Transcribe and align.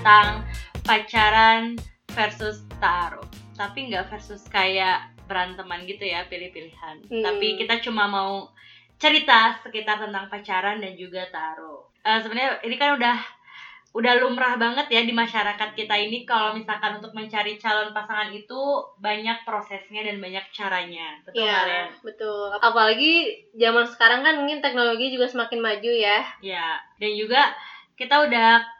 tentang 0.00 0.40
pacaran 0.80 1.76
versus 2.16 2.64
taruh. 2.80 3.20
Tapi 3.52 3.92
nggak 3.92 4.08
versus 4.08 4.40
kayak 4.48 5.12
beranteman 5.28 5.84
gitu 5.84 6.08
ya, 6.08 6.24
pilih-pilihan. 6.24 7.04
Hmm. 7.04 7.20
Tapi 7.20 7.60
kita 7.60 7.84
cuma 7.84 8.08
mau 8.08 8.48
cerita 8.96 9.60
sekitar 9.60 10.00
tentang 10.00 10.32
pacaran 10.32 10.80
dan 10.80 10.96
juga 10.96 11.28
taruh. 11.28 11.84
Eh, 12.00 12.16
Sebenarnya 12.16 12.64
ini 12.64 12.80
kan 12.80 12.96
udah 12.96 13.16
udah 13.92 14.24
lumrah 14.24 14.56
banget 14.56 14.88
ya 14.88 15.04
di 15.04 15.12
masyarakat 15.12 15.76
kita 15.76 15.92
ini 15.92 16.24
kalau 16.24 16.56
misalkan 16.56 16.96
untuk 16.96 17.12
mencari 17.12 17.60
calon 17.60 17.92
pasangan 17.92 18.32
itu 18.32 18.56
banyak 19.04 19.44
prosesnya 19.44 20.00
dan 20.00 20.16
banyak 20.16 20.48
caranya. 20.48 21.20
Betul 21.28 21.44
Iya, 21.44 21.58
Len? 21.68 21.88
betul. 22.00 22.56
Apalagi 22.56 23.36
zaman 23.52 23.84
sekarang 23.84 24.24
kan 24.24 24.40
mungkin 24.40 24.64
teknologi 24.64 25.12
juga 25.12 25.28
semakin 25.28 25.60
maju 25.60 25.92
ya. 25.92 26.24
Ya, 26.40 26.80
dan 26.96 27.12
juga 27.12 27.52
kita 28.00 28.24
udah 28.24 28.79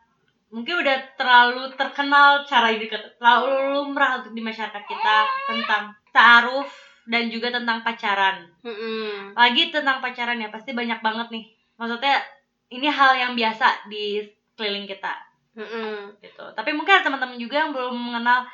mungkin 0.50 0.82
udah 0.82 0.96
terlalu 1.14 1.70
terkenal 1.78 2.42
cara 2.42 2.74
ini 2.74 2.90
terlalu 2.90 3.70
lumrah 3.70 4.18
untuk 4.18 4.34
di 4.34 4.42
masyarakat 4.42 4.82
kita 4.82 5.16
tentang 5.46 5.94
taaruf 6.10 6.68
dan 7.06 7.30
juga 7.30 7.54
tentang 7.54 7.82
pacaran. 7.86 8.46
Mm-mm. 8.66 9.34
Lagi 9.34 9.70
tentang 9.70 10.02
pacaran 10.02 10.42
ya 10.42 10.50
pasti 10.50 10.74
banyak 10.74 10.98
banget 11.00 11.30
nih. 11.30 11.44
Maksudnya 11.78 12.22
ini 12.70 12.86
hal 12.90 13.16
yang 13.16 13.32
biasa 13.34 13.90
di 13.90 14.22
keliling 14.58 14.86
kita 14.86 15.14
Mm-mm. 15.54 16.18
gitu. 16.22 16.44
Tapi 16.54 16.70
mungkin 16.74 16.98
ada 16.98 17.06
teman-teman 17.06 17.38
juga 17.38 17.66
yang 17.66 17.70
belum 17.70 17.94
mengenal 17.94 18.46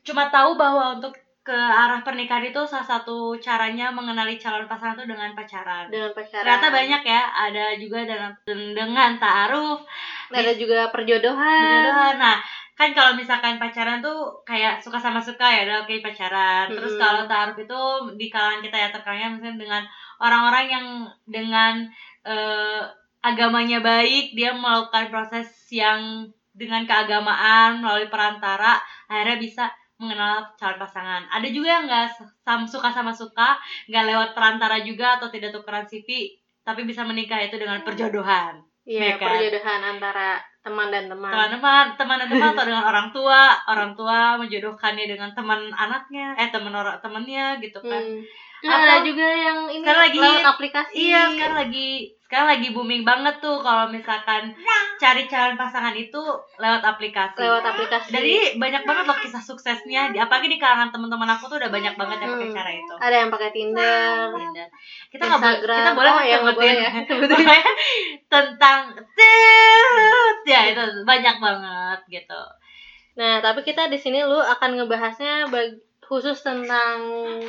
cuma 0.00 0.32
tahu 0.32 0.56
bahwa 0.56 0.96
untuk 0.96 1.12
ke 1.40 1.56
arah 1.56 2.04
pernikahan 2.04 2.44
itu 2.52 2.60
salah 2.68 2.84
satu 2.84 3.32
caranya 3.40 3.88
mengenali 3.88 4.36
calon 4.36 4.68
pasangan 4.68 5.00
itu 5.00 5.08
dengan 5.08 5.32
pacaran. 5.32 5.88
Dengan 5.88 6.12
pacaran. 6.12 6.44
Ternyata 6.44 6.68
banyak 6.68 7.02
ya, 7.02 7.22
ada 7.32 7.64
juga 7.80 8.04
dengan 8.04 8.30
dengan 8.46 9.10
ta'aruf, 9.16 9.80
Ada 10.30 10.52
juga 10.54 10.88
perjodohan. 10.94 11.62
berjodohan. 11.66 12.14
Nah, 12.16 12.36
kan 12.78 12.90
kalau 12.96 13.12
misalkan 13.18 13.60
pacaran 13.60 14.00
tuh 14.00 14.40
kayak 14.46 14.80
suka 14.80 14.96
sama 14.96 15.20
suka 15.20 15.44
ya, 15.44 15.68
udah 15.68 15.78
oke 15.84 16.00
pacaran. 16.00 16.70
Terus 16.70 16.94
kalau 16.96 17.28
ta'aruf 17.28 17.58
itu 17.60 17.80
di 18.16 18.26
kalangan 18.32 18.64
kita 18.64 18.76
ya 18.78 18.88
terkenalnya 18.88 19.28
misalnya 19.36 19.58
dengan 19.58 19.82
orang-orang 20.22 20.66
yang 20.70 20.86
dengan 21.28 21.74
eh, 22.24 22.82
agamanya 23.20 23.84
baik, 23.84 24.32
dia 24.32 24.56
melakukan 24.56 25.12
proses 25.12 25.48
yang 25.68 26.24
dengan 26.56 26.82
keagamaan 26.84 27.78
melalui 27.78 28.10
perantara 28.10 28.80
akhirnya 29.06 29.38
bisa 29.38 29.64
mengenal 30.00 30.48
calon 30.56 30.80
pasangan. 30.80 31.22
Ada 31.28 31.52
juga 31.52 31.68
yang 31.76 31.84
nggak 31.84 32.08
sam- 32.40 32.64
suka 32.64 32.88
sama 32.88 33.12
suka, 33.12 33.60
nggak 33.92 34.04
lewat 34.08 34.30
perantara 34.32 34.80
juga 34.80 35.20
atau 35.20 35.28
tidak 35.28 35.52
tukeran 35.52 35.84
CV, 35.84 36.40
tapi 36.64 36.88
bisa 36.88 37.04
menikah 37.04 37.36
itu 37.44 37.60
dengan 37.60 37.84
perjodohan. 37.84 38.64
Iya, 38.90 39.02
Iya 39.06 39.14
kan? 39.22 39.38
perjodohan 39.38 39.82
antara 39.86 40.28
teman 40.66 40.88
dan 40.90 41.06
teman. 41.06 41.30
Teman-teman, 41.30 41.84
teman 41.94 42.16
dan 42.18 42.28
teman 42.28 42.48
atau 42.52 42.64
dengan 42.68 42.84
orang 42.90 43.08
tua, 43.14 43.42
orang 43.70 43.90
tua 43.94 44.18
menjodohkannya 44.34 45.06
dengan 45.06 45.30
teman 45.30 45.70
anaknya, 45.70 46.34
eh 46.34 46.50
teman 46.50 46.74
orang 46.74 46.98
temannya 46.98 47.62
gitu 47.62 47.78
kan. 47.78 48.02
Hmm. 48.02 48.20
Ada 48.62 49.00
juga 49.02 49.24
yang 49.24 49.58
ini 49.66 49.80
Sekarang 49.80 50.02
lagi- 50.04 50.20
lewat 50.20 50.46
aplikasi. 50.46 50.92
Iya, 50.92 51.22
sekarang 51.30 51.56
lagi 51.58 51.88
sekarang 52.22 52.48
lagi 52.48 52.68
booming 52.70 53.02
banget 53.02 53.42
tuh 53.42 53.58
kalau 53.58 53.90
misalkan 53.90 54.54
cari 54.96 55.26
calon 55.26 55.56
pasangan 55.56 55.90
itu 55.92 56.20
lewat 56.56 56.78
aplikasi. 56.78 57.34
lewat 57.36 57.64
aplikasi. 57.64 58.06
Jadi 58.08 58.34
banyak 58.54 58.84
banget 58.84 59.04
loh 59.04 59.18
kisah 59.18 59.40
suksesnya, 59.40 60.14
di- 60.14 60.20
apalagi 60.20 60.46
di 60.46 60.54
kalangan 60.54 60.88
teman-teman 60.88 61.26
aku 61.28 61.48
tuh 61.48 61.58
udah 61.58 61.66
banyak 61.68 61.90
banget 61.92 62.20
yang 62.20 62.30
pakai 62.32 62.46
Hmm. 62.46 62.54
cara 62.54 62.70
itu. 62.70 62.94
ada 62.96 63.16
yang 63.16 63.30
pakai 63.30 63.50
Tinder. 63.50 64.30
Tinder. 64.30 64.68
Kita 65.08 65.22
nggak 65.26 65.40
boleh, 65.40 65.58
kita 65.58 65.90
boleh 65.92 66.10
Oh, 66.12 66.22
ya, 66.22 66.36
nggak 66.38 66.54
sebutin 66.54 66.76
ya. 66.76 66.90
Pokoknya 67.10 67.62
tentang 68.28 68.80
tut, 68.94 70.36
ya 70.44 70.60
itu 70.68 70.82
banyak 71.02 71.36
banget 71.36 72.00
gitu. 72.08 72.42
Nah, 73.12 73.34
tapi 73.40 73.60
kita 73.62 73.86
di 73.86 73.98
sini 73.98 74.22
lu 74.22 74.38
akan 74.38 74.70
ngebahasnya 74.76 75.48
bag- 75.48 75.82
khusus 76.00 76.38
tentang 76.40 76.98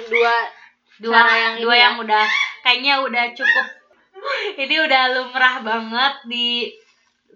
dua 0.07 0.35
Dua 1.01 1.17
Cara 1.17 1.33
yang 1.33 1.53
dua 1.65 1.75
ini 1.75 1.83
yang 1.83 1.95
udah 1.97 2.25
kayaknya 2.61 2.93
udah 3.01 3.25
cukup 3.33 3.65
ini 4.61 4.75
udah 4.85 5.03
lumrah 5.17 5.55
banget 5.65 6.13
di 6.29 6.69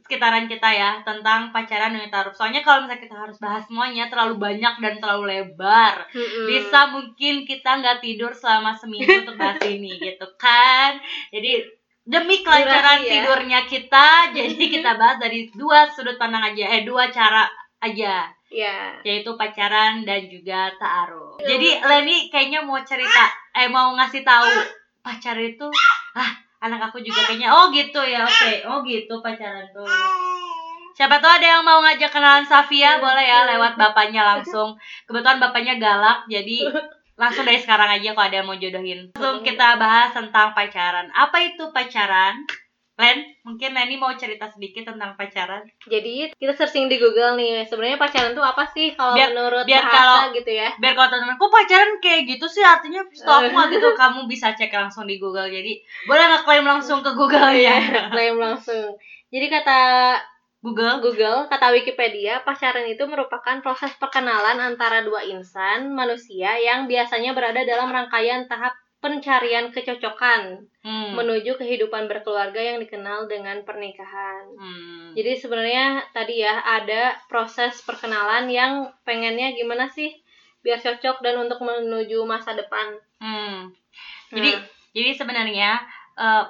sekitaran 0.05 0.45
kita 0.45 0.69
ya 0.69 1.01
tentang 1.01 1.49
pacaran 1.49 1.97
dengan 1.97 2.13
taruh. 2.13 2.29
Soalnya 2.29 2.61
kalau 2.61 2.85
misalnya 2.85 3.01
kita 3.01 3.17
harus 3.17 3.37
bahas 3.41 3.65
semuanya 3.65 4.05
terlalu 4.05 4.37
banyak 4.37 4.77
dan 4.77 5.01
terlalu 5.01 5.33
lebar. 5.33 6.05
Mm-mm. 6.13 6.45
Bisa 6.45 6.93
mungkin 6.93 7.41
kita 7.41 7.81
nggak 7.81 8.05
tidur 8.05 8.29
selama 8.37 8.77
seminggu 8.77 9.25
untuk 9.25 9.33
bahas 9.33 9.57
ini 9.65 9.97
gitu 10.13 10.29
kan. 10.37 11.01
Jadi 11.33 11.65
demi 12.05 12.45
kelancaran 12.45 13.01
ya. 13.01 13.09
tidurnya 13.17 13.59
kita, 13.65 14.29
jadi 14.37 14.63
kita 14.77 14.93
bahas 14.93 15.17
dari 15.17 15.49
dua 15.57 15.89
sudut 15.89 16.21
pandang 16.21 16.53
aja, 16.53 16.69
eh 16.69 16.85
dua 16.85 17.09
cara 17.09 17.49
aja, 17.81 18.29
Ya. 18.53 19.01
yaitu 19.01 19.33
pacaran 19.35 20.05
dan 20.05 20.29
juga 20.29 20.69
ta'aruf. 20.77 21.41
Jadi 21.41 21.81
Leni 21.81 22.29
kayaknya 22.29 22.61
mau 22.61 22.77
cerita, 22.85 23.27
eh 23.51 23.67
mau 23.67 23.91
ngasih 23.97 24.21
tahu 24.21 24.47
pacar 25.01 25.35
itu, 25.41 25.65
ah 26.13 26.31
anak 26.61 26.89
aku 26.89 27.01
juga 27.01 27.25
kayaknya, 27.25 27.49
oh 27.51 27.73
gitu 27.73 27.99
ya, 28.05 28.23
oke, 28.23 28.53
oh 28.69 28.79
gitu 28.85 29.19
pacaran 29.19 29.65
tuh. 29.73 29.85
Siapa 30.95 31.19
tahu 31.19 31.27
ada 31.27 31.59
yang 31.59 31.63
mau 31.67 31.83
ngajak 31.83 32.07
kenalan 32.07 32.47
Safia, 32.47 33.03
boleh 33.03 33.27
ya 33.27 33.43
lewat 33.43 33.75
bapaknya 33.75 34.23
langsung. 34.23 34.71
Kebetulan 35.03 35.43
bapaknya 35.43 35.75
galak, 35.75 36.23
jadi 36.31 36.71
langsung 37.19 37.43
dari 37.43 37.59
sekarang 37.59 37.99
aja 37.99 38.15
kalau 38.15 38.27
ada 38.31 38.37
yang 38.39 38.47
mau 38.47 38.55
jodohin. 38.55 39.11
Langsung 39.11 39.43
kita 39.43 39.75
bahas 39.75 40.15
tentang 40.15 40.55
pacaran. 40.55 41.11
Apa 41.11 41.35
itu 41.43 41.67
pacaran? 41.75 42.47
Len, 42.95 43.27
mungkin 43.43 43.75
Leni 43.75 43.99
mau 43.99 44.15
cerita 44.15 44.47
sedikit 44.47 44.87
tentang 44.87 45.19
pacaran. 45.19 45.67
Jadi 45.83 46.31
kita 46.31 46.55
searching 46.55 46.87
di 46.87 46.95
Google 46.95 47.35
nih, 47.35 47.67
sebenarnya 47.67 47.99
pacaran 47.99 48.31
tuh 48.31 48.39
apa 48.39 48.63
sih 48.71 48.95
kalau 48.95 49.19
Biar- 49.19 49.35
menurut 49.35 49.67
biar 49.67 49.83
bahasa 49.83 49.99
kalau- 49.99 50.31
gitu 50.31 50.51
ya? 50.55 50.71
Biar 50.79 50.93
kalau 50.95 51.09
teman-teman, 51.11 51.35
kok 51.35 51.51
pacaran 51.51 51.91
kayak 51.99 52.21
gitu 52.23 52.45
sih 52.47 52.63
artinya 52.63 53.03
stop 53.11 53.43
nggak 53.43 53.67
gitu. 53.75 53.87
Kamu 53.99 54.31
bisa 54.31 54.55
cek 54.55 54.71
langsung 54.71 55.03
di 55.03 55.19
Google. 55.19 55.51
Jadi 55.51 55.75
boleh 56.07 56.23
ngeklaim 56.23 56.63
langsung 56.63 57.03
ke 57.03 57.11
Google 57.11 57.51
ya. 57.51 57.75
Klaim 58.15 58.39
langsung. 58.39 58.95
Jadi 59.27 59.45
kata 59.51 59.79
Google. 60.63 60.97
Google, 60.97 61.45
kata 61.45 61.75
Wikipedia, 61.75 62.41
pacaran 62.41 62.87
itu 62.87 63.03
merupakan 63.05 63.59
proses 63.61 63.91
perkenalan 63.99 64.57
antara 64.57 65.03
dua 65.03 65.21
insan 65.21 65.93
manusia 65.93 66.57
yang 66.57 66.87
biasanya 66.87 67.35
berada 67.35 67.61
dalam 67.61 67.91
rangkaian 67.91 68.47
tahap 68.49 68.73
pencarian 69.05 69.69
kecocokan 69.69 70.65
Hmm. 70.81 71.13
menuju 71.17 71.57
kehidupan 71.61 72.05
berkeluarga 72.09 72.57
yang 72.57 72.77
dikenal 72.81 73.29
dengan 73.29 73.61
pernikahan. 73.65 74.45
Hmm. 74.57 75.13
Jadi 75.13 75.37
sebenarnya 75.37 76.01
tadi 76.13 76.41
ya 76.41 76.61
ada 76.61 77.13
proses 77.29 77.81
perkenalan 77.85 78.49
yang 78.49 78.89
pengennya 79.05 79.53
gimana 79.53 79.85
sih 79.89 80.13
biar 80.65 80.81
cocok 80.81 81.21
dan 81.21 81.41
untuk 81.45 81.61
menuju 81.61 82.25
masa 82.25 82.57
depan. 82.57 82.97
Hmm. 83.21 83.69
Jadi 84.33 84.49
Nah, 84.57 84.65
jadi 84.93 85.11
sebenarnya 85.13 85.71
eh, 86.17 86.45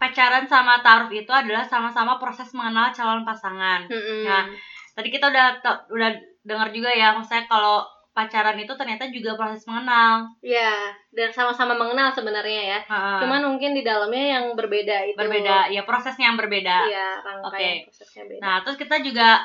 pacaran 0.00 0.48
sama 0.48 0.80
taruh 0.80 1.12
itu 1.12 1.28
adalah 1.28 1.64
sama-sama 1.68 2.16
proses 2.16 2.48
mengenal 2.56 2.88
calon 2.96 3.24
pasangan. 3.24 3.84
mm-mm. 3.84 4.24
Nah, 4.24 4.48
Tadi 4.90 5.08
kita 5.08 5.32
udah 5.32 5.60
udah 5.88 6.10
dengar 6.44 6.68
juga 6.74 6.90
ya, 6.92 7.14
maksudnya 7.16 7.46
kalau 7.48 7.86
pacaran 8.10 8.58
itu 8.58 8.72
ternyata 8.74 9.06
juga 9.08 9.38
proses 9.38 9.62
mengenal. 9.70 10.26
ya 10.42 10.90
dan 11.14 11.30
sama-sama 11.30 11.78
mengenal 11.78 12.10
sebenarnya 12.10 12.62
ya. 12.76 12.80
Heeh. 12.86 13.18
Cuman 13.22 13.40
mungkin 13.46 13.74
di 13.74 13.82
dalamnya 13.86 14.38
yang 14.38 14.44
berbeda 14.54 15.06
itu. 15.06 15.18
berbeda, 15.18 15.70
ya 15.70 15.82
prosesnya 15.86 16.30
yang 16.30 16.38
berbeda. 16.38 16.76
Iya, 16.90 17.08
rangkaian 17.22 17.86
prosesnya 17.86 18.22
beda. 18.26 18.40
Nah, 18.42 18.56
terus 18.66 18.76
kita 18.78 18.96
juga 19.02 19.42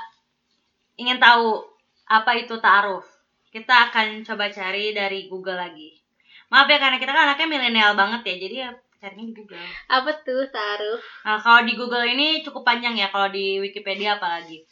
ingin 0.97 1.21
tahu 1.21 1.61
apa 2.09 2.31
itu 2.37 2.57
ta'aruf. 2.57 3.05
Kita 3.53 3.89
akan 3.89 4.25
coba 4.25 4.51
cari 4.51 4.91
dari 4.91 5.31
Google 5.31 5.57
lagi. 5.57 5.95
Maaf 6.51 6.69
ya 6.69 6.77
karena 6.77 6.97
kita 7.01 7.09
kan 7.09 7.33
anaknya 7.33 7.47
milenial 7.49 7.93
banget 7.97 8.21
ya, 8.21 8.35
jadi 8.37 8.55
ya 8.67 8.69
carinya 9.05 9.25
di 9.29 9.33
Google. 9.37 9.65
Apa 9.89 10.11
tuh 10.25 10.45
taruh? 10.49 10.99
Nah, 11.25 11.37
kalau 11.37 11.61
di 11.65 11.73
Google 11.77 12.05
ini 12.05 12.41
cukup 12.41 12.65
panjang 12.65 12.97
ya, 12.97 13.13
kalau 13.13 13.29
di 13.29 13.61
Wikipedia 13.61 14.17
apalagi. 14.17 14.65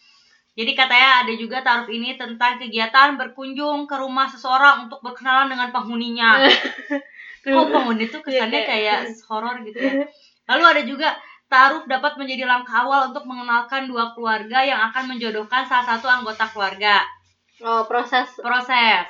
Jadi 0.53 0.71
katanya 0.77 1.25
ada 1.25 1.33
juga 1.33 1.65
taruh 1.65 1.89
ini 1.89 2.13
tentang 2.13 2.61
kegiatan 2.61 3.17
berkunjung 3.17 3.89
ke 3.89 3.95
rumah 3.97 4.29
seseorang 4.29 4.85
untuk 4.85 5.01
berkenalan 5.01 5.50
dengan 5.50 5.73
penghuninya. 5.73 6.45
Kok 7.44 7.73
penghuni 7.73 8.05
tuh 8.07 8.21
kesannya 8.21 8.61
Iya, 8.61 8.69
kayak 8.69 9.00
horor 9.29 9.65
gitu 9.65 9.77
ya. 9.81 9.94
Lalu 10.47 10.63
ada 10.63 10.81
juga 10.85 11.09
taruh 11.50 11.83
dapat 11.89 12.21
menjadi 12.21 12.45
langkah 12.45 12.85
awal 12.85 13.09
untuk 13.09 13.25
mengenalkan 13.25 13.89
dua 13.89 14.13
keluarga 14.13 14.61
yang 14.61 14.79
akan 14.94 15.17
menjodohkan 15.17 15.65
salah 15.65 15.85
satu 15.85 16.05
anggota 16.05 16.45
keluarga. 16.53 17.01
Oh, 17.61 17.85
proses 17.89 18.29
Proses. 18.38 19.05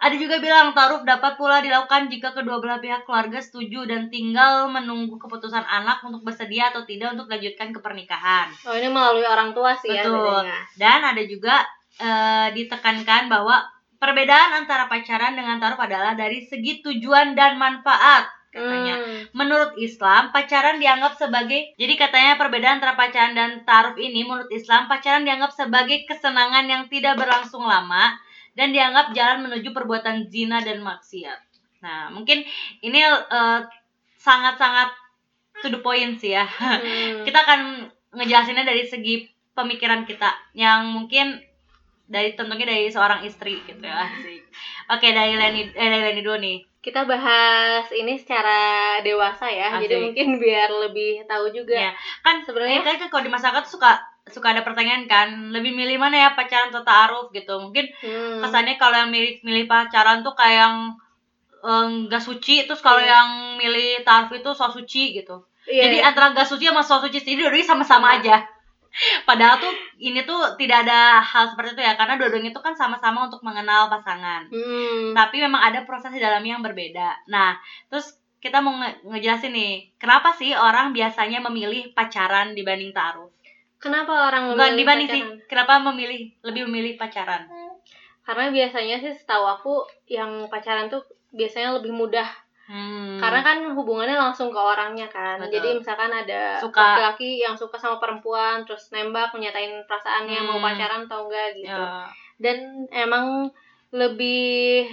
Ada 0.00 0.16
juga 0.16 0.40
bilang 0.40 0.72
taruh 0.72 1.04
dapat 1.04 1.36
pula 1.36 1.60
dilakukan 1.60 2.08
jika 2.08 2.32
kedua 2.32 2.56
belah 2.56 2.80
pihak 2.80 3.04
keluarga 3.04 3.36
setuju 3.36 3.84
dan 3.84 4.08
tinggal 4.08 4.72
menunggu 4.72 5.20
keputusan 5.20 5.60
anak 5.60 6.00
untuk 6.00 6.24
bersedia 6.24 6.72
atau 6.72 6.88
tidak 6.88 7.12
untuk 7.12 7.28
lanjutkan 7.28 7.68
ke 7.68 7.84
pernikahan. 7.84 8.48
Oh, 8.64 8.72
ini 8.72 8.88
melalui 8.88 9.28
orang 9.28 9.52
tua 9.52 9.76
sih 9.76 9.92
ya 9.92 10.08
Betul. 10.08 10.48
Dan 10.80 11.04
ada 11.04 11.20
juga 11.20 11.68
eh, 12.00 12.48
ditekankan 12.56 13.28
bahwa 13.28 13.60
perbedaan 14.00 14.64
antara 14.64 14.88
pacaran 14.88 15.36
dengan 15.36 15.60
taruh 15.60 15.76
adalah 15.76 16.16
dari 16.16 16.48
segi 16.48 16.80
tujuan 16.80 17.36
dan 17.36 17.60
manfaat. 17.60 18.24
katanya. 18.50 18.98
Hmm. 18.98 19.22
Menurut 19.30 19.78
Islam, 19.78 20.34
pacaran 20.34 20.82
dianggap 20.82 21.14
sebagai 21.14 21.70
jadi 21.78 21.94
katanya 21.94 22.34
perbedaan 22.34 22.82
antara 22.82 22.98
pacaran 22.98 23.36
dan 23.36 23.62
taruh 23.62 23.94
ini 23.94 24.26
menurut 24.26 24.50
Islam 24.50 24.90
pacaran 24.90 25.22
dianggap 25.22 25.54
sebagai 25.54 26.02
kesenangan 26.08 26.66
yang 26.66 26.82
tidak 26.90 27.14
berlangsung 27.14 27.62
lama 27.62 28.16
dan 28.54 28.74
dianggap 28.74 29.14
jalan 29.14 29.46
menuju 29.46 29.70
perbuatan 29.70 30.26
zina 30.28 30.60
dan 30.60 30.82
maksiat. 30.82 31.38
Nah, 31.80 32.12
mungkin 32.12 32.44
ini 32.80 33.00
eh, 33.04 33.60
sangat-sangat 34.20 34.92
to 35.60 35.68
the 35.72 35.80
point 35.80 36.16
sih 36.20 36.36
ya. 36.36 36.44
Hmm. 36.44 37.22
kita 37.26 37.38
akan 37.40 37.60
ngejelasinnya 38.16 38.66
dari 38.66 38.84
segi 38.84 39.28
pemikiran 39.54 40.02
kita 40.08 40.30
yang 40.56 40.88
mungkin 40.90 41.38
dari 42.10 42.34
tentunya 42.34 42.66
dari 42.66 42.90
seorang 42.90 43.22
istri 43.22 43.62
gitu 43.62 43.86
ya 43.86 44.02
asik. 44.02 44.42
Oke 44.90 45.14
dari 45.14 45.38
Leni 45.38 45.70
eh, 45.70 45.88
dari 45.88 46.02
Leni 46.10 46.22
dulu 46.26 46.38
nih. 46.42 46.58
kita 46.80 47.04
bahas 47.04 47.84
ini 47.92 48.16
secara 48.16 48.96
dewasa 49.04 49.44
ya 49.52 49.76
Asik. 49.76 49.84
jadi 49.84 50.00
mungkin 50.00 50.40
biar 50.40 50.72
lebih 50.88 51.28
tahu 51.28 51.52
juga 51.52 51.76
Ya, 51.76 51.92
kan 52.24 52.40
sebenarnya 52.40 52.80
sebenarnya 52.80 53.04
kan 53.04 53.08
kalau 53.12 53.22
di 53.28 53.32
masyarakat 53.36 53.64
suka 53.68 54.00
suka 54.28 54.52
ada 54.52 54.60
pertanyaan 54.60 55.08
kan 55.08 55.28
lebih 55.48 55.72
milih 55.72 55.96
mana 55.96 56.16
ya 56.16 56.30
pacaran 56.34 56.68
atau 56.68 56.84
ta'aruf 56.84 57.32
gitu 57.32 57.56
mungkin 57.56 57.88
hmm, 57.88 58.44
kesannya 58.44 58.76
kalau 58.76 58.96
yang 58.98 59.10
milih 59.10 59.40
milih 59.40 59.64
pacaran 59.64 60.20
tuh 60.20 60.36
kayak 60.36 60.56
yang 60.60 60.76
eh, 61.60 61.86
nggak 62.04 62.20
suci 62.20 62.68
terus 62.68 62.80
kalau 62.80 63.00
Iya. 63.00 63.10
yang 63.16 63.28
milih 63.56 64.02
ta'aruf 64.02 64.30
itu 64.32 64.50
so 64.52 64.68
suci 64.68 65.16
gitu 65.16 65.40
iya, 65.64 65.88
jadi 65.88 65.96
iya. 66.00 66.06
antara 66.08 66.30
nggak 66.30 66.46
suci 66.46 66.68
sama 66.68 66.80
so 66.80 67.00
suci 67.00 67.18
jadi 67.18 67.40
dua-duanya 67.40 67.68
sama-sama 67.68 68.20
aja 68.20 68.36
padahal 69.28 69.56
tuh 69.58 69.70
ini 69.98 70.26
tuh 70.26 70.58
tidak 70.58 70.82
ada 70.84 71.22
hal 71.22 71.46
seperti 71.46 71.78
itu 71.78 71.82
ya 71.86 71.94
karena 71.94 72.18
dua-duanya 72.18 72.50
itu 72.50 72.60
kan 72.60 72.74
sama-sama 72.74 73.26
untuk 73.26 73.40
mengenal 73.40 73.86
pasangan 73.88 74.50
Hmm, 74.50 75.14
tapi 75.14 75.38
memang 75.38 75.62
ada 75.62 75.86
proses 75.86 76.10
di 76.10 76.18
dalamnya 76.18 76.58
yang 76.58 76.64
berbeda. 76.64 77.22
Nah, 77.26 77.54
terus 77.86 78.14
kita 78.40 78.58
mau 78.58 78.74
nge- 78.74 79.04
ngejelasin 79.04 79.52
nih, 79.52 79.74
kenapa 79.94 80.32
sih 80.32 80.50
orang 80.50 80.90
biasanya 80.90 81.38
memilih 81.38 81.92
pacaran 81.92 82.50
dibanding 82.50 82.90
taruh? 82.90 83.30
Kenapa 83.80 84.28
orang 84.28 84.52
Bukan 84.52 84.60
memilih 84.70 84.78
dibanding 84.78 85.08
sih, 85.08 85.20
pacaran? 85.20 85.48
kenapa 85.48 85.72
memilih 85.82 86.20
lebih 86.42 86.62
memilih 86.68 86.94
pacaran? 86.94 87.42
karena 88.20 88.46
biasanya 88.48 88.96
sih 88.96 89.10
setahu 89.10 89.42
aku 89.48 89.72
yang 90.06 90.46
pacaran 90.46 90.86
tuh 90.86 91.02
biasanya 91.30 91.74
lebih 91.74 91.90
mudah 91.90 92.28
Hmm. 92.70 93.18
karena 93.18 93.42
kan 93.42 93.58
hubungannya 93.74 94.14
langsung 94.14 94.46
ke 94.48 94.60
orangnya 94.62 95.10
kan 95.10 95.34
Betul. 95.36 95.58
jadi 95.58 95.68
misalkan 95.74 96.12
ada 96.14 96.54
Suka. 96.62 96.78
laki-laki 96.78 97.42
yang 97.42 97.58
suka 97.58 97.74
sama 97.74 97.98
perempuan 97.98 98.62
terus 98.62 98.86
nembak 98.94 99.34
menyatain 99.34 99.82
perasaannya 99.90 100.38
mau 100.40 100.54
Hmm. 100.54 100.66
pacaran 100.68 101.02
atau 101.04 101.26
enggak 101.26 101.50
gitu 101.58 101.66
Ya, 101.66 102.06
dan 102.38 102.56
emang 102.94 103.50
lebih 103.90 104.86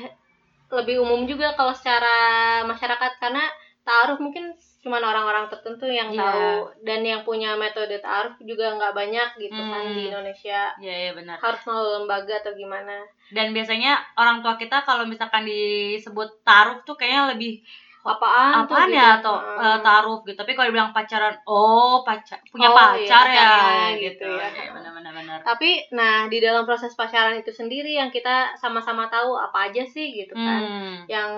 lebih 0.68 1.00
umum 1.00 1.24
juga 1.24 1.54
kalau 1.54 1.70
secara 1.70 2.18
masyarakat 2.66 3.12
karena 3.22 3.46
taaruf 3.88 4.20
mungkin 4.20 4.52
cuman 4.84 5.00
orang-orang 5.02 5.48
tertentu 5.48 5.88
yang 5.90 6.12
Iya. 6.12 6.20
tahu 6.22 6.52
dan 6.84 7.00
yang 7.02 7.22
punya 7.24 7.56
metode 7.56 7.98
taaruf 8.00 8.36
juga 8.42 8.76
nggak 8.76 8.94
banyak 8.94 9.30
gitu 9.40 9.62
kan 9.64 9.84
Hmm. 9.84 9.96
di 9.96 10.02
Indonesia 10.08 10.62
ya, 10.78 10.96
ya 11.08 11.12
benar. 11.12 11.40
harus 11.40 11.62
melalui 11.64 11.94
lembaga 11.98 12.34
atau 12.40 12.52
gimana 12.54 12.98
Dan 13.28 13.52
biasanya 13.52 14.00
orang 14.16 14.40
tua 14.40 14.56
kita 14.56 14.84
kalau 14.84 15.04
misalkan 15.04 15.44
disebut 15.44 16.30
taruh 16.44 16.80
tuh 16.84 16.96
kayaknya 16.96 17.36
lebih 17.36 17.60
apaan 18.08 18.64
apaan 18.64 18.88
gitu. 18.88 18.96
ya 18.96 19.20
atau 19.20 19.36
Heeh. 19.36 19.68
eh, 19.68 19.80
taruh 19.84 20.18
gitu. 20.24 20.40
Tapi 20.40 20.52
kalau 20.56 20.68
dibilang 20.72 20.96
pacaran, 20.96 21.36
oh 21.44 22.08
pacar 22.08 22.40
punya 22.48 22.72
Oh, 22.72 22.72
iya, 22.72 22.80
pacar 23.04 23.26
ya 23.28 23.36
pacarnya 23.36 23.88
gitu. 24.00 24.24
gitu 24.24 24.26
ya. 24.32 24.48
Ya, 24.48 24.72
benar-benar 24.72 25.12
benar. 25.12 25.38
tapi 25.44 25.70
nah 25.92 26.32
di 26.32 26.40
dalam 26.40 26.64
proses 26.64 26.96
pacaran 26.96 27.36
itu 27.36 27.52
sendiri 27.52 27.92
yang 27.92 28.08
kita 28.08 28.56
sama-sama 28.56 29.12
tahu 29.12 29.36
apa 29.36 29.68
aja 29.68 29.84
sih 29.84 30.16
gitu 30.16 30.32
kan 30.34 30.62
Hmm. 30.64 30.98
yang 31.12 31.32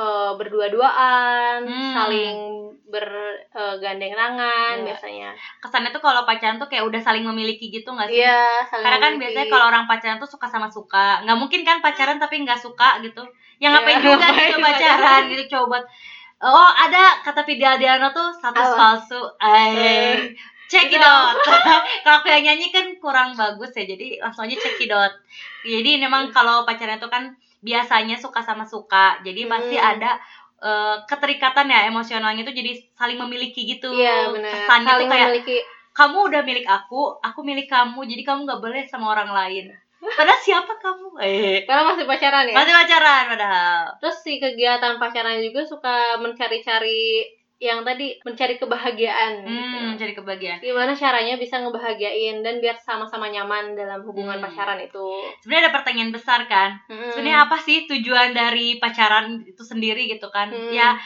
eh, 0.00 0.30
berdua-duaan 0.34 1.60
Hmm. 1.62 1.92
saling 1.92 2.36
bergandeng 2.90 4.12
tangan 4.12 4.74
Iya. 4.76 4.86
biasanya 4.86 5.30
kesannya 5.60 5.90
tuh 5.90 6.00
kalau 6.00 6.24
pacaran 6.24 6.56
tuh 6.56 6.66
kayak 6.66 6.82
udah 6.82 6.98
saling 6.98 7.22
memiliki 7.22 7.68
gitu 7.68 7.86
nggak 7.86 8.08
sih? 8.08 8.18
iya 8.18 8.64
saling 8.66 8.82
Karena 8.82 8.98
kan 8.98 9.12
memiliki. 9.12 9.36
biasanya 9.36 9.46
kalau 9.48 9.66
orang 9.68 9.84
pacaran 9.84 10.18
tuh 10.18 10.26
suka 10.26 10.46
sama 10.48 10.66
suka, 10.66 11.22
nggak 11.22 11.38
mungkin 11.38 11.60
kan 11.62 11.78
pacaran 11.78 12.16
tapi 12.16 12.40
nggak 12.40 12.58
suka 12.58 12.98
gitu. 13.00 13.22
Ya 13.58 13.68
Iya, 13.68 13.76
ngapain 13.76 13.98
juga 14.00 14.16
ngapain 14.24 14.48
gitu 14.48 14.58
pacaran 14.58 15.22
gitu 15.28 15.44
coba 15.52 15.78
Oh 16.40 16.70
ada 16.72 17.20
kata 17.20 17.44
Vidya 17.44 17.76
Diano 17.76 18.08
tuh 18.10 18.32
status 18.32 18.64
Apa? 18.66 18.96
palsu. 18.96 19.20
Eh, 19.36 19.76
Eh. 19.76 20.16
check 20.66 20.88
it 20.88 20.96
Itu 20.96 21.04
out. 21.04 21.36
kalau 22.00 22.24
yang 22.24 22.40
nyanyi 22.42 22.72
kan 22.72 22.88
kurang 22.96 23.36
bagus 23.36 23.68
ya, 23.70 23.84
jadi 23.84 24.16
langsung 24.18 24.48
aja 24.48 24.56
check 24.56 24.80
it 24.80 24.88
out. 24.88 25.12
Jadi 25.60 26.00
memang 26.00 26.32
kalau 26.32 26.64
pacaran 26.64 26.96
itu 26.96 27.06
kan 27.06 27.36
biasanya 27.60 28.16
suka 28.16 28.40
sama 28.40 28.64
suka, 28.64 29.20
jadi 29.22 29.44
pasti 29.46 29.76
Hmm. 29.76 29.90
ada 29.96 30.10
eh, 30.60 30.96
keterikatan 31.08 31.72
ya 31.72 31.88
emosionalnya 31.88 32.44
tuh 32.44 32.52
jadi 32.52 32.76
saling 32.92 33.16
memiliki 33.16 33.64
gitu. 33.64 33.96
iya 33.96 34.28
Kesannya 34.28 34.92
tuh 35.00 35.08
kayak 35.08 35.28
memiliki 35.32 35.56
kamu 35.90 36.18
udah 36.28 36.42
milik 36.44 36.68
aku, 36.68 37.16
aku 37.18 37.40
milik 37.40 37.64
kamu, 37.64 38.04
jadi 38.04 38.22
kamu 38.28 38.44
nggak 38.44 38.60
boleh 38.60 38.82
sama 38.84 39.16
orang 39.16 39.32
lain. 39.32 39.72
Padahal 40.00 40.40
siapa 40.40 40.72
kamu? 40.80 41.16
Eh, 41.20 41.64
karena 41.64 41.84
masih 41.92 42.04
pacaran 42.04 42.44
ya 42.48 42.56
masih 42.56 42.72
pacaran 42.72 43.22
padahal. 43.28 43.84
terus 44.00 44.16
si 44.20 44.36
kegiatan 44.36 44.96
pacaran 44.96 45.40
juga 45.40 45.60
suka 45.64 46.16
mencari-cari 46.16 47.24
yang 47.60 47.84
tadi 47.84 48.16
mencari 48.24 48.56
kebahagiaan 48.56 49.44
gitu. 49.44 49.76
Hmm, 49.76 49.92
cari 50.00 50.16
kebahagiaan. 50.16 50.58
gimana 50.58 50.96
caranya 50.96 51.36
bisa 51.36 51.60
ngebahagiain 51.60 52.40
dan 52.40 52.56
biar 52.56 52.72
sama-sama 52.74 53.28
nyaman 53.28 53.76
dalam 53.76 54.00
hubungan 54.00 54.40
Hmm. 54.40 54.48
pacaran 54.48 54.80
itu 54.80 55.06
Sebenarnya 55.44 55.68
ada 55.68 55.76
pertanyaan 55.76 56.08
besar 56.08 56.48
kan. 56.48 56.80
Hmm. 56.88 57.12
Sebenarnya 57.12 57.44
apa 57.44 57.60
sih 57.60 57.84
tujuan 57.84 58.32
dari 58.32 58.80
pacaran 58.80 59.44
itu 59.44 59.60
sendiri 59.60 60.08
gitu 60.08 60.32
kan? 60.32 60.48
Hmm. 60.48 60.72
Ya 60.72 60.96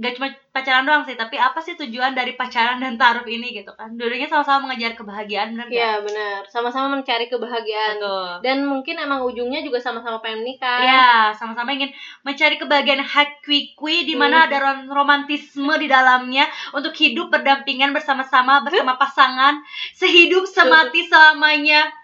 gak 0.00 0.16
cuma 0.16 0.28
pacaran 0.50 0.82
doang 0.82 1.04
sih, 1.04 1.14
tapi 1.14 1.36
apa 1.36 1.60
sih 1.60 1.76
tujuan 1.76 2.16
dari 2.16 2.32
pacaran 2.32 2.80
dan 2.80 2.96
taruh 2.96 3.28
ini 3.28 3.52
gitu 3.52 3.70
kan? 3.76 3.92
Dulunya 3.94 4.24
sama-sama 4.24 4.66
mengejar 4.66 4.96
kebahagiaan, 4.96 5.52
bener 5.52 5.68
gak? 5.68 5.76
Iya 5.76 5.92
benar 6.00 6.40
sama-sama 6.48 6.96
mencari 6.96 7.28
kebahagiaan 7.28 8.00
Betul. 8.00 8.30
dan 8.40 8.56
mungkin 8.64 8.96
emang 8.96 9.20
ujungnya 9.22 9.60
juga 9.60 9.76
sama-sama 9.78 10.18
pengen 10.24 10.40
menikah 10.42 10.80
Iya, 10.80 11.36
sama-sama 11.36 11.70
ingin 11.70 11.92
mencari 12.24 12.56
kebahagiaan 12.56 13.04
hakiki 13.04 14.08
di 14.08 14.14
mana 14.16 14.42
Hmm. 14.42 14.46
ada 14.48 14.56
rom- 14.58 14.88
romantisme 14.88 15.74
di 15.76 15.86
dalamnya 15.86 16.48
untuk 16.72 16.96
hidup 16.96 17.28
berdampingan 17.28 17.92
bersama-sama 17.92 18.64
bersama 18.64 18.96
pasangan 18.96 19.60
sehidup 19.92 20.48
semati 20.48 21.04
selamanya. 21.04 21.99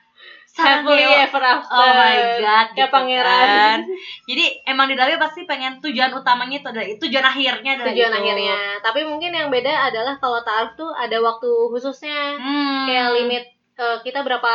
Happily 0.58 1.04
ever 1.04 1.42
after 1.42 1.74
Oh 1.74 1.90
my 1.92 2.16
god, 2.38 2.66
kayak 2.68 2.78
gitu 2.78 2.92
pangeran 2.92 3.46
kan. 3.46 3.80
Jadi 4.24 4.44
emang 4.64 4.86
di 4.86 4.94
dalamnya 4.94 5.20
pasti 5.20 5.40
pengen 5.44 5.78
tujuan 5.78 6.10
utamanya 6.10 6.56
itu 6.56 6.68
adalah 6.68 6.86
tujuan 6.88 7.24
akhirnya 7.24 7.70
adalah 7.74 7.88
tujuan 7.90 8.08
itu. 8.08 8.18
akhirnya 8.18 8.56
tapi 8.80 9.00
mungkin 9.02 9.30
yang 9.30 9.48
beda 9.48 9.72
adalah 9.86 10.14
kalau 10.16 10.40
taaruf 10.40 10.72
tuh 10.74 10.90
ada 10.90 11.16
waktu 11.18 11.50
khususnya 11.68 12.36
Hmm. 12.36 12.84
kayak 12.84 13.08
limit 13.14 13.44
eh, 13.76 13.98
kita 14.00 14.20
berapa 14.20 14.52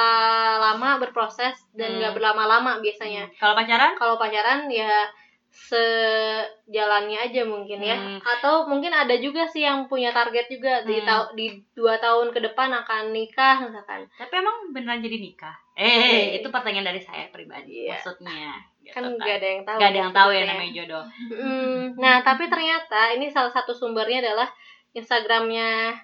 lama 0.58 0.98
berproses 0.98 1.54
dan 1.72 1.88
Hmm. 1.88 1.98
nggak 2.00 2.14
berlama-lama 2.14 2.82
biasanya 2.82 3.30
Kalau 3.38 3.54
pacaran? 3.54 3.94
kalau 3.96 4.18
pacaran 4.18 4.66
ya 4.66 5.06
sejalannya 5.52 7.18
aja 7.22 7.44
mungkin 7.44 7.80
ya 7.80 7.94
Hmm. 7.94 8.20
atau 8.20 8.64
mungkin 8.66 8.88
ada 8.90 9.12
juga 9.16 9.44
sih 9.44 9.62
yang 9.62 9.86
punya 9.86 10.10
target 10.10 10.48
juga 10.48 10.82
di 10.82 10.96
Hmm. 10.98 11.06
tau 11.06 11.24
di 11.32 11.48
dua 11.72 12.00
tahun 12.00 12.32
ke 12.32 12.40
depan 12.42 12.72
akan 12.74 13.12
nikah 13.12 13.60
misalkan 13.62 14.08
Tapi 14.10 14.34
emang 14.34 14.72
beneran 14.72 15.00
jadi 15.00 15.18
nikah? 15.18 15.56
Eh, 15.76 15.84
Eh. 15.84 16.24
itu 16.40 16.48
pertanyaan 16.48 16.88
dari 16.88 17.00
saya 17.00 17.28
pribadi 17.30 17.84
Iya. 17.84 18.00
maksudnya. 18.00 18.64
Gitu 18.80 18.96
kan 18.96 19.04
nggak 19.12 19.36
ada 19.38 19.48
yang 19.48 19.62
tahu 19.62 19.78
Gak 19.78 19.90
ada 19.90 20.00
yang 20.00 20.14
tahu 20.14 20.30
ya 20.32 20.42
namanya 20.48 20.72
jodoh. 20.74 21.04
Hmm, 21.30 21.78
nah 21.96 22.16
tapi 22.22 22.44
ternyata 22.48 23.02
ini 23.12 23.28
salah 23.28 23.52
satu 23.52 23.72
sumbernya 23.72 24.24
adalah 24.24 24.48
Instagramnya 24.92 26.00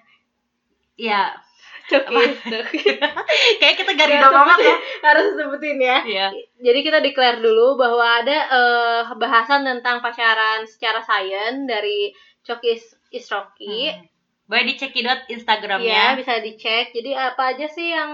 Iya, 0.98 1.30
Coki 1.30 1.47
kayak 3.58 3.74
kita 3.76 3.92
ridho 3.96 4.28
banget 4.28 4.58
ya. 4.62 4.76
harus 5.02 5.26
sebutin 5.34 5.78
ya 5.78 5.98
Iya. 6.02 6.26
jadi 6.60 6.78
kita 6.82 6.98
declare 7.00 7.38
dulu 7.38 7.74
bahwa 7.74 8.20
ada 8.20 8.38
eh, 8.48 9.00
bahasan 9.14 9.64
tentang 9.64 9.98
pacaran 9.98 10.64
secara 10.64 11.00
sains 11.00 11.64
dari 11.64 12.12
Coki 12.42 12.68
Is- 12.72 12.96
Isroki 13.10 13.88
Hmm. 13.90 14.04
Boleh 14.48 14.64
dicekidot 14.66 15.28
Iya, 15.28 15.32
Instagramnya. 15.34 16.16
bisa 16.16 16.40
dicek. 16.40 16.88
Jadi 16.88 17.12
apa 17.12 17.52
aja 17.52 17.68
sih 17.68 17.92
yang 17.92 18.08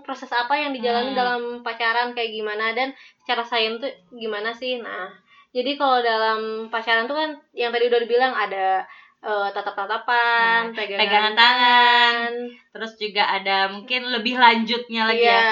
proses 0.00 0.32
apa 0.32 0.56
yang 0.56 0.72
dijalani 0.72 1.12
Hmm. 1.12 1.18
dalam 1.18 1.40
pacaran 1.60 2.16
kayak 2.16 2.32
gimana 2.32 2.72
dan 2.72 2.96
secara 3.20 3.44
sains 3.44 3.76
tuh 3.76 3.92
gimana 4.10 4.56
sih? 4.56 4.80
Nah, 4.80 5.12
jadi 5.52 5.76
kalau 5.76 6.00
dalam 6.00 6.40
pacaran 6.66 7.04
tuh 7.04 7.12
kan 7.12 7.30
yang 7.52 7.68
tadi 7.68 7.92
udah 7.92 8.00
dibilang 8.00 8.32
ada 8.32 8.88
eh, 9.18 9.48
tatap-tatapan, 9.50 10.70
pegangan, 10.70 10.96
Hmm. 10.96 11.00
pegangan 11.00 11.34
tangan, 11.34 12.22
Terus 12.70 12.92
juga 12.96 13.22
ada 13.26 13.66
mungkin 13.66 14.04
lebih 14.06 14.36
lanjutnya 14.36 15.08
lagi 15.08 15.24
ya. 15.24 15.32
Iya, 15.32 15.50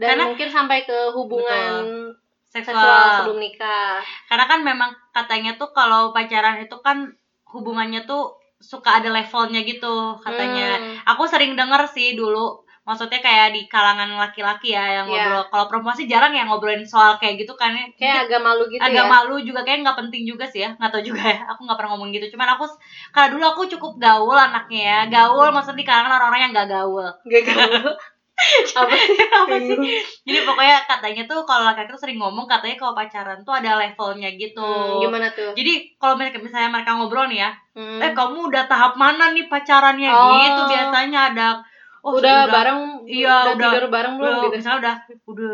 dan 0.00 0.08
Karena- 0.16 0.26
mungkin 0.32 0.48
sampai 0.48 0.78
ke 0.82 0.98
hubungan 1.12 1.84
Seksual. 2.48 2.74
seksual 2.74 3.04
sebelum 3.20 3.38
nikah. 3.38 4.00
Karena 4.26 4.44
kan 4.44 4.60
memang 4.60 4.90
katanya 5.10 5.52
tuh 5.54 5.70
kalau 5.70 6.10
pacaran 6.10 6.60
itu 6.60 6.76
kan 6.80 7.08
hubungannya 7.48 8.04
tuh 8.04 8.32
suka 8.56 9.02
ada 9.02 9.10
levelnya 9.10 9.60
gitu 9.62 10.16
katanya. 10.18 10.78
Hmm. 10.78 10.96
Aku 11.12 11.26
sering 11.26 11.52
denger 11.52 11.82
sih 11.88 12.14
dulu 12.14 12.62
maksudnya 12.82 13.18
kayak 13.18 13.54
di 13.54 13.62
kalangan 13.66 14.10
laki-laki 14.18 14.70
ya 14.70 14.82
yang 14.98 15.06
Iya. 15.06 15.22
ngobrol. 15.30 15.44
Kalau 15.48 15.64
perempuan 15.70 15.94
sih 15.94 16.06
jarang 16.06 16.30
ya 16.30 16.42
ngobrolin 16.42 16.82
soal 16.82 17.14
kayak 17.16 17.38
gitu 17.38 17.54
kan. 17.54 17.70
Ya. 17.70 17.86
kayak 17.94 18.16
agak 18.26 18.40
malu 18.42 18.66
gitu 18.66 18.82
agak 18.82 19.06
ya. 19.06 19.10
malu 19.10 19.34
juga 19.38 19.60
kayak 19.62 19.78
nggak 19.82 19.98
penting 20.02 20.22
juga 20.24 20.44
sih 20.44 20.66
ya. 20.66 20.70
Nggak 20.74 20.90
tahu 20.90 21.02
juga 21.04 21.22
ya. 21.22 21.38
Aku 21.48 21.62
nggak 21.62 21.78
pernah 21.78 21.90
ngomong 21.94 22.10
gitu. 22.10 22.26
Cuman 22.34 22.48
aku 22.52 22.66
karena 23.10 23.28
dulu 23.30 23.44
aku 23.46 23.62
cukup 23.70 23.92
gaul 23.96 24.34
anaknya 24.34 24.82
ya. 24.82 24.98
Gaul 25.08 25.48
maksudnya 25.50 25.78
di 25.78 25.86
kalangan 25.86 26.12
orang-orang 26.12 26.40
yang 26.42 26.52
gak 26.52 26.68
gaul. 26.68 27.06
Gak 27.24 27.42
gaul. 27.46 27.92
Apa 28.74 28.90
sih? 28.90 29.22
Apa 29.22 29.54
sih? 29.54 29.76
Jadi 30.26 30.38
pokoknya 30.42 30.82
katanya 30.90 31.22
tuh 31.30 31.46
kalau 31.46 31.62
laki-laki 31.62 31.94
tuh 31.94 32.00
sering 32.00 32.18
ngomong 32.18 32.50
katanya 32.50 32.74
kalau 32.74 32.90
pacaran 32.90 33.38
tuh 33.40 33.54
ada 33.54 33.78
levelnya 33.78 34.34
gitu. 34.34 34.58
Hmm, 34.58 34.98
gimana 34.98 35.30
tuh? 35.30 35.54
Jadi 35.54 35.94
kalau 35.94 36.18
mereka 36.18 36.42
misalnya 36.42 36.72
mereka 36.72 36.98
ngobrol 36.98 37.30
nih 37.30 37.46
ya 37.46 37.50
Hmm. 37.72 38.02
eh 38.02 38.10
kamu 38.10 38.50
udah 38.50 38.66
tahap 38.66 38.98
mana 38.98 39.30
nih 39.30 39.46
pacarannya? 39.46 40.10
Oh. 40.10 40.42
gitu 40.42 40.60
biasanya 40.68 41.20
ada 41.32 41.46
oh 42.02 42.18
udah, 42.18 42.38
bareng 42.46 42.80
iya, 43.06 43.46
udah, 43.46 43.54
udah- 43.54 43.72
tidur 43.72 43.84
bareng 43.88 44.14
belum 44.16 44.32
udah, 44.32 44.44
gitu? 44.44 44.54
misalnya 44.58 44.78
udah 44.78 44.94
udah 45.24 45.52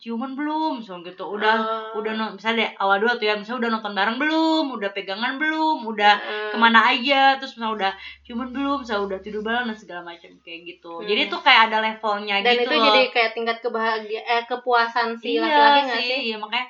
ciuman 0.00 0.32
belum? 0.32 0.80
Misalnya 0.80 1.12
gitu. 1.12 1.24
Udah 1.28 1.54
Oh. 1.60 2.00
udah 2.00 2.12
no- 2.14 2.32
misalnya 2.32 2.72
awal 2.74 2.96
dulu 2.96 3.12
tuh 3.14 3.26
ya 3.26 3.36
misalnya 3.36 3.60
udah 3.60 3.70
nonton 3.70 3.92
bareng 3.92 4.16
belum? 4.16 4.64
Udah 4.72 4.90
pegangan 4.90 5.36
belum? 5.36 5.84
Udah 5.84 6.14
Hmm. 6.16 6.50
ke 6.50 6.56
mana 6.56 6.88
aja? 6.88 7.36
Terus 7.36 7.52
misalnya 7.52 7.74
udah 7.76 7.92
cuman 8.24 8.48
belum? 8.48 8.76
Misalnya 8.80 9.04
udah 9.06 9.18
tidur 9.20 9.42
bareng 9.42 9.66
dan 9.66 9.76
segala 9.76 10.00
macam 10.02 10.32
kayak 10.40 10.60
gitu. 10.66 10.92
Hmm. 10.94 11.04
jadi 11.04 11.28
tuh 11.28 11.38
kayak 11.38 11.68
ada 11.68 11.78
levelnya 11.80 12.40
dan 12.40 12.52
gitu 12.54 12.64
itu 12.64 12.74
loh. 12.74 12.84
jadi 12.86 13.00
kayak 13.10 13.30
tingkat 13.30 13.56
kebahagiaan 13.60 14.24
eh 14.26 14.42
kepuasan 14.46 15.08
si 15.14 15.28
iya 15.30 15.44
laki-laki 15.44 15.80
nggak 15.84 15.96
sih 15.98 16.08
sih? 16.08 16.20
iya 16.26 16.36
makanya 16.36 16.66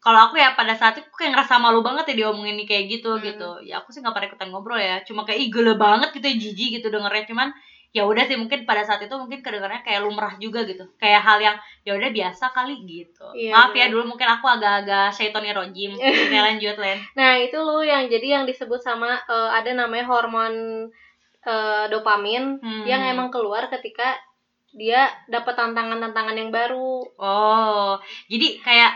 kalau 0.00 0.20
aku 0.24 0.34
ya 0.34 0.56
pada 0.56 0.72
saat 0.72 0.96
itu 0.96 1.04
aku 1.04 1.20
kayak 1.20 1.36
ngerasa 1.36 1.60
malu 1.60 1.84
banget 1.84 2.08
ya 2.08 2.24
diomongin 2.24 2.56
nih 2.56 2.64
kayak 2.64 2.84
gitu 2.90 3.12
Hmm. 3.12 3.20
gitu 3.22 3.48
ya 3.60 3.76
aku 3.76 3.92
sih 3.92 4.00
nggak 4.00 4.16
pernah 4.16 4.28
ikutan 4.32 4.48
ngobrol 4.48 4.80
ya 4.80 4.96
cuma 5.04 5.20
kayak 5.22 5.36
ih 5.38 5.48
gele 5.50 5.76
banget 5.76 6.08
gitu 6.10 6.24
ya 6.24 6.36
jijik 6.38 6.68
gitu 6.74 6.88
dengernya. 6.88 7.28
Cuman 7.28 7.52
ya 7.90 8.06
udah 8.06 8.22
sih 8.22 8.38
mungkin 8.38 8.62
pada 8.62 8.86
saat 8.86 9.02
itu 9.02 9.10
mungkin 9.18 9.42
kedengarannya 9.42 9.82
kayak 9.82 10.06
lumrah 10.06 10.38
juga 10.38 10.62
gitu. 10.62 10.86
Kayak 10.94 11.26
hal 11.26 11.38
yang 11.42 11.56
ya 11.82 11.98
udah 11.98 12.10
biasa 12.14 12.44
kali 12.54 12.74
gitu. 12.86 13.26
Iya, 13.34 13.50
maaf 13.50 13.74
ya 13.74 13.86
benar. 13.86 13.92
dulu 13.98 14.02
mungkin 14.14 14.28
aku 14.30 14.46
agak-agak 14.46 15.10
syaitonir 15.10 15.54
rojim. 15.58 15.98
Lanjut 16.46 16.76
Len. 16.78 16.98
Nah 17.18 17.34
itu 17.34 17.58
loh 17.58 17.82
yang 17.82 18.06
jadi 18.06 18.38
yang 18.40 18.44
disebut 18.46 18.78
sama 18.78 19.18
eh, 19.26 19.50
ada 19.50 19.74
namanya 19.74 20.06
hormon 20.06 20.86
eh, 21.42 21.84
dopamin 21.90 22.62
Hmm. 22.62 22.84
yang 22.86 23.02
emang 23.02 23.28
keluar 23.32 23.66
ketika 23.66 24.14
dia 24.70 25.10
dapat 25.26 25.58
tantangan-tantangan 25.58 26.36
yang 26.38 26.54
baru, 26.54 27.02
oh 27.18 27.98
jadi 28.30 28.54
kayak 28.62 28.92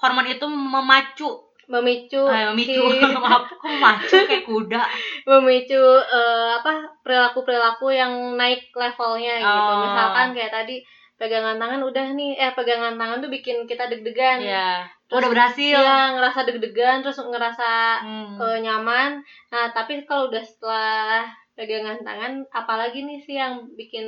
hormon 0.00 0.24
itu 0.24 0.48
memacu 0.48 1.28
memicu 1.70 2.18
eh, 2.26 2.50
memicu 2.50 2.82
si- 2.82 2.98
maaf 3.16 3.46
aku 3.46 3.64
memacu 3.64 4.16
kayak 4.26 4.42
kuda 4.42 4.82
memicu 5.30 5.78
eh, 6.02 6.50
apa 6.52 6.72
perilaku-perilaku 7.00 7.86
yang 7.88 8.10
naik 8.34 8.68
levelnya 8.72 9.38
gitu. 9.38 9.70
Oh. 9.70 9.86
Misalkan 9.86 10.28
kayak 10.32 10.50
tadi 10.52 10.76
pegangan 11.14 11.56
tangan 11.56 11.80
udah 11.80 12.06
nih 12.10 12.32
eh 12.34 12.50
pegangan 12.50 12.96
tangan 12.96 13.20
tuh 13.20 13.28
bikin 13.28 13.64
kita 13.64 13.86
deg-degan. 13.86 14.40
ya 14.40 14.82
Terus- 15.04 15.20
udah 15.20 15.30
berhasil 15.30 15.76
Iya, 15.76 16.16
ngerasa 16.16 16.40
deg-degan 16.44 16.98
terus 17.00 17.18
ngerasa 17.20 17.70
Hmm. 18.00 18.34
eh, 18.36 18.58
nyaman. 18.60 19.20
Nah, 19.48 19.70
tapi 19.70 20.02
kalau 20.02 20.26
udah 20.26 20.40
setelah 20.40 21.22
pegangan 21.52 22.00
tangan, 22.00 22.40
apalagi 22.48 23.04
nih 23.04 23.20
sih 23.20 23.36
yang 23.36 23.60
bikin 23.70 24.06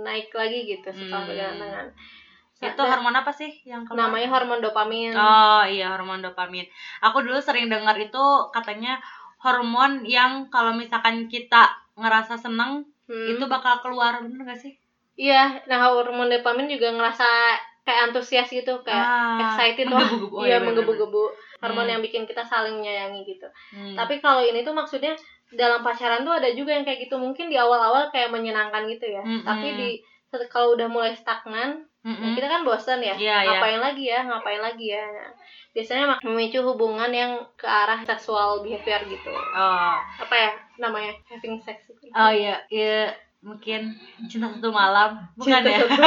naik 0.00 0.28
lagi 0.30 0.68
gitu 0.68 0.84
setelah 0.86 1.22
Hmm. 1.22 1.30
pegangan 1.32 1.58
tangan. 1.58 1.86
Itu 2.62 2.76
Nah, 2.76 2.88
hormon 2.90 3.14
apa 3.14 3.30
sih 3.30 3.48
yang 3.64 3.82
keluar? 3.82 4.06
namanya 4.06 4.28
hormon 4.28 4.60
dopamin. 4.60 5.10
Oh 5.10 5.64
iya 5.64 5.88
hormon 5.90 6.20
dopamin. 6.20 6.68
Aku 7.00 7.20
dulu 7.20 7.38
sering 7.38 7.66
dengar 7.66 7.96
itu 7.96 8.24
katanya 8.50 9.00
hormon 9.38 10.04
yang 10.04 10.44
kalau 10.48 10.72
misalkan 10.72 11.24
kita 11.26 11.68
ngerasa 11.94 12.36
seneng 12.36 12.84
Hmm. 13.04 13.26
itu 13.28 13.42
bakal 13.44 13.80
keluar 13.80 14.20
bener 14.20 14.44
gak 14.44 14.54
sih? 14.56 14.78
Iya, 15.16 15.66
nah 15.66 15.88
hormon 15.88 16.28
dopamin 16.28 16.68
juga 16.68 16.88
ngerasa 16.90 17.26
kayak 17.80 18.00
antusias 18.06 18.46
gitu, 18.46 18.70
kayak 18.80 19.02
Ah, 19.02 19.40
excited 19.42 19.88
wah. 19.88 19.98
menggebu-gebu. 19.98 20.30
Oh, 20.32 20.44
iya, 20.44 20.60
bener-bener. 20.60 20.84
menggebu-gebu. 20.86 21.24
Hormon 21.58 21.84
Hmm. 21.84 21.92
yang 21.92 22.00
bikin 22.00 22.22
kita 22.22 22.40
saling 22.40 22.78
menyayangi 22.78 23.26
gitu. 23.26 23.48
Hmm. 23.74 23.98
Tapi 23.98 24.16
kalau 24.18 24.40
ini 24.40 24.62
tuh 24.62 24.70
maksudnya 24.70 25.18
dalam 25.50 25.82
pacaran 25.82 26.22
tuh 26.22 26.30
ada 26.32 26.46
juga 26.50 26.70
yang 26.70 26.84
kayak 26.84 27.04
gitu. 27.04 27.18
Mungkin 27.18 27.50
di 27.50 27.58
awal-awal 27.58 28.08
kayak 28.08 28.30
menyenangkan 28.30 28.86
gitu 28.86 29.10
ya. 29.10 29.20
Mm-mm. 29.20 29.42
Tapi 29.42 29.68
di 29.74 29.88
kalau 30.46 30.72
udah 30.72 30.86
mulai 30.86 31.10
stagnan, 31.12 31.89
Mm-mm. 32.00 32.32
kita 32.32 32.48
kan 32.48 32.64
bosan 32.64 33.00
ya. 33.00 33.12
Iya, 33.12 33.36
iya. 33.44 33.60
ngapain 33.60 33.76
lagi 33.76 34.04
ya? 34.06 34.20
Ngapain 34.24 34.56
lagi 34.58 34.86
ya? 34.88 35.04
Nah, 35.04 35.30
biasanya 35.70 36.16
memicu 36.24 36.58
hubungan 36.60 37.12
yang 37.12 37.32
ke 37.54 37.68
arah 37.68 38.00
seksual 38.00 38.64
behavior 38.64 39.04
gitu. 39.04 39.28
Oh, 39.30 39.94
apa 40.00 40.34
ya 40.34 40.50
namanya? 40.78 41.12
Having 41.28 41.60
sex 41.60 41.84
gitu. 41.86 42.08
oh 42.08 42.32
iya, 42.32 42.56
iya 42.68 43.12
mungkin. 43.40 43.92
Cinta 44.26 44.48
satu 44.48 44.72
malam. 44.72 45.20
Bukan 45.36 45.60
Cinta 45.60 45.68
ya? 45.68 45.78
satu- 45.84 46.00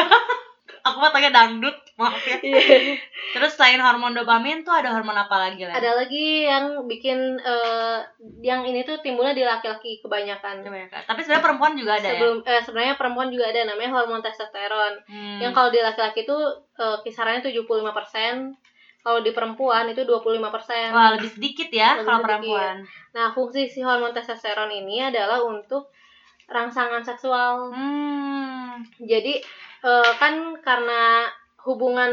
Aku 0.89 0.97
mah 0.99 1.11
tanya 1.11 1.31
dangdut, 1.31 1.77
maaf 1.93 2.17
ya. 2.25 2.37
Iya. 2.41 2.97
Terus 3.37 3.53
selain 3.53 3.77
hormon 3.77 4.17
dopamin 4.17 4.65
tuh 4.65 4.73
ada 4.73 4.89
hormon 4.93 5.13
apa 5.13 5.35
lagi 5.37 5.61
lah? 5.65 5.77
ada 5.77 5.93
lagi 5.93 6.45
yang 6.45 6.89
bikin 6.89 7.37
eh, 7.37 7.99
yang 8.41 8.65
ini 8.65 8.81
tuh 8.81 8.97
timbulnya 9.05 9.37
di 9.37 9.45
laki-laki 9.45 10.01
kebanyakan 10.01 10.65
Tapi 10.89 11.19
sebenarnya 11.21 11.45
perempuan 11.45 11.73
juga 11.77 12.01
ada 12.01 12.09
sebelum 12.13 12.37
eh, 12.41 12.61
sebenarnya 12.65 12.95
perempuan 12.97 13.29
juga 13.29 13.45
ada 13.53 13.69
namanya 13.69 13.91
hormon 13.93 14.25
testosteron 14.25 14.93
ya. 15.05 15.09
Hmm. 15.09 15.37
yang 15.41 15.53
kalau 15.53 15.69
di 15.69 15.79
laki-laki 15.81 16.25
itu 16.25 16.37
eh, 16.81 16.97
kisarannya 17.05 17.45
75% 17.45 18.57
kalau 19.03 19.19
di 19.19 19.35
perempuan 19.35 19.91
itu 19.91 20.01
25% 20.07 20.95
Wah 20.95 21.11
lebih 21.13 21.29
sedikit 21.29 21.69
ya 21.69 21.99
Lebih 21.99 22.07
kalau 22.07 22.19
sedikit. 22.23 22.25
perempuan. 22.25 22.75
Nah, 23.11 23.27
fungsi 23.35 23.67
si 23.67 23.83
hormon 23.83 24.15
testosteron 24.15 24.71
ini 24.71 25.03
adalah 25.03 25.43
untuk 25.43 25.91
rangsangan 26.47 27.03
seksual. 27.03 27.69
Hmm. 27.75 28.79
Jadi 29.03 29.43
eh, 29.83 30.11
kan 30.17 30.55
karena 30.63 31.27
hubungan 31.63 32.11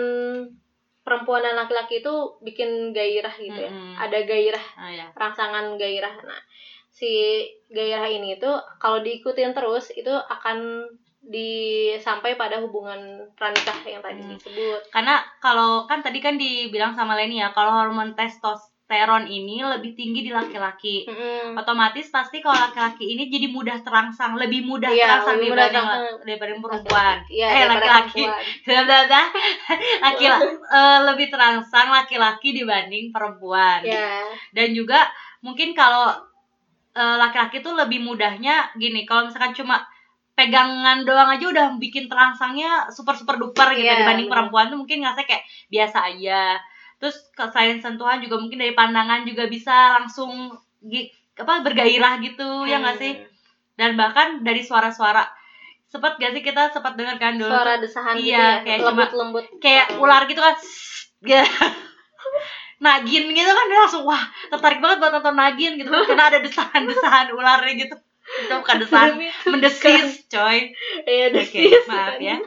perempuan 1.00 1.42
dan 1.42 1.57
laki-laki 1.57 2.04
itu 2.04 2.14
bikin 2.45 2.95
gairah 2.95 3.35
gitu 3.35 3.57
ya. 3.57 3.73
Mm-mm. 3.73 3.97
Ada 3.99 4.19
gairah, 4.28 4.66
Oh 4.78 4.90
ya. 4.90 5.07
rangsangan 5.16 5.75
gairah. 5.80 6.14
Nah, 6.23 6.40
si 6.92 7.42
gairah 7.73 8.07
ini 8.07 8.37
itu 8.37 8.50
kalau 8.78 9.00
diikutin 9.00 9.57
terus 9.57 9.90
itu 9.97 10.12
akan 10.12 10.87
di 11.21 11.92
sampai 12.00 12.40
pada 12.40 12.64
hubungan 12.64 13.28
pranikah 13.37 13.76
yang 13.85 14.00
tadi 14.00 14.25
Hmm. 14.25 14.33
disebut. 14.37 14.80
Karena 14.88 15.21
kalau 15.45 15.85
kan 15.85 16.00
tadi 16.00 16.16
kan 16.21 16.40
dibilang 16.40 16.97
sama 16.97 17.12
Leni 17.16 17.45
ya, 17.45 17.52
kalau 17.52 17.76
hormon 17.76 18.16
testosteron 18.91 19.31
ini 19.31 19.63
lebih 19.63 19.95
tinggi 19.95 20.27
di 20.27 20.33
laki-laki. 20.35 21.07
Mm-mm. 21.07 21.55
Otomatis 21.55 22.11
pasti 22.11 22.43
kalau 22.43 22.59
laki-laki 22.59 23.15
ini 23.15 23.31
jadi 23.31 23.47
mudah 23.47 23.79
terangsang, 23.87 24.35
lebih 24.35 24.67
mudah 24.67 24.91
Iya, 24.91 25.23
terangsang 25.23 25.39
lebih 25.39 25.51
mudah 25.55 25.67
dibanding 25.71 25.87
daripada 26.27 26.53
perempuan. 26.59 27.17
Iya, 27.31 27.47
eh 27.55 27.65
laki-laki. 27.71 28.23
laki 30.11 30.27
eh, 30.27 30.99
lebih 31.07 31.27
terangsang 31.31 31.89
laki-laki 31.95 32.49
dibanding 32.51 33.15
perempuan. 33.15 33.87
Ya. 33.87 34.27
Dan 34.51 34.75
juga 34.75 35.07
mungkin 35.47 35.71
kalau 35.71 36.11
eh, 36.99 37.17
laki-laki 37.23 37.63
tuh 37.63 37.79
lebih 37.79 38.03
mudahnya 38.03 38.75
gini, 38.75 39.07
kalau 39.07 39.31
misalkan 39.31 39.55
cuma 39.55 39.87
pegangan 40.35 41.05
doang 41.05 41.31
aja 41.37 41.47
udah 41.47 41.67
bikin 41.77 42.09
terangsangnya 42.09 42.89
super 42.89 43.13
super 43.13 43.37
duper 43.39 43.71
gitu 43.77 43.87
Iya, 43.87 44.03
dibanding 44.03 44.27
bener. 44.27 44.35
perempuan 44.35 44.67
tuh 44.73 44.79
mungkin 44.83 45.05
ngerasa 45.05 45.23
kayak 45.23 45.45
biasa 45.71 45.99
aja. 46.11 46.59
Terus 47.00 47.16
ke 47.33 47.45
selain 47.49 47.80
sentuhan 47.80 48.21
juga 48.21 48.37
mungkin 48.37 48.61
dari 48.61 48.76
pandangan 48.76 49.25
juga 49.25 49.49
bisa 49.49 49.97
langsung 49.97 50.52
apa 51.35 51.64
bergairah 51.64 52.21
gitu 52.21 52.69
ya 52.69 52.78
nggak 52.78 52.97
sih? 53.00 53.12
Hmm. 53.16 53.26
Dan 53.75 53.90
bahkan 53.97 54.45
dari 54.45 54.61
suara-suara. 54.61 55.25
Sempat 55.88 56.21
gak 56.23 56.30
sih 56.30 56.45
kita 56.45 56.71
sempat 56.71 56.95
dengar 56.95 57.19
kan 57.19 57.35
dulu 57.35 57.50
suara 57.50 57.80
desahan 57.80 58.14
Iya, 58.14 58.23
gitu 58.23 58.30
ya 58.30 58.52
kayak 58.62 58.78
cuma- 58.78 58.88
lembut-lembut. 58.95 59.45
kayak 59.59 59.87
ular 59.99 60.23
gitu 60.28 60.38
kan 60.38 60.54
gitu. 61.21 61.42
Nagin 62.85 63.25
gitu 63.28 63.50
kan 63.50 63.64
dia 63.66 63.78
langsung 63.78 64.04
wah 64.04 64.23
tertarik 64.49 64.78
banget 64.78 65.02
buat 65.02 65.12
nonton 65.12 65.35
Nagin 65.35 65.73
gitu 65.76 65.90
kan. 65.90 66.04
Karena 66.07 66.25
ada 66.30 66.38
desahan-desahan 66.40 67.26
ularnya 67.38 67.75
gitu. 67.76 67.97
Itu 68.38 68.52
bukan 68.57 68.76
desahan 68.78 69.11
mendesis 69.49 70.28
coy. 70.28 70.71
Iya, 71.02 71.26
desis. 71.33 71.85
maaf 71.88 72.21
ya. 72.21 72.37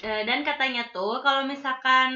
Eh, 0.00 0.24
dan 0.24 0.40
katanya 0.40 0.80
tuh 0.88 1.20
kalau 1.20 1.44
misalkan 1.44 2.08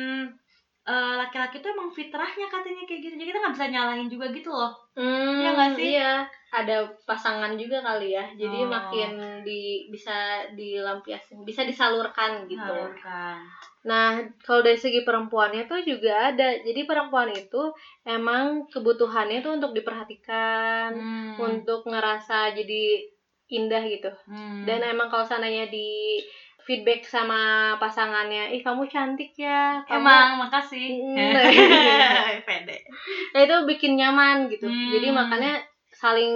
eh, 0.84 1.14
laki-laki 1.16 1.58
tuh 1.58 1.72
emang 1.72 1.88
fitrahnya 1.88 2.46
katanya 2.46 2.84
kayak 2.84 3.00
gitu 3.02 3.14
jadi 3.16 3.28
kita 3.32 3.38
nggak 3.40 3.54
bisa 3.56 3.66
nyalahin 3.68 4.08
juga 4.08 4.26
gitu 4.30 4.52
loh 4.52 4.72
Hmm, 4.94 5.42
Iya 5.42 5.50
nggak 5.58 5.70
sih? 5.74 5.86
Iya, 5.98 6.12
ada 6.54 6.76
pasangan 7.02 7.58
juga 7.58 7.82
kali 7.82 8.14
ya. 8.14 8.30
Jadi 8.38 8.62
Oh. 8.62 8.70
makin 8.70 9.10
di 9.42 9.90
bisa 9.90 10.46
dilampiaskan, 10.54 11.42
bisa 11.42 11.66
disalurkan 11.66 12.46
gitu. 12.46 12.62
Salurkan. 12.62 13.42
Nah, 13.90 14.22
kalau 14.46 14.62
dari 14.62 14.78
segi 14.78 15.02
perempuannya 15.02 15.66
tuh 15.66 15.82
juga 15.82 16.30
ada. 16.30 16.54
Jadi 16.62 16.86
perempuan 16.86 17.34
itu 17.34 17.74
emang 18.06 18.70
kebutuhannya 18.70 19.42
tuh 19.42 19.58
untuk 19.58 19.74
diperhatikan, 19.74 20.94
Hmm. 20.94 21.42
untuk 21.42 21.82
ngerasa 21.90 22.54
jadi 22.54 23.02
indah 23.50 23.82
gitu. 23.90 24.14
Hmm. 24.30 24.62
Dan 24.62 24.86
emang 24.86 25.10
kalau 25.10 25.26
sananya 25.26 25.66
di 25.66 26.22
feedback 26.64 27.04
sama 27.04 27.74
pasangannya, 27.76 28.52
ih 28.52 28.64
kamu 28.64 28.88
cantik 28.88 29.36
ya, 29.36 29.84
kamu 29.84 30.00
emang 30.00 30.28
makasih 30.40 30.86
pede 32.48 32.78
Nah, 33.32 33.40
itu 33.44 33.56
bikin 33.68 33.94
nyaman 34.00 34.48
gitu. 34.48 34.66
Hmm. 34.66 34.90
Jadi 34.90 35.08
makanya 35.12 35.54
saling 35.94 36.34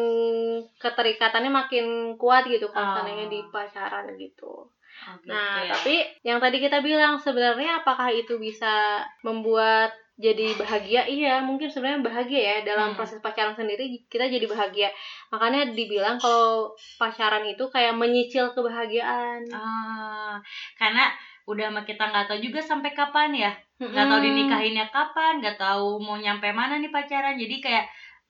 keterikatannya 0.78 1.50
makin 1.50 1.86
kuat 2.14 2.46
gitu 2.46 2.70
kalau 2.70 2.84
Oh. 2.84 2.92
seandainya 2.94 3.26
di 3.26 3.40
pacaran 3.50 4.06
gitu. 4.14 4.70
Oh, 4.98 5.14
gitu 5.22 5.30
Nah, 5.30 5.66
ya. 5.66 5.74
tapi 5.74 5.94
yang 6.22 6.38
tadi 6.38 6.58
kita 6.58 6.82
bilang 6.82 7.18
sebenarnya 7.18 7.82
apakah 7.82 8.10
itu 8.10 8.38
bisa 8.38 9.02
membuat 9.22 9.94
jadi 10.18 10.58
bahagia? 10.58 11.06
Iya, 11.06 11.40
mungkin 11.40 11.70
sebenarnya 11.70 12.02
bahagia 12.02 12.40
ya 12.42 12.56
dalam 12.66 12.90
Hmm. 12.90 12.98
proses 12.98 13.22
pacaran 13.22 13.54
sendiri 13.54 13.86
kita 14.06 14.26
jadi 14.26 14.44
bahagia. 14.44 14.90
Makanya 15.30 15.70
dibilang 15.72 16.18
kalau 16.18 16.74
pacaran 16.98 17.46
itu 17.46 17.62
kayak 17.70 17.94
menyicil 17.94 18.50
kebahagiaan. 18.50 19.46
Ah, 19.48 20.42
karena 20.74 21.08
udah 21.46 21.70
sama 21.70 21.82
kita 21.82 22.04
nggak 22.04 22.26
tahu 22.28 22.38
juga 22.44 22.60
sampai 22.60 22.92
kapan 22.92 23.32
ya 23.32 23.52
nggak 23.80 24.04
tahu 24.04 24.20
Mm-mm. 24.20 24.26
dinikahinnya 24.28 24.84
kapan 24.92 25.40
nggak 25.40 25.56
tahu 25.56 25.96
mau 25.96 26.20
nyampe 26.20 26.52
mana 26.52 26.76
nih 26.76 26.92
pacaran 26.92 27.40
jadi 27.40 27.56
kayak 27.56 27.84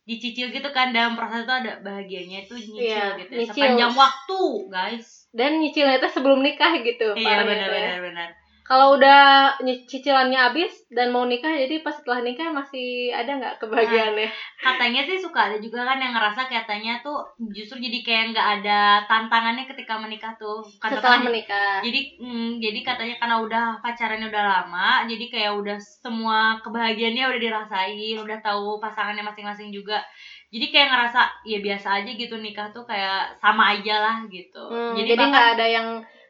dicicil 0.07 0.55
gitu 0.55 0.69
kan 0.71 0.95
dalam 0.95 1.19
proses 1.19 1.43
itu 1.43 1.51
ada 1.51 1.83
bahagianya 1.83 2.47
itu 2.47 2.55
nyicil 2.55 2.79
Iya, 2.79 3.19
gitu 3.19 3.33
ya. 3.35 3.39
nyicil. 3.43 3.53
sepanjang 3.59 3.93
waktu 3.93 4.41
guys 4.71 5.07
Dan 5.35 5.59
nyicilnya 5.59 5.99
itu 5.99 6.09
sebelum 6.09 6.41
nikah 6.41 6.79
gitu. 6.79 7.11
iya 7.13 7.43
parahnya 7.43 7.49
benar 7.49 7.69
ya. 7.69 7.75
benar 7.75 7.99
benar 8.07 8.29
Kalau 8.69 9.01
udah 9.01 9.57
ny- 9.65 9.89
cicilannya 9.89 10.37
habis 10.37 10.85
dan 10.93 11.09
mau 11.09 11.25
nikah, 11.25 11.57
jadi 11.57 11.81
pas 11.81 11.97
setelah 11.97 12.21
nikah 12.21 12.53
masih 12.53 13.09
ada 13.17 13.41
nggak 13.41 13.55
kebahagiaannya? 13.65 14.29
katanya 14.59 15.01
sih 15.09 15.17
suka 15.17 15.49
ada 15.49 15.57
juga 15.57 15.87
kan 15.89 15.97
yang 16.03 16.13
ngerasa 16.13 16.51
katanya 16.53 17.01
tuh 17.01 17.23
justru 17.55 17.81
jadi 17.81 17.99
kayak 18.05 18.25
nggak 18.35 18.49
ada 18.61 18.81
tantangannya 19.09 19.65
ketika 19.71 19.97
menikah 19.97 20.35
tuh 20.37 20.61
Bukan 20.61 20.91
setelah 20.93 21.23
menikah. 21.25 21.79
jadi 21.81 22.01
mm, 22.21 22.51
jadi 22.61 22.79
katanya 22.85 23.15
karena 23.17 23.37
udah 23.41 23.65
pacarannya 23.81 24.27
udah 24.29 24.45
lama 24.45 24.91
jadi 25.07 25.25
kayak 25.33 25.53
udah 25.63 25.79
semua 25.79 26.59
kebahagiaannya 26.61 27.25
udah 27.31 27.41
dirasain 27.41 28.17
udah 28.19 28.39
tahu 28.45 28.83
pasangannya 28.83 29.25
masing-masing 29.25 29.71
juga 29.71 30.03
jadi 30.51 30.67
kayak 30.69 30.89
ngerasa 30.93 31.21
ya 31.47 31.59
biasa 31.63 31.89
aja 32.03 32.11
gitu 32.13 32.35
nikah 32.37 32.69
tuh 32.75 32.85
kayak 32.85 33.39
sama 33.39 33.79
aja 33.79 33.95
lah 34.05 34.17
gitu 34.29 34.61
Hmm, 34.69 34.93
jadi 34.99 35.13
nggak 35.17 35.49
ada 35.57 35.67
yang 35.71 35.89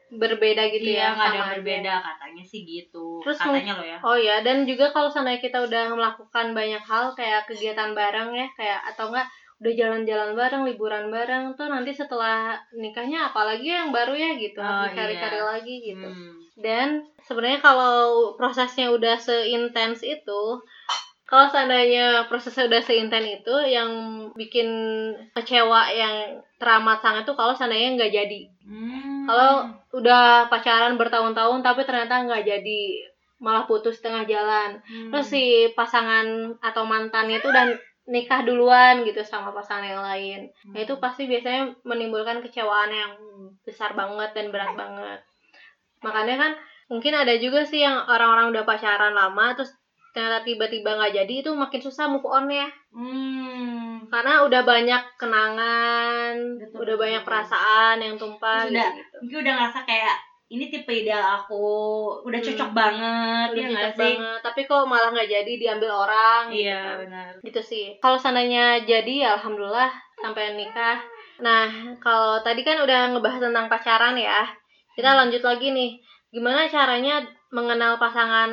berbeda 0.09 0.63
gitu 0.73 0.89
iya 0.89 1.13
ya 1.13 1.15
nggak 1.15 1.27
ada 1.29 1.37
yang 1.37 1.45
aja. 1.45 1.53
berbeda 1.61 1.93
katanya 2.01 2.43
sih 2.45 2.61
gitu 2.65 3.21
Terus 3.21 3.37
katanya 3.37 3.73
loh 3.77 3.85
ya 3.85 3.97
Oh 4.01 4.17
ya, 4.17 4.35
dan 4.41 4.65
juga 4.65 4.89
kalau 4.89 5.09
seandainya 5.11 5.37
kita 5.43 5.59
udah 5.61 5.93
melakukan 5.93 6.57
banyak 6.57 6.81
hal 6.81 7.13
kayak 7.13 7.45
kegiatan 7.45 7.93
bareng 7.93 8.33
ya, 8.33 8.47
kayak 8.57 8.79
atau 8.89 9.13
enggak 9.13 9.27
udah 9.59 9.73
jalan-jalan 9.75 10.31
bareng, 10.39 10.63
liburan 10.63 11.05
bareng 11.11 11.51
tuh 11.59 11.67
nanti 11.67 11.91
setelah 11.91 12.55
nikahnya 12.71 13.27
apalagi 13.27 13.67
yang 13.67 13.91
baru 13.91 14.15
ya 14.15 14.31
gitu, 14.39 14.63
Oh, 14.63 14.87
cari-cari 14.87 15.35
iya. 15.35 15.43
lagi 15.43 15.75
gitu. 15.83 16.07
Hmm. 16.07 16.39
Dan 16.55 16.87
sebenarnya 17.27 17.59
kalau 17.59 18.31
prosesnya 18.39 18.87
udah 18.87 19.19
seintens 19.19 19.99
itu, 19.99 20.41
kalau 21.27 21.45
seandainya 21.51 22.23
prosesnya 22.31 22.71
udah 22.71 22.79
seintens 22.79 23.43
itu, 23.43 23.55
yang 23.67 23.91
bikin 24.31 24.67
kecewa 25.35 25.91
yang 25.91 26.39
teramat 26.55 27.03
sangat 27.03 27.27
tuh 27.27 27.35
kalau 27.35 27.51
seandainya 27.51 27.99
nggak 27.99 28.13
jadi. 28.15 28.41
Hmm. 28.63 29.08
Kalau 29.25 29.53
udah 29.95 30.47
pacaran 30.47 30.95
bertahun-tahun 30.95 31.59
tapi 31.65 31.81
ternyata 31.83 32.23
nggak 32.27 32.43
jadi, 32.45 32.81
malah 33.39 33.65
putus 33.65 34.03
tengah 34.03 34.27
jalan. 34.27 34.83
Hmm. 34.83 35.09
Terus 35.11 35.27
si 35.31 35.43
pasangan 35.73 36.55
atau 36.59 36.83
mantannya 36.83 37.39
itu 37.39 37.47
udah 37.49 37.73
nikah 38.09 38.41
duluan 38.41 39.05
gitu 39.05 39.21
sama 39.21 39.53
pasangan 39.53 39.85
yang 39.85 40.03
lain. 40.03 40.39
Nah 40.73 40.81
itu 40.81 40.97
pasti 40.97 41.29
biasanya 41.29 41.77
menimbulkan 41.85 42.41
kecewaan 42.41 42.89
yang 42.89 43.13
besar 43.61 43.93
banget 43.93 44.33
dan 44.33 44.49
berat 44.49 44.73
banget. 44.73 45.19
Makanya 46.01 46.35
kan 46.35 46.51
mungkin 46.89 47.13
ada 47.13 47.37
juga 47.37 47.63
sih 47.63 47.85
yang 47.85 48.09
orang-orang 48.09 48.49
udah 48.49 48.63
pacaran 48.65 49.13
lama 49.13 49.53
terus 49.53 49.69
ternyata 50.09 50.41
tiba-tiba 50.41 50.97
nggak 50.97 51.21
jadi 51.21 51.33
itu 51.45 51.51
makin 51.53 51.81
susah 51.85 52.09
move 52.09 52.25
on 52.25 52.49
ya 52.49 52.65
Hmm. 52.89 53.88
Karena 54.09 54.33
udah 54.41 54.61
banyak 54.63 55.01
kenangan 55.15 56.33
Betul, 56.57 56.77
udah 56.77 56.85
betul, 56.89 56.97
banyak 56.99 57.21
betul. 57.21 57.29
perasaan 57.31 57.95
yang 57.97 58.15
tumpah 58.15 58.59
Terus 58.63 58.73
udah- 58.73 58.93
gitu, 58.95 59.15
mungkin 59.21 59.37
udah 59.39 59.53
ngerasa 59.55 59.79
kayak 59.83 60.15
ini 60.49 60.65
tipe 60.67 60.89
ideal 60.91 61.21
aku 61.37 61.65
udah 62.23 62.35
Hmm. 62.35 62.47
cocok 62.49 62.69
banget 62.71 63.47
Udah 63.47 63.61
ya 63.61 63.69
cocok 63.69 63.91
sih? 63.91 64.01
banget. 64.17 64.39
Tapi 64.41 64.61
kok 64.65 64.83
malah 64.83 65.09
nggak 65.09 65.29
jadi 65.29 65.51
diambil 65.55 65.91
orang 65.93 66.41
gitu 66.49 66.65
iya 66.65 66.81
kan. 66.81 66.95
benar. 66.99 67.29
Gitu 67.39 67.61
sih. 67.61 67.85
Kalau 67.97 68.17
seandainya 68.17 68.65
jadi 68.81 69.13
ya 69.19 69.29
alhamdulillah 69.35 69.91
sampai 70.17 70.53
nikah. 70.53 70.97
Nah 71.39 71.69
kalau 71.97 72.41
tadi 72.41 72.61
kan 72.61 72.77
udah 72.77 73.13
ngebahas 73.13 73.39
tentang 73.39 73.65
pacaran 73.67 74.17
ya. 74.17 74.49
Kita 74.91 75.09
Hmm. 75.11 75.19
lanjut 75.21 75.43
lagi 75.43 75.69
nih. 75.69 75.91
Gimana 76.29 76.65
caranya 76.65 77.21
mengenal 77.49 77.95
pasangan 77.95 78.49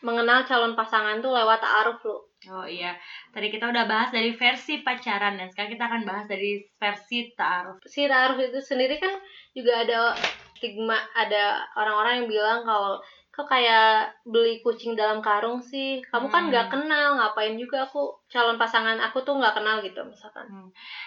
mengenal 0.00 0.42
calon 0.42 0.74
pasangan 0.74 1.18
tuh 1.18 1.30
lewat 1.32 1.58
ta'aruf 1.58 1.98
lu 2.02 2.18
Oh 2.48 2.64
iya, 2.64 2.96
tadi 3.30 3.52
kita 3.52 3.68
udah 3.68 3.84
bahas 3.84 4.08
dari 4.08 4.32
versi 4.32 4.80
pacaran 4.80 5.36
dan 5.36 5.48
sekarang 5.52 5.72
kita 5.76 5.84
akan 5.84 6.02
bahas 6.08 6.24
dari 6.24 6.64
versi 6.80 7.28
ta'aruf. 7.36 7.84
si 7.84 8.08
ta'aruf 8.08 8.40
itu 8.40 8.56
sendiri 8.60 8.96
kan 8.96 9.12
juga 9.52 9.84
ada 9.84 10.16
stigma 10.58 10.98
ada 11.14 11.62
orang-orang 11.78 12.24
yang 12.24 12.28
bilang 12.28 12.58
kalau 12.66 12.98
kok 13.30 13.46
kayak 13.46 14.10
beli 14.26 14.58
kucing 14.66 14.98
dalam 14.98 15.22
karung 15.22 15.62
sih 15.62 16.02
kamu 16.10 16.26
kan 16.26 16.42
Hmm. 16.42 16.50
nggak 16.50 16.66
kenal 16.74 17.14
ngapain 17.14 17.54
juga 17.54 17.86
aku 17.86 18.10
calon 18.26 18.58
pasangan 18.58 18.98
aku 18.98 19.22
tuh 19.22 19.38
nggak 19.38 19.54
kenal 19.54 19.78
gitu 19.78 20.02
misalkan 20.02 20.42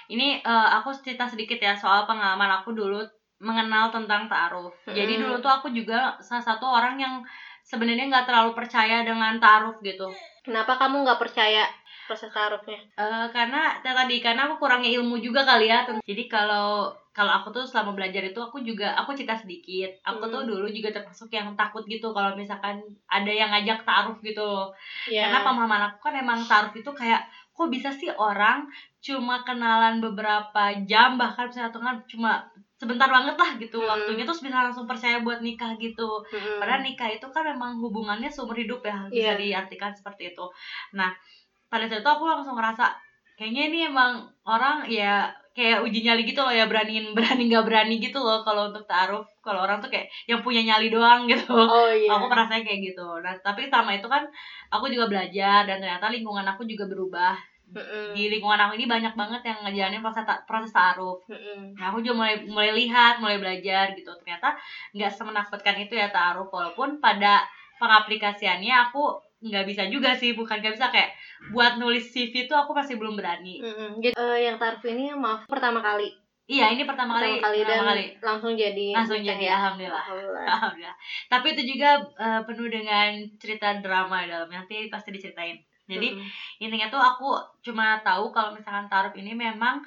Ini 0.08 0.39
eh, 0.39 0.67
aku 0.80 0.95
cerita 0.95 1.27
sedikit 1.27 1.60
ya 1.60 1.75
soal 1.75 2.08
pengalaman 2.08 2.63
aku 2.63 2.71
dulu 2.71 3.04
mengenal 3.41 3.89
tentang 3.89 4.30
ta'aruf. 4.30 4.71
Jadi 4.86 5.17
Hmm. 5.17 5.21
dulu 5.27 5.36
tuh 5.41 5.51
aku 5.51 5.67
juga 5.73 6.13
salah 6.21 6.45
satu 6.45 6.63
orang 6.63 6.95
yang 7.01 7.15
sebenarnya 7.63 8.10
nggak 8.10 8.26
terlalu 8.28 8.52
percaya 8.54 9.02
dengan 9.02 9.38
ta'aruf 9.38 9.80
gitu. 9.82 10.10
kenapa 10.41 10.74
kamu 10.76 11.06
nggak 11.06 11.21
percaya 11.21 11.69
proses 12.10 12.34
ta'arufnya 12.34 12.80
Eh, 12.97 13.26
karena 13.32 13.78
tadi 13.80 14.19
karena 14.19 14.50
aku 14.50 14.60
kurangnya 14.60 14.91
ilmu 15.00 15.21
juga 15.21 15.45
kali 15.45 15.69
ya. 15.69 15.86
Jadi 16.04 16.24
kalau 16.28 16.91
kalau 17.12 17.32
aku 17.32 17.52
tuh 17.52 17.63
selama 17.63 17.91
belajar 17.95 18.24
itu 18.24 18.39
aku 18.39 18.60
juga 18.63 18.91
aku 18.95 19.15
cerita 19.15 19.36
sedikit. 19.36 19.88
Aku 20.04 20.24
tuh 20.28 20.43
Hmm. 20.43 20.50
dulu 20.50 20.67
juga 20.67 20.91
termasuk 20.91 21.28
yang 21.30 21.56
takut 21.56 21.84
gitu 21.86 22.12
kalau 22.12 22.36
misalkan 22.36 22.80
ada 23.08 23.32
yang 23.32 23.47
ngajak 23.52 23.84
ta'aruf 23.84 24.19
gitu. 24.19 24.71
ya 25.08 25.28
Karena 25.28 25.39
pemahaman 25.43 25.82
aku 25.91 25.97
kan 26.04 26.13
emang 26.19 26.39
ta'aruf 26.43 26.74
itu 26.74 26.91
kayak 26.91 27.21
kok 27.52 27.67
bisa 27.69 27.91
sih 27.91 28.10
orang 28.12 28.65
cuma 29.00 29.43
kenalan 29.43 30.02
beberapa 30.02 30.74
jam 30.84 31.15
bahkan 31.15 31.47
misalnya 31.47 31.71
kan 31.71 31.97
cuma 32.08 32.32
sebentar 32.82 33.06
banget 33.13 33.38
lah 33.38 33.52
gitu 33.62 33.78
Hmm. 33.78 33.89
waktunya 33.94 34.26
terus 34.26 34.41
bisa 34.41 34.58
langsung 34.65 34.89
percaya 34.89 35.22
buat 35.22 35.39
nikah 35.46 35.78
gitu. 35.78 36.10
Mm-mm. 36.34 36.58
Padahal 36.58 36.82
nikah 36.82 37.10
itu 37.13 37.26
kan 37.30 37.46
memang 37.46 37.78
hubungannya 37.78 38.30
seumur 38.34 38.58
hidup 38.58 38.82
ya 38.82 39.06
bisa 39.13 39.38
Iya. 39.38 39.62
diartikan 39.62 39.94
seperti 39.94 40.34
itu. 40.34 40.46
Nah 40.98 41.13
pada 41.70 41.86
saat 41.86 42.02
itu 42.02 42.10
aku 42.10 42.26
langsung 42.26 42.58
ngerasa 42.58 42.89
kayaknya 43.38 43.63
ini 43.70 43.80
emang 43.94 44.26
orang 44.44 44.89
ya 44.89 45.30
kayak 45.52 45.84
uji 45.84 46.00
nyali 46.08 46.24
gitu 46.24 46.39
loh 46.48 46.54
ya 46.56 46.63
beraniin 46.65 47.12
berani 47.17 47.44
nggak 47.52 47.65
berani 47.67 47.96
gitu 48.00 48.17
loh 48.24 48.39
kalau 48.48 48.72
untuk 48.72 48.88
taruh 48.88 49.22
kalau 49.46 49.67
orang 49.67 49.78
tuh 49.84 49.91
kayak 49.94 50.08
yang 50.26 50.39
punya 50.41 50.62
nyali 50.63 50.88
doang 50.89 51.28
gitu. 51.30 51.54
oh 51.54 51.91
iya 51.91 52.10
Aku 52.12 52.26
merasanya 52.32 52.63
kayak 52.65 52.82
gitu. 52.91 53.06
Nah 53.22 53.36
tapi 53.46 53.67
selama 53.70 53.91
itu 53.94 54.08
kan 54.10 54.24
aku 54.74 54.88
juga 54.89 55.06
belajar 55.12 55.67
dan 55.70 55.78
ternyata 55.84 56.10
lingkungan 56.10 56.48
aku 56.50 56.63
juga 56.65 56.88
berubah. 56.89 57.36
Mm-mm. 57.71 58.12
Di 58.12 58.27
lingkungan 58.27 58.60
aku 58.60 58.75
ini 58.75 58.86
banyak 58.86 59.15
banget 59.15 59.41
yang 59.47 59.63
ngejalanin 59.63 60.03
proses 60.03 60.27
ta- 60.27 60.43
proses 60.43 60.75
taruh. 60.75 61.15
Mm-mm. 61.31 61.79
Nah, 61.79 61.91
aku 61.91 62.03
juga 62.03 62.15
mulai 62.19 62.36
mulai 62.43 62.71
lihat, 62.75 63.23
mulai 63.23 63.39
belajar 63.39 63.95
gitu. 63.95 64.12
Ternyata 64.19 64.60
nggak 64.91 65.12
semenakutkan 65.15 65.79
itu 65.79 65.95
ya 65.95 66.12
taruh 66.12 66.51
walaupun 66.51 66.99
pada 66.99 67.47
pengaplikasiannya 67.79 68.91
aku 68.91 69.17
nggak 69.41 69.65
bisa 69.65 69.84
juga 69.89 70.13
sih, 70.13 70.38
bukan 70.38 70.62
nggak 70.62 70.75
bisa 70.77 70.93
kayak 70.93 71.15
buat 71.49 71.81
nulis 71.81 72.12
CV 72.13 72.45
tuh 72.45 72.60
aku 72.60 72.75
masih 72.75 72.99
belum 72.99 73.15
berani. 73.15 73.63
Mm-mm. 73.63 74.03
Jadi 74.03 74.13
eh, 74.13 74.38
yang 74.45 74.60
ta'aruf 74.60 74.84
ini 74.86 75.15
maaf 75.15 75.47
pertama 75.47 75.79
kali 75.81 76.12
Iya, 76.51 76.67
ini 76.75 76.84
pertama, 76.84 77.15
pertama 77.15 77.39
kali, 77.39 77.39
kali 77.39 77.60
dan 77.63 77.79
pertama 77.79 77.89
kali. 77.95 78.03
langsung 78.19 78.53
jadi 78.60 78.88
Langsung 78.91 79.23
jadi 79.23 79.39
ya? 79.47 79.55
alhamdulillah. 79.55 80.03
Alhamdulillah. 80.03 80.45
Alhamdulillah. 80.51 80.97
Tapi 81.31 81.47
itu 81.55 81.62
juga 81.63 81.89
eh, 82.19 82.41
penuh 82.43 82.67
dengan 82.67 83.10
cerita 83.39 83.67
drama 83.79 84.27
dalamnya 84.27 84.60
nanti 84.60 84.91
pasti 84.91 85.15
diceritain. 85.15 85.55
Jadi 85.89 86.13
Mm-mm. 86.13 86.28
intinya 86.62 86.88
tuh 86.94 87.02
aku 87.02 87.30
cuma 87.65 88.00
tahu 88.06 88.30
kalau 88.30 88.54
misalkan 88.54 88.88
taruh 88.88 89.13
ini 89.17 89.34
memang 89.34 89.82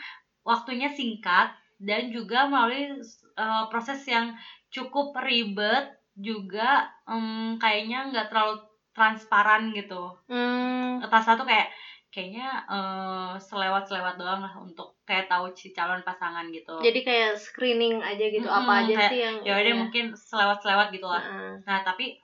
waktunya 0.44 0.90
singkat 0.90 1.54
dan 1.80 2.10
juga 2.12 2.46
melalui 2.46 2.94
uh, 3.38 3.64
proses 3.70 4.02
yang 4.06 4.34
cukup 4.70 5.14
ribet 5.22 5.90
juga 6.14 6.86
em, 7.06 7.58
kayaknya 7.58 8.10
nggak 8.10 8.26
terlalu 8.30 8.62
transparan 8.94 9.74
gitu. 9.74 10.14
Hmm, 10.30 11.02
Atas 11.02 11.26
satu 11.26 11.42
kayak 11.42 11.66
kayaknya 12.14 12.62
eh, 12.70 13.34
selewat-selewat 13.42 14.14
doang 14.14 14.38
lah 14.38 14.54
untuk 14.62 14.94
kayak 15.02 15.26
tahu 15.26 15.50
si 15.50 15.74
calon 15.74 15.98
pasangan 16.06 16.46
gitu. 16.54 16.78
jadi 16.78 17.00
kayak 17.02 17.32
screening 17.34 17.98
aja 17.98 18.24
gitu 18.30 18.46
Mm-mm, 18.46 18.62
apa 18.62 18.72
aja 18.86 18.94
kayak, 18.94 19.10
sih 19.10 19.20
yang 19.26 19.36
ya 19.42 19.52
udah 19.58 19.74
mungkin 19.82 20.04
selewat-selewat 20.14 20.94
gitu 20.94 21.06
lah. 21.10 21.18
Heeh. 21.26 21.58
Nah 21.66 21.82
tapi 21.82 22.14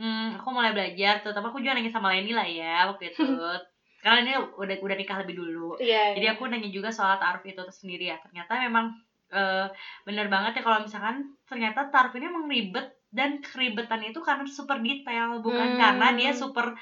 hmm, 0.00 0.40
aku 0.40 0.48
mulai 0.52 0.72
belajar, 0.76 1.20
terutama 1.24 1.48
aku 1.50 1.60
juga 1.60 1.76
nanya 1.76 1.92
sama 1.92 2.12
Leni 2.12 2.32
lah 2.32 2.46
ya 2.46 2.88
waktu 2.88 3.12
itu. 3.12 3.24
Karena 4.04 4.18
ini 4.22 4.32
udah 4.38 4.76
udah 4.84 4.96
nikah 4.96 5.18
lebih 5.24 5.34
dulu. 5.40 5.76
Iya. 5.82 6.14
Jadi 6.14 6.26
iya. 6.28 6.34
aku 6.36 6.46
nanya 6.46 6.70
juga 6.70 6.92
soal 6.94 7.18
tarif 7.18 7.42
itu 7.42 7.62
sendiri 7.72 8.12
ya. 8.12 8.16
Ternyata 8.22 8.60
memang 8.62 8.92
eh, 9.34 9.66
bener 10.06 10.30
banget 10.30 10.60
ya 10.60 10.62
kalau 10.62 10.78
misalkan 10.86 11.34
ternyata 11.50 11.90
tarif 11.90 12.14
ini 12.14 12.30
emang 12.30 12.46
ribet 12.46 12.86
dan 13.10 13.42
keribetan 13.42 14.02
itu 14.06 14.22
karena 14.22 14.46
super 14.46 14.78
detail 14.78 15.42
bukan 15.42 15.74
Hmm. 15.74 15.80
karena 15.80 16.08
dia 16.14 16.30
super 16.30 16.76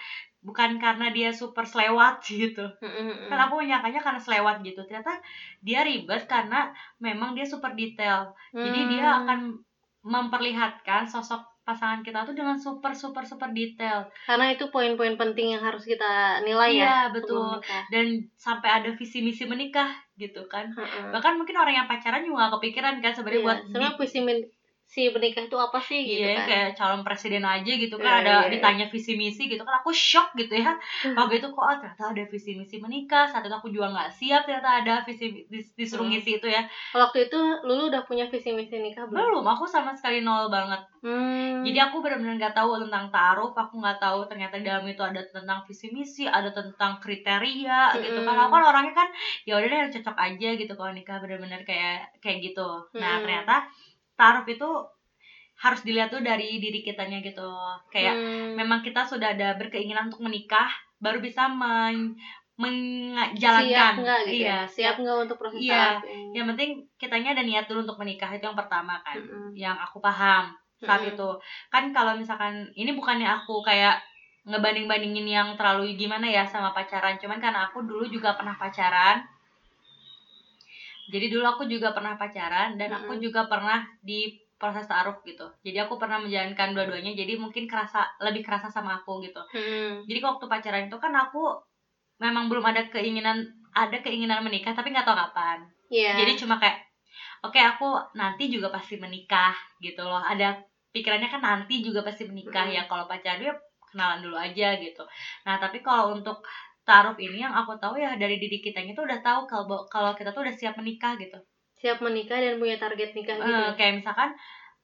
bukan 0.45 0.77
karena 0.77 1.09
dia 1.09 1.33
super 1.33 1.65
selewat 1.65 2.21
gitu 2.29 2.69
Mm-mm. 2.85 3.33
kan 3.33 3.49
aku 3.49 3.65
menyangkanya 3.65 4.01
karena 4.05 4.21
selewat 4.21 4.61
gitu 4.61 4.85
ternyata 4.85 5.17
dia 5.65 5.81
ribet 5.89 6.29
karena 6.29 6.69
memang 7.01 7.33
dia 7.33 7.49
super 7.49 7.73
detail 7.73 8.37
jadi 8.53 8.81
dia 8.93 9.07
Hmm. 9.09 9.19
akan 9.25 9.41
memperlihatkan 10.05 11.09
sosok 11.09 11.41
pasangan 11.65 12.05
kita 12.05 12.29
tuh 12.29 12.37
dengan 12.37 12.55
super 12.61 12.93
super 12.93 13.25
super 13.25 13.49
detail. 13.57 14.05
Karena 14.29 14.53
itu 14.53 14.69
poin-poin 14.69 15.17
penting 15.17 15.57
yang 15.57 15.65
harus 15.65 15.89
kita 15.89 16.45
nilai 16.45 16.77
ya 16.77 16.77
iya 16.77 16.97
sebelum 17.09 17.57
betul. 17.59 17.83
dan 17.89 18.07
sampai 18.37 18.69
ada 18.71 18.91
visi 18.93 19.25
misi 19.25 19.49
menikah 19.49 19.89
gitu 20.21 20.45
kan. 20.47 20.69
Mm-mm. 20.77 21.11
bahkan 21.11 21.35
mungkin 21.41 21.57
orang 21.57 21.75
yang 21.83 21.89
pacaran 21.91 22.23
juga 22.23 22.47
gak 22.47 22.61
kepikiran 22.61 23.01
kan 23.01 23.13
sebenarnya 23.17 23.41
Iya, 23.41 23.47
buat 23.49 23.59
sebenarnya 23.67 23.95
visi 23.99 24.21
si 24.95 25.11
menikah 25.11 25.43
itu 25.43 25.57
apa 25.59 25.79
sih 25.83 26.01
gitu 26.07 26.23
Iya 26.23 26.39
kan. 26.39 26.47
kayak 26.47 26.69
calon 26.79 27.03
presiden 27.03 27.43
aja 27.43 27.73
gitu 27.83 27.97
Iya, 27.99 28.05
kan 28.07 28.13
ada 28.23 28.35
iya. 28.47 28.51
ditanya 28.55 28.87
visi 28.87 29.13
misi 29.19 29.43
gitu 29.51 29.63
kan 29.67 29.83
aku 29.83 29.91
shock 29.91 30.31
gitu 30.39 30.55
ya. 30.55 30.71
Waktu 31.19 31.43
itu 31.43 31.49
kok 31.51 31.65
ah, 31.67 31.77
ternyata 31.83 32.05
ada 32.15 32.25
visi 32.31 32.51
misi 32.55 32.77
menikah 32.79 33.27
saat 33.27 33.43
itu 33.43 33.57
aku 33.59 33.75
juga 33.75 33.91
nggak 33.91 34.11
siap 34.15 34.47
ternyata 34.47 34.71
ada 34.81 34.95
visi 35.03 35.27
dis- 35.51 35.75
disuruh 35.75 36.07
Hmm. 36.07 36.15
ngisi 36.15 36.31
itu 36.39 36.47
ya. 36.47 36.63
Waktu 36.95 37.27
itu 37.27 37.39
lulu 37.67 37.91
udah 37.91 38.03
punya 38.07 38.25
visi 38.31 38.55
misi 38.55 38.79
nikah 38.79 39.05
belum? 39.05 39.19
Belum 39.19 39.45
aku 39.45 39.67
sama 39.67 39.91
sekali 39.99 40.23
nol 40.23 40.47
banget. 40.49 40.79
Hmm. 41.05 41.61
jadi 41.61 41.85
aku 41.85 42.01
benar-benar 42.01 42.41
nggak 42.41 42.57
tahu 42.57 42.81
tentang 42.81 43.13
taruh 43.13 43.53
aku 43.53 43.77
nggak 43.77 44.01
tahu 44.01 44.25
ternyata 44.25 44.57
di 44.57 44.65
dalam 44.65 44.89
itu 44.89 45.05
ada 45.05 45.21
tentang 45.29 45.61
visi 45.69 45.93
misi 45.93 46.25
ada 46.25 46.49
tentang 46.49 46.97
kriteria 46.97 47.93
gitu 48.01 48.19
kan. 48.23 48.37
Aku 48.41 48.53
kan 48.53 48.65
orangnya 48.65 48.95
kan 48.95 49.09
ya 49.45 49.61
udah 49.61 49.69
deh 49.69 49.81
cocok 49.93 50.17
aja 50.17 50.49
gitu 50.57 50.73
kalau 50.73 50.93
nikah 50.97 51.21
benar-benar 51.21 51.61
kayak 51.69 52.09
kayak 52.25 52.39
gitu. 52.41 52.69
Nah 52.97 53.21
ternyata 53.21 53.69
taruh 54.15 54.47
itu 54.47 54.69
harus 55.55 55.81
dilihat 55.87 56.11
tuh 56.11 56.19
dari 56.21 56.59
diri 56.59 56.83
kitanya 56.83 57.23
gitu 57.23 57.47
kayak 57.89 58.15
Hmm. 58.15 58.59
memang 58.59 58.83
kita 58.83 59.07
sudah 59.07 59.35
ada 59.35 59.55
berkeinginan 59.55 60.11
untuk 60.11 60.27
menikah 60.27 60.67
baru 60.99 61.19
bisa 61.23 61.47
men 61.47 62.15
menjalankan 62.55 63.67
siap 63.67 63.95
nggak 63.99 64.21
gitu 64.31 64.35
iya 64.47 64.59
ya? 64.63 64.71
siap 64.71 64.95
nggak 65.03 65.17
untuk 65.27 65.37
proses 65.43 65.59
Iya. 65.59 65.99
ini? 66.07 66.39
yang 66.39 66.47
penting 66.55 66.71
kitanya 66.99 67.35
ada 67.35 67.43
niat 67.43 67.67
dulu 67.67 67.83
untuk 67.83 67.99
menikah 67.99 68.31
itu 68.31 68.45
yang 68.47 68.55
pertama 68.59 68.99
kan 69.03 69.19
Mm-mm. 69.19 69.51
yang 69.55 69.75
aku 69.75 69.99
paham 69.99 70.55
saat 70.79 71.03
Mm-mm. 71.03 71.15
itu 71.19 71.29
kan 71.71 71.91
kalau 71.91 72.15
misalkan 72.15 72.71
ini 72.75 72.95
bukannya 72.95 73.27
aku 73.27 73.63
kayak 73.63 73.99
ngebanding 74.47 74.87
bandingin 74.87 75.27
yang 75.27 75.49
terlalu 75.59 75.97
gimana 75.97 76.27
ya 76.29 76.45
sama 76.45 76.71
pacaran 76.71 77.17
cuman 77.19 77.41
karena 77.41 77.67
aku 77.67 77.83
dulu 77.83 78.05
juga 78.07 78.37
pernah 78.39 78.55
pacaran 78.55 79.19
jadi 81.11 81.27
dulu 81.29 81.45
aku 81.45 81.63
juga 81.69 81.93
pernah 81.93 82.17
pacaran 82.17 82.81
dan 82.81 82.89
aku 82.93 83.21
juga 83.21 83.45
pernah 83.45 83.85
di 84.01 84.33
proses 84.55 84.87
taruh 84.89 85.19
gitu. 85.27 85.45
Jadi 85.61 85.77
aku 85.83 86.01
pernah 86.01 86.17
menjalankan 86.23 86.73
dua-duanya 86.73 87.13
jadi 87.13 87.37
mungkin 87.37 87.69
kerasa 87.69 88.07
lebih 88.23 88.41
kerasa 88.41 88.71
sama 88.73 89.03
aku 89.03 89.21
gitu. 89.21 89.43
Mm-mm. 89.53 90.09
jadi 90.09 90.21
waktu 90.25 90.45
pacaran 90.49 90.87
itu 90.89 90.97
kan 90.97 91.13
aku 91.13 91.61
memang 92.23 92.49
belum 92.49 92.65
ada 92.65 92.87
keinginan 92.89 93.45
ada 93.75 93.99
keinginan 94.01 94.41
menikah 94.47 94.73
tapi 94.73 94.95
nggak 94.95 95.05
tahu 95.05 95.19
kapan. 95.19 95.59
Iya. 95.93 96.17
jadi 96.25 96.33
cuma 96.41 96.57
kayak 96.57 96.81
oke 97.45 97.59
aku 97.61 97.89
nanti 98.17 98.49
juga 98.49 98.73
pasti 98.73 98.97
menikah 98.97 99.53
gitu 99.85 100.01
loh. 100.01 100.23
Ada 100.23 100.57
pikirannya 100.95 101.29
kan 101.29 101.43
nanti 101.43 101.83
juga 101.85 102.01
pasti 102.07 102.25
menikah 102.25 102.65
Mm. 102.71 102.75
ya. 102.79 102.83
Kalau 102.89 103.05
pacaran 103.05 103.43
ya 103.43 103.53
kenalan 103.93 104.23
dulu 104.25 104.39
aja 104.39 104.79
gitu. 104.81 105.03
Nah 105.45 105.59
tapi 105.61 105.85
kalau 105.85 106.17
untuk 106.17 106.41
taruh 106.85 107.17
ini 107.17 107.41
yang 107.41 107.57
aku 107.57 107.81
tahu 107.81 107.97
ya 107.97 108.15
dari 108.21 108.37
diri 108.37 108.61
kitanya 108.61 108.93
tuh 108.93 109.09
udah 109.09 109.21
tahu 109.25 109.49
kalau 109.49 109.89
kalau 109.89 110.13
kita 110.13 110.31
tuh 110.37 110.45
udah 110.45 110.55
siap 110.55 110.77
menikah 110.77 111.17
gitu. 111.17 111.41
Siap 111.81 112.05
menikah 112.05 112.39
dan 112.39 112.61
punya 112.61 112.77
target 112.77 113.17
nikah 113.17 113.37
gitu. 113.41 113.49
Eh, 113.51 113.71
kayak 113.77 114.05
misalkan 114.05 114.31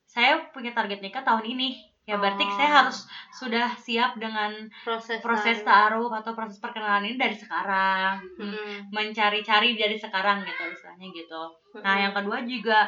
saya 0.08 0.42
punya 0.50 0.72
target 0.74 0.98
nikah 1.04 1.22
tahun 1.22 1.44
ini 1.46 1.92
ya 2.08 2.18
berarti 2.18 2.42
Oh. 2.42 2.54
saya 2.58 2.70
harus 2.82 3.06
sudah 3.30 3.70
siap 3.78 4.18
dengan 4.18 4.50
proses 4.82 5.22
proses 5.22 5.62
taruh. 5.62 6.10
atau 6.10 6.32
proses 6.34 6.58
perkenalan 6.58 7.06
ini 7.06 7.16
dari 7.20 7.36
sekarang. 7.36 8.18
Hmm, 8.40 8.90
mencari-cari 8.90 9.78
dari 9.78 9.94
sekarang 9.94 10.42
gitu 10.42 10.64
istilahnya 10.74 11.06
gitu. 11.14 11.42
Nah, 11.78 11.94
Mm-mm. 11.94 12.02
yang 12.08 12.12
kedua 12.16 12.38
juga 12.48 12.80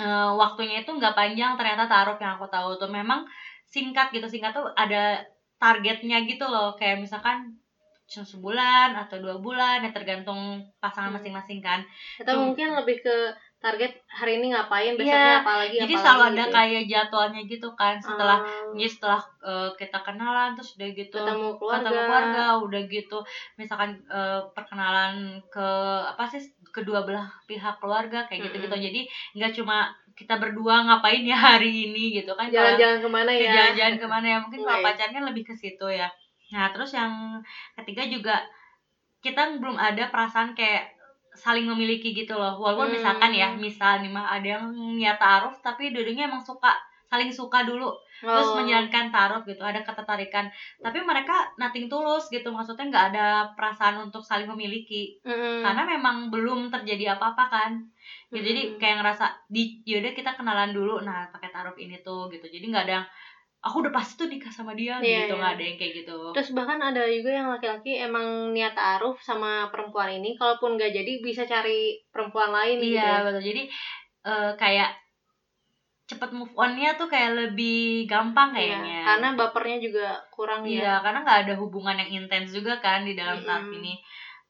eh, 0.00 0.30
waktunya 0.34 0.80
itu 0.82 0.90
nggak 0.90 1.12
panjang 1.12 1.54
ternyata 1.60 1.84
taruh 1.86 2.16
yang 2.18 2.40
aku 2.40 2.48
tahu 2.48 2.80
tuh. 2.80 2.88
Memang 2.90 3.22
singkat 3.68 4.10
gitu 4.10 4.26
singkat 4.26 4.56
tuh 4.56 4.66
ada 4.74 5.20
targetnya 5.60 6.24
gitu 6.26 6.48
loh. 6.48 6.74
Kayak 6.74 7.04
misalkan 7.04 7.59
cuma 8.10 8.26
sebulan 8.26 8.90
atau 8.98 9.16
dua 9.16 9.38
bulan 9.38 9.78
ya 9.78 9.90
tergantung 9.90 10.40
pasangan 10.76 11.08
Hmm. 11.08 11.16
masing-masing 11.16 11.60
kan. 11.60 11.78
Atau 12.18 12.34
Cuma- 12.34 12.44
mungkin 12.44 12.74
lebih 12.74 12.98
ke 13.00 13.16
target 13.56 13.92
hari 14.08 14.40
ini 14.40 14.50
ngapain 14.50 14.88
Iya, 14.88 14.98
besoknya 14.98 15.34
apalagi 15.38 15.76
jadi 15.76 15.84
apalagi 15.86 16.02
selalu 16.02 16.22
ada 16.24 16.32
gitu. 16.32 16.40
ya. 16.42 16.54
kayak 16.56 16.84
jadwalnya 16.88 17.42
gitu 17.46 17.68
kan 17.72 17.94
setelah 17.96 18.38
Ah, 18.40 18.72
jadi 18.72 18.88
setelah 18.90 19.20
eh, 19.42 19.70
kita 19.76 19.98
kenalan 20.00 20.50
terus 20.52 20.70
udah 20.74 20.88
gitu 20.90 21.14
ketemu 21.14 21.48
keluarga, 21.54 21.78
ketemu 21.84 22.00
keluarga. 22.02 22.44
udah 22.58 22.82
gitu. 22.88 23.18
Misalkan 23.54 23.90
eh, 24.08 24.40
perkenalan 24.50 25.14
ke 25.46 25.68
apa 26.04 26.24
sih 26.26 26.40
kedua 26.66 27.04
belah 27.04 27.28
pihak 27.44 27.76
keluarga 27.76 28.24
kayak 28.24 28.48
gitu 28.48 28.56
gitu 28.60 28.76
jadi 28.80 29.00
nggak 29.34 29.52
cuma 29.54 29.76
kita 30.12 30.36
berdua 30.36 30.82
ngapain 30.82 31.22
ya 31.22 31.34
hari 31.34 31.86
ini 31.86 32.16
gitu 32.16 32.32
kan 32.32 32.46
jalan-jalan 32.46 32.98
ke 32.98 33.08
mana 33.08 33.30
ke 33.30 33.42
ya 33.42 33.52
jalan-jalan 33.52 33.96
ke 33.96 34.06
mana 34.06 34.26
ya 34.26 34.38
mungkin 34.38 34.60
kalau 34.60 34.70
Iya, 34.70 34.78
iya. 34.78 34.86
pacaran 34.88 35.12
kan 35.12 35.24
lebih 35.26 35.44
ke 35.44 35.54
situ 35.54 35.86
ya 35.86 36.08
nah 36.50 36.66
terus 36.70 36.90
yang 36.92 37.38
ketiga 37.74 38.02
juga 38.06 38.36
kita 39.20 39.60
belum 39.60 39.76
ada 39.76 40.08
perasaan 40.08 40.56
kayak 40.56 40.90
saling 41.30 41.68
memiliki 41.68 42.10
gitu 42.10 42.34
loh 42.34 42.58
walaupun 42.58 42.90
Hmm. 42.90 42.96
misalkan 42.98 43.30
ya 43.30 43.48
misal 43.54 44.02
nih 44.02 44.10
mah 44.10 44.26
ada 44.34 44.58
yang 44.58 44.64
niat 44.98 45.14
taruh 45.16 45.54
tapi 45.62 45.94
dua-duanya 45.94 46.26
emang 46.26 46.42
suka 46.42 46.74
saling 47.06 47.30
suka 47.30 47.62
dulu 47.62 47.90
terus 48.20 48.50
Oh. 48.50 48.56
menjalankan 48.60 49.10
taruh 49.10 49.40
gitu 49.42 49.62
ada 49.62 49.80
ketertarikan 49.80 50.46
tapi 50.78 50.98
mereka 51.00 51.48
nothing 51.56 51.86
tulus 51.86 52.26
gitu 52.28 52.50
maksudnya 52.50 52.86
nggak 52.86 53.06
ada 53.14 53.26
perasaan 53.54 53.98
untuk 54.04 54.22
saling 54.22 54.46
memiliki 54.46 55.18
Mm-mm. 55.22 55.62
karena 55.62 55.82
memang 55.86 56.30
belum 56.30 56.70
terjadi 56.70 57.14
apa-apa 57.14 57.44
kan 57.48 57.70
gitu 58.30 58.42
jadi 58.42 58.62
Mm-mm. 58.74 58.78
kayak 58.78 58.96
ngerasa 59.02 59.26
di 59.48 59.82
yaudah 59.86 60.12
kita 60.12 60.34
kenalan 60.34 60.70
dulu 60.70 61.02
nah 61.02 61.26
pakai 61.30 61.50
taruh 61.50 61.74
ini 61.78 61.98
tuh 62.02 62.26
gitu 62.30 62.46
jadi 62.46 62.62
nggak 62.70 62.84
ada 62.86 62.94
yang 63.02 63.06
aku 63.60 63.76
udah 63.84 63.92
pasti 63.92 64.12
tuh 64.16 64.28
nikah 64.32 64.48
sama 64.48 64.72
dia 64.72 64.96
Iya, 65.04 65.28
gitu 65.28 65.36
iya. 65.36 65.38
nggak 65.38 65.52
ada 65.56 65.64
yang 65.68 65.76
kayak 65.80 65.92
gitu 66.00 66.16
Terus 66.32 66.48
bahkan 66.56 66.80
ada 66.80 67.02
juga 67.12 67.30
yang 67.38 67.48
laki-laki 67.52 67.92
emang 68.00 68.56
niat 68.56 68.72
taruh 68.72 69.12
sama 69.20 69.68
perempuan 69.68 70.08
ini, 70.16 70.32
kalaupun 70.40 70.80
nggak 70.80 70.92
jadi 70.96 71.12
bisa 71.20 71.42
cari 71.44 72.00
perempuan 72.08 72.50
lain 72.56 72.76
gitu. 72.80 72.96
iya 72.96 73.20
ya. 73.20 73.24
betul 73.26 73.42
jadi 73.44 73.62
eh, 74.24 74.52
kayak 74.56 74.90
cepet 76.10 76.30
move 76.34 76.50
onnya 76.58 76.98
tuh 76.98 77.06
kayak 77.06 77.30
lebih 77.38 78.10
gampang 78.10 78.50
Iya, 78.50 78.58
kayaknya 78.58 78.98
karena 79.06 79.28
bapernya 79.38 79.76
juga 79.78 80.06
kurang 80.34 80.66
ya. 80.66 80.70
iya 80.74 80.92
karena 81.04 81.18
nggak 81.22 81.40
ada 81.46 81.54
hubungan 81.62 81.96
yang 82.02 82.10
intens 82.18 82.50
juga 82.50 82.82
kan 82.82 83.06
di 83.06 83.14
dalam 83.14 83.38
taruh 83.46 83.70
Mm-mm. 83.70 83.78
ini 83.78 83.92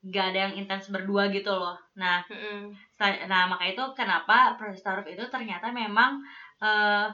nggak 0.01 0.25
ada 0.33 0.38
yang 0.49 0.55
intens 0.57 0.88
berdua 0.88 1.29
gitu 1.29 1.53
loh 1.53 1.77
nah 2.01 2.25
Mm-mm. 2.33 2.73
Sa- 2.96 3.20
Nah, 3.29 3.44
maka 3.53 3.64
itu 3.68 3.81
kenapa 3.92 4.57
proses 4.57 4.81
taruh 4.81 5.05
itu 5.05 5.25
ternyata 5.29 5.68
memang 5.73 6.16
eh 6.64 7.07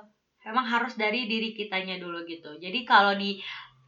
memang 0.47 0.67
harus 0.73 0.95
dari 1.03 1.27
diri 1.31 1.49
kitanya 1.59 1.97
dulu 2.03 2.23
gitu. 2.33 2.55
Jadi 2.65 2.79
kalau 2.91 3.13
di 3.19 3.31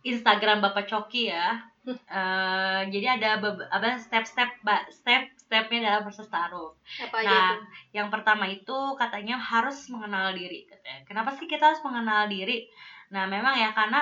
Instagram 0.02 0.58
Bapak 0.64 0.84
Coki 0.90 1.30
ya, 1.34 1.58
eh 2.18 2.80
jadi 2.92 3.06
ada 3.18 3.28
apa 3.76 3.88
step-step 4.06 4.50
ba- 4.66 4.86
step-stepnya 4.98 5.78
dalam 5.86 6.02
proses 6.06 6.28
taruh. 6.34 6.70
Apa 6.98 7.16
aja 7.22 7.28
Nah, 7.28 7.46
tuh? 7.50 7.60
yang 7.96 8.08
pertama 8.14 8.44
itu 8.48 8.76
katanya 9.00 9.36
harus 9.50 9.76
mengenal 9.92 10.32
diri. 10.38 10.66
Kenapa 11.08 11.30
sih 11.38 11.46
kita 11.52 11.64
harus 11.72 11.82
mengenal 11.86 12.26
diri? 12.34 12.66
Nah, 13.14 13.24
memang 13.28 13.54
ya 13.62 13.70
karena 13.78 14.00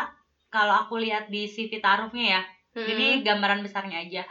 kalau 0.54 0.74
aku 0.86 0.94
lihat 1.04 1.24
di 1.34 1.46
CV 1.50 1.72
taruhnya 1.82 2.24
ya, 2.38 2.40
Mm-mm. 2.76 2.90
ini 2.92 3.06
gambaran 3.26 3.60
besarnya 3.66 3.98
aja. 4.04 4.22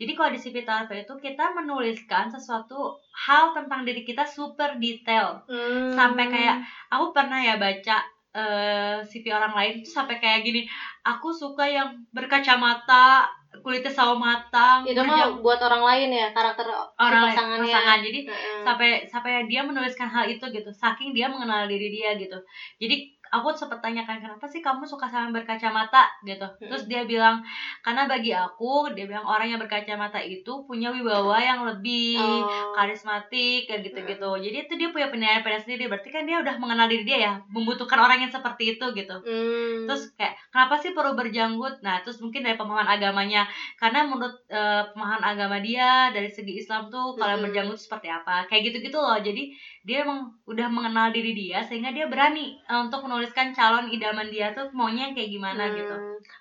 Jadi 0.00 0.12
kalau 0.16 0.30
di 0.32 0.40
CV 0.40 0.64
itu 0.64 1.14
kita 1.20 1.52
menuliskan 1.52 2.32
sesuatu 2.32 2.96
hal 3.12 3.52
tentang 3.52 3.84
diri 3.84 4.00
kita 4.00 4.24
super 4.24 4.80
detail. 4.80 5.44
Hmm. 5.44 5.92
sampai 5.92 6.24
kayak- 6.32 6.60
Aku 6.88 7.12
pernah 7.12 7.36
ya 7.36 7.60
baca 7.60 8.00
eh, 8.30 9.02
CV 9.04 9.34
orang 9.34 9.52
lain 9.58 9.72
itu 9.82 9.90
sampai 9.90 10.22
kayak 10.22 10.46
gini. 10.46 10.62
Aku 11.02 11.34
suka 11.34 11.66
yang 11.66 11.90
berkacamata, 12.14 13.26
kulitnya 13.58 13.90
sawo 13.90 14.14
matang, 14.14 14.86
itu 14.86 15.02
mah 15.02 15.42
buat 15.42 15.58
orang 15.58 15.82
lain 15.82 16.08
ya 16.14 16.26
karakter 16.30 16.70
si 16.70 17.02
orang 17.02 17.22
lain, 17.26 17.34
pasangannya. 17.34 17.66
pasangan. 17.66 17.98
Jadi 17.98 18.20
Heeh. 18.30 18.62
sampai 18.62 18.90
sampai 19.10 19.32
dia 19.50 19.60
menuliskan 19.66 20.06
hal 20.06 20.30
itu 20.30 20.46
gitu 20.46 20.70
saking 20.70 21.10
dia 21.10 21.26
mengenal 21.26 21.66
diri 21.66 21.90
dia 21.90 22.14
gitu 22.14 22.38
jadi 22.78 23.10
aku 23.30 23.54
sempat 23.54 23.78
tanyakan 23.78 24.18
kenapa 24.18 24.44
sih 24.44 24.58
kamu 24.58 24.82
suka 24.82 25.06
sama 25.06 25.30
yang 25.30 25.34
berkacamata? 25.34 26.10
Gitu. 26.22 26.42
Terus 26.58 26.90
dia 26.90 27.06
bilang 27.06 27.38
karena 27.80 28.04
bagi 28.04 28.34
aku 28.34 28.90
dia 28.92 29.06
bilang 29.06 29.22
orang 29.22 29.46
yang 29.48 29.60
berkacamata 29.62 30.18
itu 30.18 30.66
punya 30.66 30.90
wibawa 30.90 31.38
yang 31.38 31.62
lebih 31.64 32.18
Oh. 32.20 32.74
karismatik 32.74 33.70
kayak 33.70 33.86
gitu-gitu. 33.86 34.30
Jadi 34.42 34.56
itu 34.66 34.72
dia 34.74 34.90
punya 34.90 35.08
penilaian 35.08 35.40
pada 35.40 35.56
sendiri. 35.56 35.86
Berarti 35.86 36.10
kan 36.10 36.26
dia 36.26 36.42
udah 36.42 36.54
mengenal 36.58 36.90
diri 36.90 37.06
dia 37.06 37.18
ya 37.22 37.32
membutuhkan 37.48 37.96
orang 37.96 38.18
yang 38.20 38.32
seperti 38.32 38.76
itu 38.76 38.86
gitu. 38.92 39.16
Hmm. 39.22 39.86
terus 39.86 40.10
kayak 40.14 40.34
kenapa 40.50 40.74
sih 40.78 40.90
perlu 40.90 41.14
berjanggut? 41.14 41.80
Nah 41.82 42.02
terus 42.02 42.18
mungkin 42.18 42.42
dari 42.42 42.58
pemahaman 42.58 42.86
agamanya. 42.86 43.46
Karena 43.78 44.02
menurut 44.04 44.34
eh, 44.50 44.82
pemahaman 44.92 45.22
agama 45.22 45.56
dia 45.62 46.10
dari 46.10 46.26
segi 46.26 46.58
Islam 46.58 46.90
tuh 46.90 47.14
kalau 47.14 47.38
Mm-mm. 47.38 47.46
berjanggut 47.48 47.78
seperti 47.78 48.10
apa? 48.10 48.44
Kayak 48.50 48.70
gitu 48.74 48.90
gitu 48.90 48.98
loh. 48.98 49.16
Jadi 49.18 49.54
dia 49.80 50.04
emang 50.04 50.28
udah 50.44 50.68
mengenal 50.68 51.08
diri 51.08 51.32
dia 51.32 51.64
sehingga 51.64 51.88
dia 51.94 52.04
berani 52.04 52.60
eh, 52.60 52.78
untuk 52.80 53.00
menulis 53.08 53.32
menuliskan 53.32 53.56
calon 53.56 53.88
idaman 53.88 54.28
dia 54.28 54.52
tuh 54.52 54.68
maunya 54.76 55.12
kayak 55.16 55.30
gimana 55.32 55.62
Hmm, 55.70 55.76
gitu. 55.76 55.94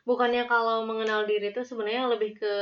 bukannya 0.03 0.43
kalau 0.49 0.83
mengenal 0.83 1.23
diri 1.23 1.53
itu 1.53 1.61
sebenarnya 1.63 2.09
lebih 2.09 2.35
ke 2.35 2.53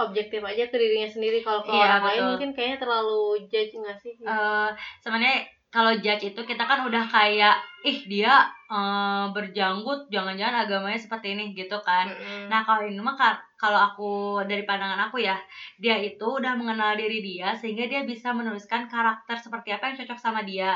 objektif 0.00 0.40
aja 0.40 0.64
ke 0.72 0.76
dirinya 0.80 1.08
sendiri. 1.10 1.44
Kalau 1.44 1.60
ke 1.60 1.68
Iya, 1.68 2.00
orang 2.00 2.04
lain 2.04 2.16
betul. 2.16 2.28
mungkin 2.32 2.50
kayaknya 2.56 2.78
terlalu 2.80 3.20
judge 3.52 3.72
nggak 3.76 3.98
sih? 4.00 4.14
Eh, 4.16 4.68
sebenarnya 5.04 5.44
kalau 5.70 5.94
judge 6.02 6.34
itu 6.34 6.40
kita 6.42 6.66
kan 6.66 6.82
udah 6.82 7.06
kayak 7.06 7.54
ih 7.86 7.98
dia 8.04 8.42
eh, 8.68 9.24
berjanggut 9.30 10.10
jangan-jangan 10.10 10.66
agamanya 10.66 10.98
seperti 10.98 11.32
ini 11.38 11.54
gitu 11.54 11.78
kan 11.80 12.10
Mm-mm. 12.10 12.50
Nah 12.50 12.66
kalau 12.66 12.82
ini 12.84 12.98
mah 12.98 13.14
ka- 13.14 13.40
kalau 13.56 13.78
aku 13.78 14.10
dari 14.50 14.66
pandangan 14.66 15.08
aku 15.08 15.22
ya 15.22 15.38
dia 15.78 15.96
itu 15.98 16.26
udah 16.26 16.58
mengenal 16.58 16.98
diri 16.98 17.22
dia 17.22 17.54
sehingga 17.54 17.86
dia 17.86 18.02
bisa 18.02 18.34
menuliskan 18.34 18.90
karakter 18.90 19.38
seperti 19.38 19.70
apa 19.72 19.90
yang 19.90 19.96
cocok 20.04 20.18
sama 20.18 20.42
dia 20.42 20.74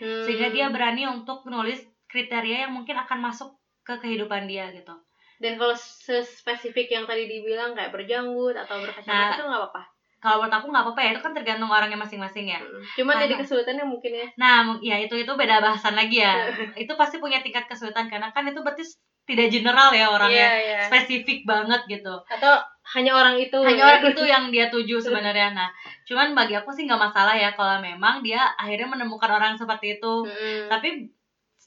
Hmm. 0.00 0.24
sehingga 0.24 0.48
dia 0.48 0.66
berani 0.72 1.04
untuk 1.04 1.44
menulis 1.44 1.76
kriteria 2.08 2.64
yang 2.64 2.72
mungkin 2.72 2.96
akan 2.96 3.20
masuk 3.20 3.52
ke 3.84 4.00
kehidupan 4.00 4.48
dia 4.48 4.72
gitu. 4.72 4.96
dan 5.44 5.60
kalau 5.60 5.76
spesifik 5.76 6.88
yang 6.88 7.04
tadi 7.04 7.28
dibilang 7.28 7.76
kayak 7.76 7.92
berjanggut 7.92 8.56
atau 8.56 8.80
berkacamata 8.80 9.12
Nah, 9.12 9.36
itu 9.36 9.44
nggak 9.44 9.60
apa-apa 9.60 9.82
Kalau 10.20 10.36
menurut 10.38 10.52
aku 10.52 10.66
nggak 10.68 10.84
apa-apa 10.84 11.00
ya 11.00 11.10
itu 11.10 11.20
kan 11.20 11.32
tergantung 11.32 11.68
orangnya 11.68 11.96
masing-masing 11.96 12.46
ya. 12.46 12.60
Mm. 12.60 12.84
cuma 12.94 13.10
Karena- 13.10 13.22
jadi 13.22 13.34
kesulitannya 13.40 13.84
mungkin 13.84 14.12
ya 14.14 14.26
Nah 14.36 14.54
ya 14.80 14.96
itu 14.98 15.14
itu 15.16 15.32
beda 15.32 15.58
bahasan 15.58 15.96
lagi 15.96 16.20
ya. 16.20 16.44
itu 16.78 16.92
pasti 16.94 17.16
punya 17.16 17.40
tingkat 17.40 17.64
kesulitan 17.64 18.06
karena 18.06 18.28
kan 18.28 18.44
itu 18.44 18.60
berarti 18.60 18.84
tidak 19.24 19.48
general 19.48 19.88
ya 19.90 20.10
orangnya 20.10 20.36
Iya, 20.42 20.52
iya. 20.58 20.80
spesifik 20.84 21.44
banget 21.44 21.80
gitu. 21.86 22.14
atau 22.26 22.52
hanya 22.90 23.14
orang 23.14 23.38
itu 23.38 23.54
hanya 23.60 23.78
ya. 23.78 23.88
orang 23.88 24.02
itu 24.08 24.22
yang 24.28 24.44
dia 24.50 24.66
tuju 24.66 24.98
sebenarnya 24.98 25.54
nah 25.54 25.68
cuman 26.02 26.34
bagi 26.34 26.52
aku 26.52 26.68
sih 26.68 26.84
nggak 26.84 26.98
masalah 27.00 27.32
ya 27.32 27.54
kalau 27.54 27.78
memang 27.78 28.20
dia 28.20 28.50
akhirnya 28.54 28.90
menemukan 28.90 29.30
orang 29.30 29.54
seperti 29.54 29.96
itu 29.96 30.12
Mm-mm. 30.26 30.66
tapi 30.66 31.06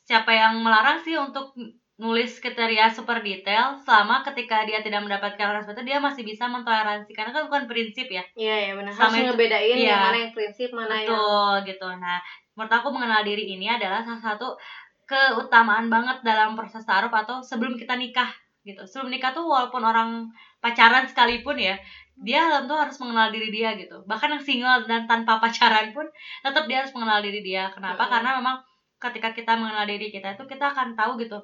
siapa 0.04 0.30
yang 0.30 0.60
melarang 0.60 1.00
sih 1.00 1.16
untuk 1.16 1.56
nulis 2.04 2.36
kriteria 2.44 2.92
super 2.92 3.24
detail 3.24 3.80
selama 3.88 4.28
ketika 4.28 4.68
dia 4.68 4.84
tidak 4.84 5.08
mendapatkan 5.08 5.64
itu 5.64 5.84
dia 5.88 6.04
masih 6.04 6.28
bisa 6.28 6.52
mentoleransi. 6.52 7.16
Karena 7.16 7.32
kan 7.32 7.48
bukan 7.48 7.64
prinsip 7.72 8.12
ya. 8.12 8.20
Iya 8.36 8.56
ya 8.60 8.72
benar. 8.76 8.92
Sama 8.92 9.08
Harus 9.08 9.16
itu- 9.16 9.28
ngebedain 9.32 9.78
iya. 9.80 9.88
yang 9.96 10.04
mana 10.12 10.18
yang 10.20 10.34
prinsip, 10.36 10.70
mana 10.76 10.96
yang 11.00 11.16
betul 11.16 11.54
gitu. 11.72 11.88
Nah 11.96 12.20
menurut 12.60 12.74
aku 12.76 12.88
mengenal 12.92 13.24
diri 13.24 13.48
ini 13.56 13.72
adalah 13.72 14.04
salah 14.04 14.20
satu 14.20 14.60
keutamaan 15.08 15.88
banget 15.88 16.20
dalam 16.28 16.60
proses 16.60 16.84
taruh 16.84 17.08
atau 17.08 17.40
sebelum 17.40 17.80
kita 17.80 17.96
nikah 17.96 18.28
gitu. 18.68 18.84
Sebelum 18.84 19.08
nikah 19.08 19.32
tuh 19.32 19.48
walaupun 19.48 19.80
orang 19.88 20.28
pacaran 20.60 21.08
sekalipun 21.08 21.56
ya 21.56 21.80
dia 22.20 22.46
tentu 22.46 22.76
harus 22.76 23.00
mengenal 23.00 23.32
diri 23.32 23.48
dia 23.48 23.80
gitu. 23.80 24.04
Bahkan 24.04 24.28
yang 24.36 24.44
single 24.44 24.84
dan 24.92 25.08
tanpa 25.08 25.40
pacaran 25.44 25.96
pun 25.96 26.04
tetap 26.44 26.68
dia 26.68 26.84
harus 26.84 26.92
mengenal 26.92 27.24
diri 27.24 27.40
dia. 27.40 27.72
Kenapa? 27.72 28.04
Mm-mm. 28.04 28.12
karena 28.12 28.32
memang 28.44 28.58
ketika 29.00 29.32
kita 29.32 29.56
mengenal 29.56 29.88
diri 29.88 30.12
kita 30.12 30.36
itu 30.36 30.44
kita 30.48 30.72
akan 30.72 30.96
tahu 30.96 31.20
gitu 31.20 31.36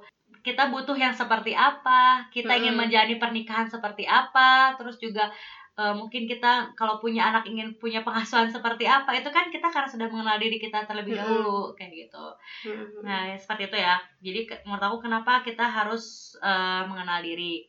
kita 0.45 0.71
butuh 0.73 0.95
yang 0.95 1.13
seperti 1.15 1.51
apa 1.55 2.25
kita 2.31 2.55
ingin 2.59 2.75
menjalani 2.79 3.15
pernikahan 3.19 3.67
seperti 3.67 4.03
apa 4.07 4.75
terus 4.79 4.95
juga 4.99 5.27
eh, 5.79 5.93
mungkin 5.95 6.23
kita 6.31 6.75
kalau 6.79 6.99
punya 7.03 7.29
anak 7.29 7.43
ingin 7.51 7.75
punya 7.81 8.01
pengasuhan 8.07 8.49
seperti 8.55 8.85
apa 8.87 9.11
itu 9.19 9.29
kan 9.31 9.51
kita 9.53 9.67
karena 9.73 9.89
sudah 9.89 10.07
mengenal 10.11 10.37
diri 10.39 10.57
kita 10.61 10.87
terlebih 10.87 11.15
dahulu 11.19 11.75
kayak 11.77 11.91
gitu. 12.07 12.25
Nah, 13.05 13.31
ya, 13.31 13.37
seperti 13.39 13.63
itu 13.71 13.77
ya. 13.79 13.95
Jadi 14.25 14.39
menurut 14.67 14.83
aku 14.87 14.97
kenapa 15.07 15.31
kita 15.47 15.65
harus 15.67 16.35
eh, 16.43 16.81
mengenal 16.89 17.19
diri. 17.23 17.63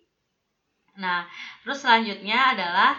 Nah, 1.02 1.26
terus 1.62 1.78
selanjutnya 1.82 2.54
adalah 2.54 2.90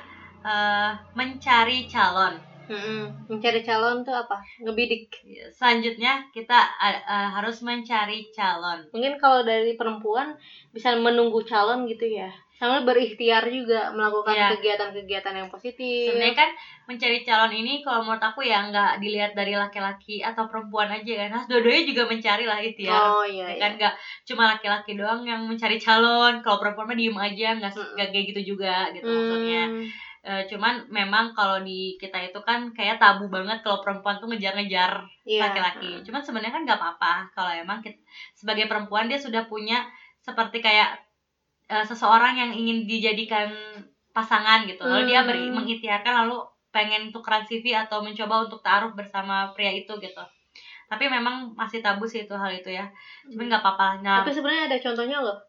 eh, 0.44 0.92
mencari 1.18 1.88
calon. 1.92 2.51
Mm-mm. 2.72 3.28
mencari 3.28 3.60
calon 3.68 4.00
tuh 4.08 4.16
apa? 4.16 4.40
Ngebidik. 4.64 5.12
Selanjutnya 5.52 6.24
kita 6.32 6.60
eh, 6.80 7.28
harus 7.36 7.60
mencari 7.68 8.32
calon. 8.32 8.88
Mungkin 8.96 9.20
kalau 9.20 9.44
dari 9.44 9.76
perempuan 9.76 10.32
bisa 10.72 10.96
menunggu 10.96 11.44
calon 11.44 11.84
gitu 11.84 12.08
ya. 12.08 12.32
Sambil 12.62 12.86
berikhtiar 12.86 13.42
juga 13.50 13.90
melakukan 13.90 14.38
Iya. 14.38 14.48
kegiatan-kegiatan 14.54 15.34
yang 15.34 15.50
positif. 15.50 16.14
Sebenarnya 16.14 16.38
kan 16.38 16.50
mencari 16.86 17.26
calon 17.26 17.50
ini 17.58 17.82
kalau 17.82 18.06
menurut 18.06 18.22
aku 18.22 18.46
ya 18.46 18.70
nggak 18.70 19.02
dilihat 19.02 19.34
dari 19.34 19.58
laki-laki 19.58 20.22
atau 20.22 20.46
perempuan 20.46 20.94
aja 20.94 21.26
kan. 21.26 21.30
Harus 21.42 21.50
dua-duanya 21.50 21.84
juga 21.90 22.04
mencari 22.06 22.46
lah 22.46 22.62
itu 22.62 22.86
ya. 22.86 22.94
Oh 23.18 23.26
iya 23.26 23.50
iya. 23.50 23.62
kan 23.66 23.72
nggak 23.82 23.94
cuma 24.30 24.44
laki-laki 24.54 24.94
doang 24.94 25.26
yang 25.26 25.42
mencari 25.50 25.82
calon 25.82 26.46
kalau 26.46 26.62
perempuan 26.62 26.94
mah 26.94 26.98
diem 27.02 27.18
aja 27.18 27.48
nggak 27.58 27.74
nggak 27.98 28.08
kayak 28.14 28.26
gitu 28.30 28.42
juga 28.54 28.94
gitu 28.94 29.10
maksudnya 29.10 29.64
Hmm. 30.22 30.30
Eh, 30.30 30.44
cuman 30.46 30.86
memang 30.88 31.34
kalau 31.34 31.66
di 31.66 31.98
kita 31.98 32.22
itu 32.22 32.38
kan 32.46 32.70
kayak 32.78 33.02
tabu 33.02 33.26
banget 33.28 33.66
kalau 33.66 33.82
perempuan 33.82 34.22
tuh 34.22 34.30
ngejar-ngejar 34.30 35.02
Iya. 35.26 35.50
laki-laki. 35.50 36.06
Cuman 36.06 36.22
sebenarnya 36.22 36.54
kan 36.54 36.64
nggak 36.66 36.78
apa-apa 36.78 37.14
kalau 37.34 37.50
emang 37.50 37.82
kita, 37.82 37.98
sebagai 38.38 38.70
perempuan 38.70 39.10
dia 39.10 39.18
sudah 39.18 39.50
punya 39.50 39.82
seperti 40.22 40.62
kayak 40.62 41.02
eh, 41.68 41.86
seseorang 41.88 42.36
yang 42.38 42.52
ingin 42.54 42.84
dijadikan 42.86 43.48
pasangan 44.12 44.68
gitu. 44.68 44.84
Lalu 44.84 45.10
dia 45.10 45.24
ber- 45.24 45.40
Hmm. 45.40 45.56
mengikhtiarkan 45.58 46.28
lalu 46.28 46.38
pengen 46.70 47.10
tukeran 47.10 47.48
CV 47.48 47.72
atau 47.76 48.04
mencoba 48.04 48.44
untuk 48.48 48.60
taruh 48.62 48.92
bersama 48.92 49.50
pria 49.56 49.72
itu 49.72 49.92
gitu. 49.98 50.24
Tapi 50.92 51.08
memang 51.08 51.56
masih 51.56 51.80
tabu 51.80 52.04
sih 52.04 52.28
itu 52.28 52.36
hal 52.36 52.52
itu 52.52 52.68
ya. 52.70 52.92
Cuman 53.24 53.48
nggak 53.48 53.64
apa-apa. 53.64 54.04
Nah, 54.04 54.20
Tapi 54.22 54.36
sebenarnya 54.36 54.68
ada 54.68 54.78
contohnya 54.84 55.18
loh. 55.24 55.40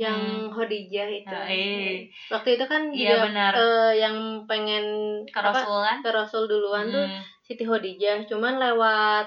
Yang 0.00 0.20
Khadijah 0.50 1.08
itu. 1.12 1.36
eh, 1.46 2.08
Waktu 2.26 2.48
itu 2.56 2.64
kan 2.64 2.82
Iya, 2.88 2.96
juga 2.96 3.16
benar. 3.28 3.52
eh, 3.54 3.92
yang 3.98 4.16
pengen 4.48 4.84
ke 5.24 5.36
apa, 5.36 5.52
Rasul 5.52 5.78
kan? 5.78 5.96
ke 6.00 6.08
Rasul 6.10 6.42
duluan 6.46 6.88
tuh 6.88 7.04
Hmm. 7.04 7.20
Siti 7.44 7.62
Khadijah 7.62 8.24
cuman 8.24 8.56
lewat 8.56 9.26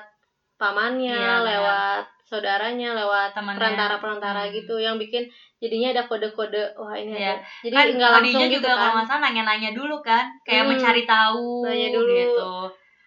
pamannya, 0.55 1.13
Iya, 1.13 1.33
benar. 1.35 1.45
lewat 1.45 2.03
saudaranya, 2.23 2.89
lewat 2.95 3.35
perantara-perantara 3.35 4.47
Hmm. 4.47 4.53
gitu 4.55 4.75
yang 4.77 4.97
bikin 4.97 5.27
jadinya 5.59 5.93
ada 5.93 6.03
kode-kode 6.03 6.73
wah 6.73 6.95
ini 6.95 7.13
Iya. 7.13 7.37
ada. 7.37 7.45
Jadi 7.61 7.73
kan 7.73 7.85
nggak 7.93 8.11
langsung 8.11 8.25
Khadijah 8.33 8.49
gitu 8.49 8.57
juga 8.57 8.71
kalau 8.71 8.81
kan. 8.81 8.93
nggak 8.95 9.07
salah 9.07 9.21
nanya-nanya 9.21 9.69
dulu 9.71 9.95
kan 10.01 10.25
kayak 10.41 10.63
Hmm. 10.63 10.71
mencari 10.73 11.03
tahu 11.05 11.45
Nanya 11.61 11.89
dulu. 11.91 12.09
gitu 12.11 12.49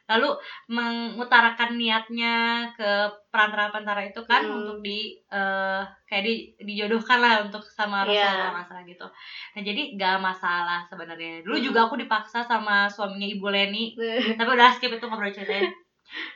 lalu 0.06 0.30
mengutarakan 0.70 1.74
niatnya 1.74 2.34
ke 2.72 2.90
perantara-perantara 3.28 4.06
itu 4.06 4.22
kan 4.22 4.42
Hmm. 4.42 4.62
untuk 4.62 4.78
di 4.80 5.18
eh, 5.26 5.82
kayak 6.06 6.22
di 6.22 6.34
dijodohkan 6.62 7.18
lah 7.18 7.42
untuk 7.42 7.60
sama 7.66 8.06
Rasul 8.06 8.14
Iya. 8.14 8.30
kalau 8.30 8.52
nggak 8.54 8.68
salah 8.70 8.84
gitu 8.86 9.06
nah 9.52 9.62
jadi 9.62 9.82
nggak 9.94 10.16
masalah 10.20 10.80
sebenarnya 10.86 11.42
dulu 11.42 11.56
Hmm. 11.58 11.66
juga 11.66 11.80
aku 11.84 11.98
dipaksa 11.98 12.38
sama 12.40 12.86
suaminya 12.86 13.26
ibu 13.26 13.50
Leni 13.50 13.98
tapi 14.38 14.48
udah 14.48 14.70
skip 14.70 14.90
itu 14.90 15.04
ngobrol 15.04 15.28
ceritain 15.28 15.66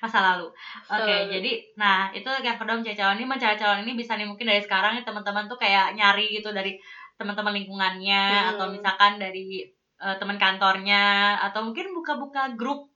masa 0.03 0.19
lalu 0.19 0.51
oke 0.51 0.91
Masa 0.91 1.07
lalu. 1.07 1.31
jadi 1.31 1.53
nah 1.79 2.11
itu 2.11 2.27
yang 2.43 2.59
kedua 2.59 2.75
mencari 2.75 2.99
calon 2.99 3.17
ini 3.17 3.27
mencari 3.29 3.55
calon 3.55 3.81
ini 3.87 3.93
bisa 3.95 4.19
nih 4.19 4.27
mungkin 4.27 4.51
dari 4.51 4.59
sekarang 4.59 4.99
nih 4.99 5.07
teman-teman 5.07 5.47
tuh 5.47 5.55
kayak 5.57 5.95
nyari 5.95 6.27
gitu 6.35 6.51
dari 6.51 6.75
teman-teman 7.15 7.55
lingkungannya 7.55 8.25
Hmm. 8.27 8.51
atau 8.51 8.67
misalkan 8.69 9.17
dari 9.17 9.63
eh, 10.01 10.17
teman 10.19 10.41
kantornya 10.41 11.37
atau 11.39 11.61
mungkin 11.63 11.95
buka-buka 11.95 12.57
grup 12.59 12.90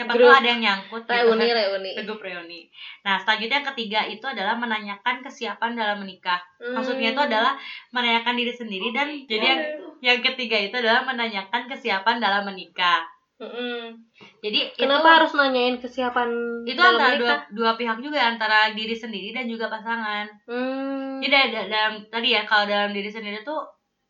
siapa 0.00 0.12
tahu 0.14 0.32
ada 0.32 0.48
yang 0.48 0.62
nyangkut 0.62 1.02
gitu 1.02 1.12
reuni 1.12 1.44
kan. 1.44 1.56
reuni. 1.56 1.90
Grup 2.00 2.20
reuni 2.20 2.60
nah 3.00 3.16
selanjutnya 3.16 3.56
yang 3.58 3.68
ketiga 3.70 4.00
itu 4.04 4.24
adalah 4.24 4.54
menanyakan 4.54 5.16
kesiapan 5.20 5.72
dalam 5.72 5.96
menikah 5.98 6.40
maksudnya 6.56 7.10
Hmm. 7.10 7.14
itu 7.14 7.22
adalah 7.26 7.52
menanyakan 7.90 8.34
diri 8.34 8.52
sendiri 8.52 8.88
dan 8.90 9.08
jadi 9.24 9.44
yang 9.46 9.60
yang 10.00 10.18
ketiga 10.22 10.56
itu 10.56 10.74
adalah 10.74 11.02
menanyakan 11.02 11.66
kesiapan 11.66 12.16
dalam 12.16 12.44
menikah 12.44 13.04
Mm-mm. 13.36 13.96
jadi 14.38 14.68
Kenapa 14.74 15.00
itu, 15.00 15.16
harus 15.16 15.32
nanyain 15.34 15.76
kesiapan 15.76 16.28
itu 16.64 16.76
dalam 16.76 16.96
antara 16.96 17.08
dua, 17.10 17.16
menikah? 17.16 17.40
dua 17.50 17.70
pihak 17.74 17.98
juga 17.98 18.20
antara 18.26 18.58
diri 18.70 18.92
sendiri 18.92 19.32
dan 19.32 19.44
juga 19.44 19.68
pasangan 19.68 20.28
Hmm. 20.44 21.20
jadi 21.20 21.48
da- 21.48 21.68
dalam 21.68 21.94
tadi 22.06 22.32
ya 22.32 22.44
kalau 22.44 22.64
dalam 22.64 22.90
diri 22.90 23.08
sendiri 23.08 23.40
tuh 23.40 23.60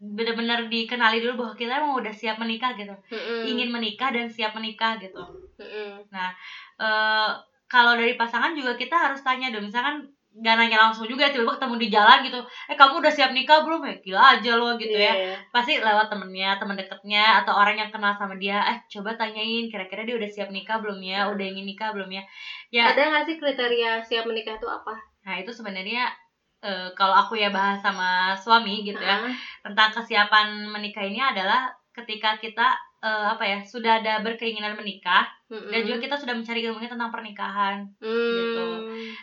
benar-benar 0.01 0.73
dikenali 0.73 1.21
dulu 1.21 1.45
bahwa 1.45 1.53
kita 1.61 1.77
emang 1.77 1.93
udah 2.01 2.15
siap 2.17 2.41
menikah 2.41 2.73
gitu. 2.73 2.97
Mm-mm. 3.13 3.45
ingin 3.53 3.69
menikah 3.69 4.09
dan 4.09 4.33
siap 4.33 4.57
menikah 4.57 4.97
gitu. 4.97 5.21
Mm-mm. 5.61 6.09
eh 6.11 7.31
kalau 7.71 7.95
dari 7.95 8.19
pasangan 8.19 8.51
juga 8.57 8.75
kita 8.75 8.97
harus 8.97 9.21
tanya 9.23 9.53
dong. 9.55 9.69
Misalkan 9.69 10.03
gak 10.31 10.55
nanya 10.59 10.79
langsung 10.79 11.11
juga 11.11 11.27
tiba-tiba 11.31 11.59
ketemu 11.59 11.75
di 11.79 11.89
jalan 11.91 12.19
gitu. 12.27 12.41
Eh 12.67 12.75
kamu 12.75 12.99
udah 13.03 13.13
siap 13.13 13.31
nikah 13.31 13.63
belum? 13.63 13.83
Ya 13.87 13.95
gila 14.03 14.23
aja 14.39 14.53
lo 14.59 14.75
gitu 14.81 14.95
Iya, 14.95 15.07
ya. 15.07 15.15
Iya. 15.15 15.37
pasti 15.55 15.73
lewat 15.79 16.07
temennya 16.11 16.59
teman 16.59 16.75
deketnya 16.81 17.43
atau 17.45 17.53
orang 17.55 17.77
yang 17.79 17.91
kenal 17.95 18.15
sama 18.17 18.35
dia. 18.41 18.59
Eh 18.67 18.79
coba 18.91 19.15
tanyain 19.15 19.71
kira-kira 19.71 20.03
dia 20.03 20.17
udah 20.19 20.31
siap 20.31 20.49
nikah 20.51 20.83
belum 20.83 20.99
ya? 21.05 21.31
Udah 21.31 21.45
ingin 21.47 21.67
nikah 21.69 21.95
belum 21.95 22.11
ya? 22.11 22.23
Ya. 22.75 22.91
Ada 22.91 23.11
nggak 23.11 23.25
sih 23.29 23.37
kriteria 23.39 24.03
siap 24.03 24.25
menikah 24.27 24.57
itu 24.57 24.67
apa? 24.67 24.97
nah 25.21 25.37
itu 25.37 25.53
sebenarnya 25.53 26.09
eh, 26.61 26.89
kalau 26.93 27.17
aku 27.17 27.35
ya 27.35 27.49
bahas 27.49 27.81
sama 27.81 28.33
suami 28.35 28.83
gitu 28.83 29.01
ya 29.01 29.17
Ah, 29.19 29.33
tentang 29.63 29.91
kesiapan 29.93 30.47
menikah 30.69 31.03
ini 31.03 31.19
adalah 31.19 31.69
ketika 31.91 32.37
kita 32.37 32.69
eh, 33.01 33.27
apa 33.29 33.41
ya 33.43 33.59
sudah 33.61 33.99
ada 33.99 34.21
berkeinginan 34.21 34.77
menikah 34.77 35.25
mm-mm. 35.49 35.69
dan 35.69 35.81
juga 35.83 35.99
kita 36.01 36.17
sudah 36.17 36.35
mencari 36.37 36.61
ilmunya 36.63 36.89
tentang 36.89 37.09
pernikahan 37.09 37.89
Hmm. 37.97 38.37
gitu. 38.37 38.67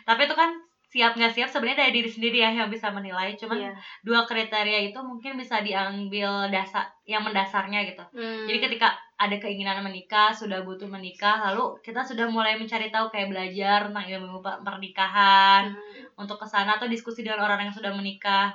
tapi 0.02 0.26
itu 0.26 0.34
kan 0.34 0.50
siap 0.88 1.12
nggak 1.14 1.30
siap 1.30 1.46
sebenarnya 1.46 1.84
dari 1.84 2.00
diri 2.00 2.08
sendiri 2.08 2.38
ya 2.40 2.50
yang 2.50 2.72
bisa 2.72 2.88
menilai 2.88 3.36
cuman 3.36 3.60
Iya. 3.60 3.72
dua 4.00 4.24
kriteria 4.24 4.88
itu 4.88 4.98
mungkin 4.98 5.36
bisa 5.36 5.60
diambil 5.60 6.48
dasar 6.48 6.88
yang 7.04 7.20
mendasarnya 7.22 7.84
gitu 7.86 8.00
Hmm. 8.10 8.48
jadi 8.48 8.58
ketika 8.66 8.96
ada 9.18 9.34
keinginan 9.34 9.82
menikah, 9.82 10.30
sudah 10.30 10.62
butuh 10.62 10.86
menikah, 10.86 11.42
lalu 11.42 11.74
kita 11.82 12.00
sudah 12.00 12.30
mulai 12.30 12.54
mencari 12.54 12.86
tahu 12.88 13.10
kayak 13.10 13.28
belajar 13.28 13.90
tentang 13.90 14.06
ilmu 14.06 14.38
pe- 14.38 14.62
pernikahan 14.62 15.74
Hmm. 15.74 16.06
untuk 16.16 16.38
ke 16.38 16.46
sana 16.46 16.78
atau 16.78 16.86
diskusi 16.86 17.26
dengan 17.26 17.42
orang 17.42 17.66
yang 17.66 17.74
sudah 17.74 17.90
menikah. 17.90 18.54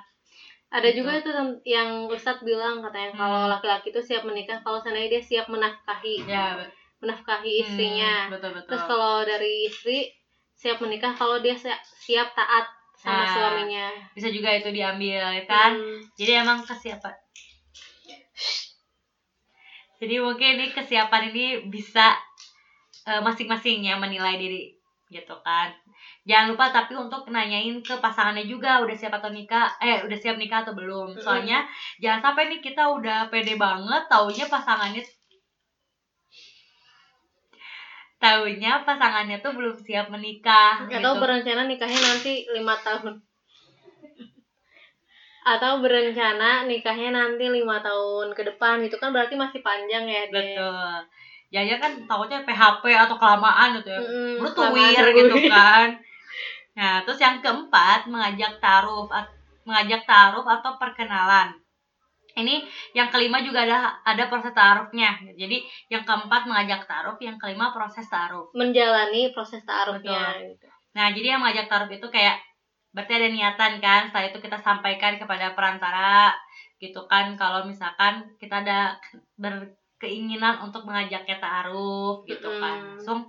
Ada 0.72 0.90
Gitu. 0.90 1.04
juga 1.04 1.12
itu 1.20 1.30
yang 1.68 2.08
Ustadz 2.08 2.42
bilang 2.42 2.80
katanya 2.80 3.12
Hmm. 3.12 3.20
kalau 3.20 3.42
laki-laki 3.46 3.92
itu 3.92 4.02
siap 4.02 4.24
menikah 4.24 4.58
kalau 4.64 4.80
seandainya 4.80 5.20
dia 5.20 5.22
siap 5.22 5.46
menafkahi, 5.46 6.24
Ya, 6.26 6.56
menafkahi 6.98 7.54
istrinya. 7.60 8.32
betul 8.32 8.56
betul. 8.56 8.68
Terus 8.72 8.84
kalau 8.88 9.22
dari 9.22 9.68
istri 9.68 10.08
siap 10.56 10.80
menikah 10.80 11.12
kalau 11.12 11.44
dia 11.44 11.54
siap, 11.54 11.78
siap 11.84 12.32
taat 12.32 12.66
sama 12.96 13.20
Nah, 13.20 13.28
suaminya. 13.28 13.88
bisa 14.16 14.32
juga 14.32 14.48
itu 14.56 14.72
diambil 14.72 15.20
ya 15.30 15.44
kan. 15.44 15.76
Hmm. 15.76 16.00
Jadi 16.16 16.32
emang 16.40 16.64
kesiapan. 16.64 17.12
Jadi 20.04 20.20
mungkin 20.20 20.60
ini 20.60 20.68
kesiapan 20.76 21.32
ini 21.32 21.46
bisa 21.72 22.12
eh, 23.08 23.24
masing-masing 23.24 23.88
yang 23.88 24.04
menilai 24.04 24.36
diri 24.36 24.76
gitu 25.08 25.32
kan. 25.40 25.72
Jangan 26.28 26.52
lupa 26.52 26.76
tapi 26.76 27.00
untuk 27.00 27.32
nanyain 27.32 27.80
ke 27.80 27.96
pasangannya 28.04 28.44
juga 28.44 28.84
udah 28.84 28.96
siap 28.96 29.16
atau 29.16 29.32
nikah, 29.32 29.72
eh 29.80 30.04
udah 30.04 30.18
siap 30.20 30.36
nikah 30.36 30.68
atau 30.68 30.76
belum. 30.76 31.16
Soalnya 31.16 31.64
jangan 32.04 32.20
sampai 32.20 32.52
nih 32.52 32.60
kita 32.60 32.84
udah 32.84 33.32
pede 33.32 33.56
banget 33.56 34.04
taunya 34.12 34.44
pasangannya 34.52 35.04
taunya 38.24 38.80
pasangannya 38.88 39.44
tuh 39.44 39.52
belum 39.52 39.76
siap 39.84 40.08
menikah 40.08 40.88
Atau 40.88 41.20
gitu. 41.20 41.20
berencana 41.20 41.68
nikahnya 41.68 42.00
nanti 42.00 42.48
lima 42.56 42.76
tahun. 42.80 43.20
Atau 45.44 45.84
berencana 45.84 46.64
nikahnya 46.66 47.12
nanti 47.12 47.46
lima 47.52 47.84
tahun 47.84 48.32
ke 48.32 48.42
depan 48.56 48.80
itu 48.84 48.96
kan 48.96 49.12
berarti 49.12 49.36
masih 49.36 49.60
panjang 49.60 50.08
ya 50.08 50.24
dia. 50.28 50.34
Betul. 50.34 50.96
Ya 51.54 51.62
ya 51.62 51.78
kan 51.78 51.94
takutnya 52.10 52.42
PHP 52.42 52.84
atau 52.90 53.16
kelamaan 53.20 53.78
gitu 53.78 53.94
ya. 53.94 54.02
Kelamaan 54.02 54.92
tuwir 54.96 55.06
gitu 55.14 55.38
kan. 55.54 55.88
Nah, 56.74 57.06
terus 57.06 57.22
yang 57.22 57.38
keempat 57.44 58.10
mengajak 58.10 58.58
taruh 58.58 59.06
mengajak 59.64 60.02
taruh 60.04 60.44
atau 60.44 60.76
perkenalan. 60.82 61.54
Ini 62.34 62.66
yang 62.98 63.14
kelima 63.14 63.46
juga 63.46 63.62
ada 63.62 63.94
ada 64.02 64.26
proses 64.26 64.58
taruhnya. 64.58 65.14
Jadi 65.38 65.62
yang 65.94 66.02
keempat 66.02 66.50
mengajak 66.50 66.90
taruh, 66.90 67.14
yang 67.22 67.38
kelima 67.38 67.70
proses 67.70 68.10
taruh. 68.10 68.50
Menjalani 68.58 69.30
proses 69.30 69.62
taarufnya 69.62 70.42
gitu. 70.42 70.66
Nah, 70.98 71.14
jadi 71.14 71.38
yang 71.38 71.42
mengajak 71.46 71.70
taruh 71.70 71.90
itu 71.90 72.08
kayak 72.10 72.42
berarti 72.94 73.12
ada 73.18 73.28
niatan 73.34 73.74
kan. 73.82 74.02
Setelah 74.10 74.26
itu 74.30 74.40
kita 74.40 74.58
sampaikan 74.62 75.18
kepada 75.18 75.52
perantara 75.58 76.32
gitu 76.80 77.04
kan 77.08 77.34
kalau 77.40 77.64
misalkan 77.66 78.24
kita 78.38 78.60
ada 78.64 78.80
berkeinginan 79.40 80.60
untuk 80.66 80.84
mengajaknya 80.88 81.38
taruh 81.42 82.22
gitu 82.28 82.48
kan. 82.62 82.78
Mm-mm. 82.80 82.90
Langsung 82.98 83.20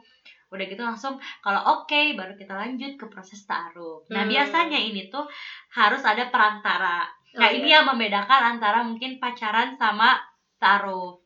udah 0.52 0.64
gitu 0.70 0.82
langsung 0.86 1.18
kalau 1.42 1.58
oke 1.82 2.14
baru 2.14 2.38
kita 2.38 2.54
lanjut 2.54 2.94
ke 2.94 3.06
proses 3.10 3.42
taruh. 3.42 4.06
Nah, 4.14 4.22
biasanya 4.22 4.78
ini 4.78 5.10
tuh 5.10 5.26
harus 5.74 6.02
ada 6.06 6.30
perantara. 6.30 7.02
Nah, 7.34 7.50
Oh, 7.50 7.50
ini 7.50 7.66
iya. 7.74 7.82
yang 7.82 7.90
membedakan 7.90 8.54
antara 8.54 8.86
mungkin 8.86 9.18
pacaran 9.18 9.74
sama 9.74 10.14
taruh. 10.62 11.18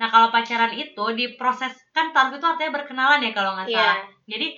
Nah, 0.00 0.08
kalau 0.08 0.32
pacaran 0.32 0.72
itu 0.72 1.04
di 1.12 1.36
proses 1.36 1.76
kan 1.92 2.08
taruh 2.16 2.32
itu 2.32 2.46
artinya 2.48 2.80
berkenalan 2.80 3.20
ya 3.20 3.30
kalau 3.36 3.52
nggak 3.60 3.68
Iya. 3.68 3.76
salah. 3.76 4.00
Jadi 4.24 4.48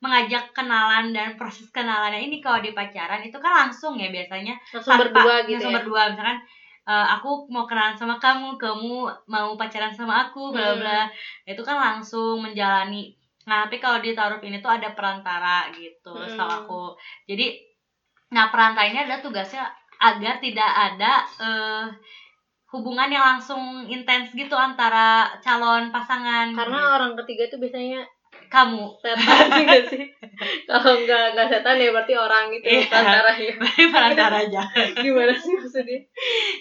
mengajak 0.00 0.50
kenalan 0.50 1.12
dan 1.12 1.36
proses 1.36 1.68
kenalannya 1.68 2.20
ini 2.22 2.40
kalau 2.40 2.58
di 2.58 2.72
pacaran 2.72 3.20
itu 3.20 3.36
kan 3.36 3.68
langsung 3.68 3.94
ya 3.94 4.08
biasanya 4.08 4.56
Langsung 4.72 4.96
tanpa- 4.96 5.12
berdua 5.12 5.34
gitu 5.44 5.60
langsung 5.60 5.70
ya. 5.70 5.76
berdua 5.78 6.02
misalkan 6.08 6.38
eh, 6.82 7.06
aku 7.12 7.30
mau 7.46 7.64
kenalan 7.64 7.92
sama 7.94 8.16
kamu 8.16 8.56
kamu 8.56 8.92
mau 9.26 9.48
pacaran 9.54 9.92
sama 9.92 10.24
aku 10.24 10.50
bla 10.50 10.72
Hmm. 10.72 10.80
bla 10.80 11.00
itu 11.44 11.60
kan 11.60 11.76
langsung 11.76 12.40
menjalani 12.40 13.12
nah 13.42 13.64
tapi 13.64 13.76
kalau 13.76 13.98
di 13.98 14.10
taruh 14.10 14.40
ini 14.40 14.58
tuh 14.58 14.72
ada 14.72 14.88
perantara 14.90 15.68
gitu 15.70 16.10
Hmm. 16.10 16.24
setahu 16.26 16.50
aku 16.64 16.82
jadi 17.26 17.56
nah 18.30 18.48
perantara 18.48 18.86
ini 18.86 18.98
adalah 19.00 19.20
tugasnya 19.20 19.68
agar 19.98 20.40
tidak 20.40 20.70
ada 20.88 21.12
eh, 21.38 21.84
hubungan 22.70 23.10
yang 23.10 23.24
langsung 23.26 23.60
intens 23.84 24.30
gitu 24.30 24.54
antara 24.54 25.26
calon 25.38 25.90
pasangan 25.90 26.54
Karena 26.54 26.78
gitu. 26.80 26.94
orang 26.94 27.12
ketiga 27.18 27.42
itu 27.44 27.56
biasanya 27.58 28.00
kamu 28.50 28.84
setan 28.98 29.46
sih 29.48 29.62
nggak 29.62 29.84
sih? 29.86 30.02
Kalau 30.66 30.92
nggak 30.98 31.24
nggak 31.32 31.48
setan 31.48 31.78
ya 31.78 31.88
berarti 31.88 32.14
orang 32.14 32.50
itu 32.50 32.66
Iya. 32.66 32.82
perantaranya. 32.84 33.52
berarti 33.56 33.84
perantara 33.86 34.36
aja 34.42 34.62
Gimana 35.06 35.32
sih 35.32 35.54
maksudnya? 35.54 36.00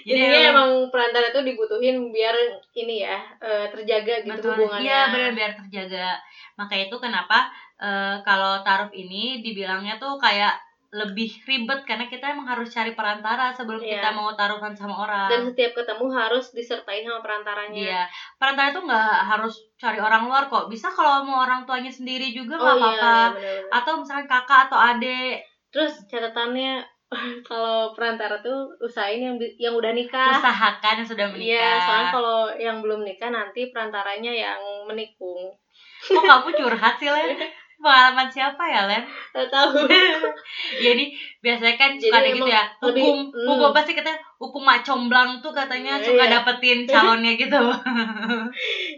Jadi 0.05 0.19
Intinya 0.21 0.39
emang- 0.53 0.87
perantara 0.87 1.25
itu 1.27 1.41
dibutuhin 1.41 1.97
biar 2.09 2.35
ini 2.73 3.01
ya 3.01 3.17
eh, 3.37 3.65
terjaga 3.67 4.21
gitu 4.21 4.37
Betul. 4.37 4.53
hubungannya. 4.55 4.85
Iya, 4.85 4.99
benar 5.09 5.31
biar 5.33 5.51
terjaga. 5.57 6.09
Maka 6.55 6.75
itu 6.77 6.95
kenapa 6.95 7.49
eh, 7.75 8.15
kalau 8.21 8.61
taruh 8.61 8.91
ini 8.91 9.41
dibilangnya 9.41 9.97
tuh 9.97 10.15
kayak 10.15 10.53
lebih 10.89 11.29
ribet 11.45 11.85
karena 11.85 12.05
kita 12.05 12.33
emang 12.33 12.49
harus 12.49 12.65
cari 12.67 12.91
perantara 12.91 13.53
sebelum 13.53 13.77
Iya. 13.77 14.01
kita 14.01 14.09
mau 14.11 14.33
taruhan 14.33 14.73
sama 14.73 15.05
orang. 15.05 15.29
Dan 15.29 15.41
setiap 15.45 15.77
ketemu 15.77 16.05
harus 16.09 16.49
disertai 16.49 17.05
sama 17.05 17.21
perantaranya. 17.21 17.77
Iya, 17.77 18.01
perantara 18.35 18.73
itu 18.73 18.81
nggak 18.81 19.13
harus 19.23 19.53
cari 19.75 19.97
orang 19.97 20.25
luar 20.25 20.49
kok. 20.49 20.65
Bisa 20.65 20.89
kalau 20.89 21.21
mau 21.21 21.43
orang 21.43 21.61
tuanya 21.63 21.89
sendiri 21.89 22.33
juga 22.33 22.57
Oh 22.57 22.63
nggak 22.63 22.73
iya, 22.73 22.81
apa-apa. 22.81 23.05
iya 23.05 23.25
benar-benar. 23.29 23.69
Atau 23.71 23.93
misalkan 23.97 24.27
kakak 24.27 24.59
atau 24.65 24.79
adik, 24.79 25.35
Terus 25.69 25.93
catatannya 26.09 26.81
kalau 27.45 27.93
perantara 27.93 28.41
tuh 28.41 28.73
usahain 28.81 29.21
yang 29.21 29.37
yang 29.57 29.73
udah 29.73 29.93
nikah. 29.93 30.41
usahakan 30.41 31.05
yang 31.05 31.07
sudah 31.07 31.27
menikah. 31.29 31.53
Iya, 31.53 31.69
soalnya 31.79 32.09
kalau 32.09 32.39
yang 32.57 32.77
belum 32.81 33.05
nikah 33.05 33.29
nanti 33.29 33.69
perantaranya 33.69 34.33
yang 34.33 34.57
menikung. 34.89 35.53
Kok 36.01 36.21
kamu 36.21 36.49
curhat 36.55 36.97
sih, 36.97 37.09
Len? 37.09 37.37
Pengalaman 37.79 38.27
siapa 38.27 38.63
ya, 38.63 38.83
Len? 38.85 39.03
Gak 39.31 39.47
tahu. 39.47 39.87
Jadi 40.85 41.03
biasanya 41.39 41.75
kan 41.75 41.95
Jadi 41.95 42.11
suka 42.11 42.17
ada 42.19 42.29
gitu 42.29 42.43
ya 42.45 42.63
lebih- 42.83 42.99
hukum 43.07 43.17
hmm. 43.31 43.47
hukum 43.47 43.65
apa 43.71 43.79
sih 43.79 43.95
katanya 43.95 44.19
hukum 44.35 44.59
mak 44.59 44.83
comblang 44.83 45.39
tuh 45.39 45.55
katanya 45.55 45.95
Iya, 45.95 46.03
suka 46.03 46.23
iya. 46.27 46.31
dapetin 46.35 46.79
calonnya 46.83 47.31
gitu 47.33 47.55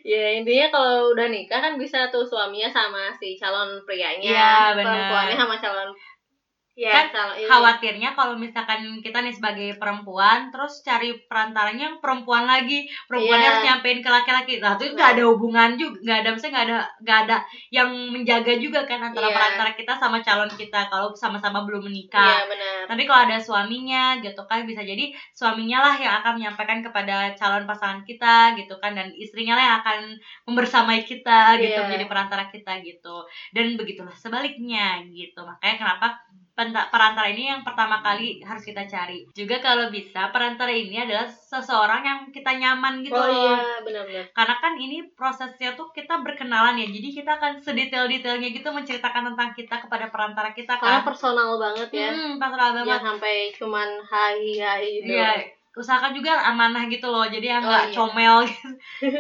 ya 0.04 0.26
intinya 0.34 0.68
kalau 0.70 1.14
udah 1.14 1.30
nikah 1.30 1.60
kan 1.60 1.78
bisa 1.78 2.10
tuh 2.10 2.26
suaminya 2.26 2.66
sama 2.66 3.14
si 3.14 3.38
calon 3.38 3.78
prianya, 3.86 4.74
benar. 4.74 4.86
perempuannya 4.86 5.38
sama 5.38 5.56
calon 5.56 5.90
ya 6.72 7.04
Kan 7.12 7.36
ini. 7.36 7.44
khawatirnya 7.52 8.10
kalau 8.16 8.40
misalkan 8.40 8.80
kita 9.04 9.20
nih 9.20 9.36
sebagai 9.36 9.76
perempuan 9.76 10.48
terus 10.56 10.80
cari 10.88 11.12
perantaranya 11.28 11.92
yang 11.92 11.98
perempuan 12.00 12.48
lagi 12.48 12.88
perempuannya 13.12 13.44
Iya. 13.44 13.50
harus 13.52 13.64
nyampein 13.68 14.00
ke 14.00 14.08
laki-laki 14.08 14.54
nah 14.64 14.80
itu 14.80 14.96
nggak 14.96 15.12
ada 15.20 15.24
hubungan 15.28 15.70
juga 15.76 16.00
nggak 16.00 16.18
ada 16.24 16.30
maksudnya 16.32 16.52
nggak 16.56 16.68
ada 16.72 16.78
nggak 17.04 17.20
ada 17.28 17.38
yang 17.76 17.90
menjaga 18.16 18.54
juga 18.56 18.80
kan 18.88 19.00
antara 19.04 19.28
Iya. 19.28 19.36
perantara 19.36 19.72
kita 19.76 19.94
sama 20.00 20.18
calon 20.24 20.48
kita 20.56 20.80
kalau 20.88 21.12
sama-sama 21.12 21.68
belum 21.68 21.84
Iya 21.84 21.88
menikah 21.92 22.40
benar. 22.48 22.80
Tapi 22.88 23.02
kalau 23.04 23.22
ada 23.28 23.38
suaminya 23.44 24.04
gitu 24.24 24.42
kan 24.48 24.64
bisa 24.64 24.82
jadi 24.82 25.12
suaminya 25.36 25.80
lah 25.84 25.96
yang 26.00 26.14
akan 26.24 26.40
menyampaikan 26.40 26.80
kepada 26.80 27.36
calon 27.36 27.68
pasangan 27.68 28.00
kita 28.08 28.56
gitu 28.56 28.80
kan 28.80 28.96
dan 28.96 29.12
istrinya 29.14 29.60
lah 29.60 29.64
yang 29.68 29.78
akan 29.84 30.00
membersamai 30.48 31.04
kita 31.04 31.60
gitu 31.60 31.76
Iya. 31.78 31.84
menjadi 31.88 32.06
perantara 32.08 32.48
kita 32.48 32.80
gitu. 32.80 33.28
Dan 33.52 33.76
begitulah 33.76 34.16
sebaliknya 34.16 35.04
gitu. 35.12 35.44
Makanya 35.44 35.76
kenapa 35.78 36.08
perantara 36.70 37.26
ini 37.28 37.48
yang 37.48 37.62
pertama 37.62 37.98
kali 38.00 38.38
harus 38.42 38.62
kita 38.62 38.86
cari. 38.86 39.26
Juga 39.32 39.58
kalau 39.58 39.88
bisa 39.88 40.30
perantara 40.30 40.70
ini 40.70 41.00
adalah 41.00 41.26
seseorang 41.26 42.02
yang 42.02 42.20
kita 42.30 42.54
nyaman 42.54 43.02
gitu 43.02 43.14
oh 43.14 43.26
loh. 43.26 43.58
iya 43.58 43.82
benar-benar. 43.82 44.26
Karena 44.32 44.56
kan 44.58 44.74
ini 44.76 45.02
prosesnya 45.12 45.74
tuh 45.74 45.90
kita 45.90 46.20
berkenalan 46.20 46.78
ya. 46.78 46.86
Jadi 46.86 47.08
kita 47.12 47.32
akan 47.34 47.58
sedetail-detailnya 47.58 48.50
gitu 48.52 48.70
menceritakan 48.70 49.34
tentang 49.34 49.50
kita 49.52 49.76
kepada 49.80 50.08
perantara 50.08 50.52
kita 50.52 50.78
Karena 50.78 51.02
kan. 51.02 51.08
personal 51.08 51.58
banget 51.58 51.90
ya. 51.90 52.10
Hmm, 52.10 52.38
personal 52.38 52.70
banget. 52.76 52.88
Jangan 52.88 53.06
sampai 53.10 53.36
cuman 53.54 53.88
hai 54.04 54.40
hai 54.56 54.86
gitu. 55.00 55.12
Iya, 55.12 55.32
usahakan 55.72 56.12
juga 56.12 56.36
amanah 56.44 56.84
gitu 56.86 57.08
loh. 57.08 57.24
Jadi 57.24 57.48
yang 57.48 57.64
Oh, 57.64 57.72
nggak 57.72 57.86
iya. 57.88 57.96
comel 57.96 58.36
gitu. 58.44 58.68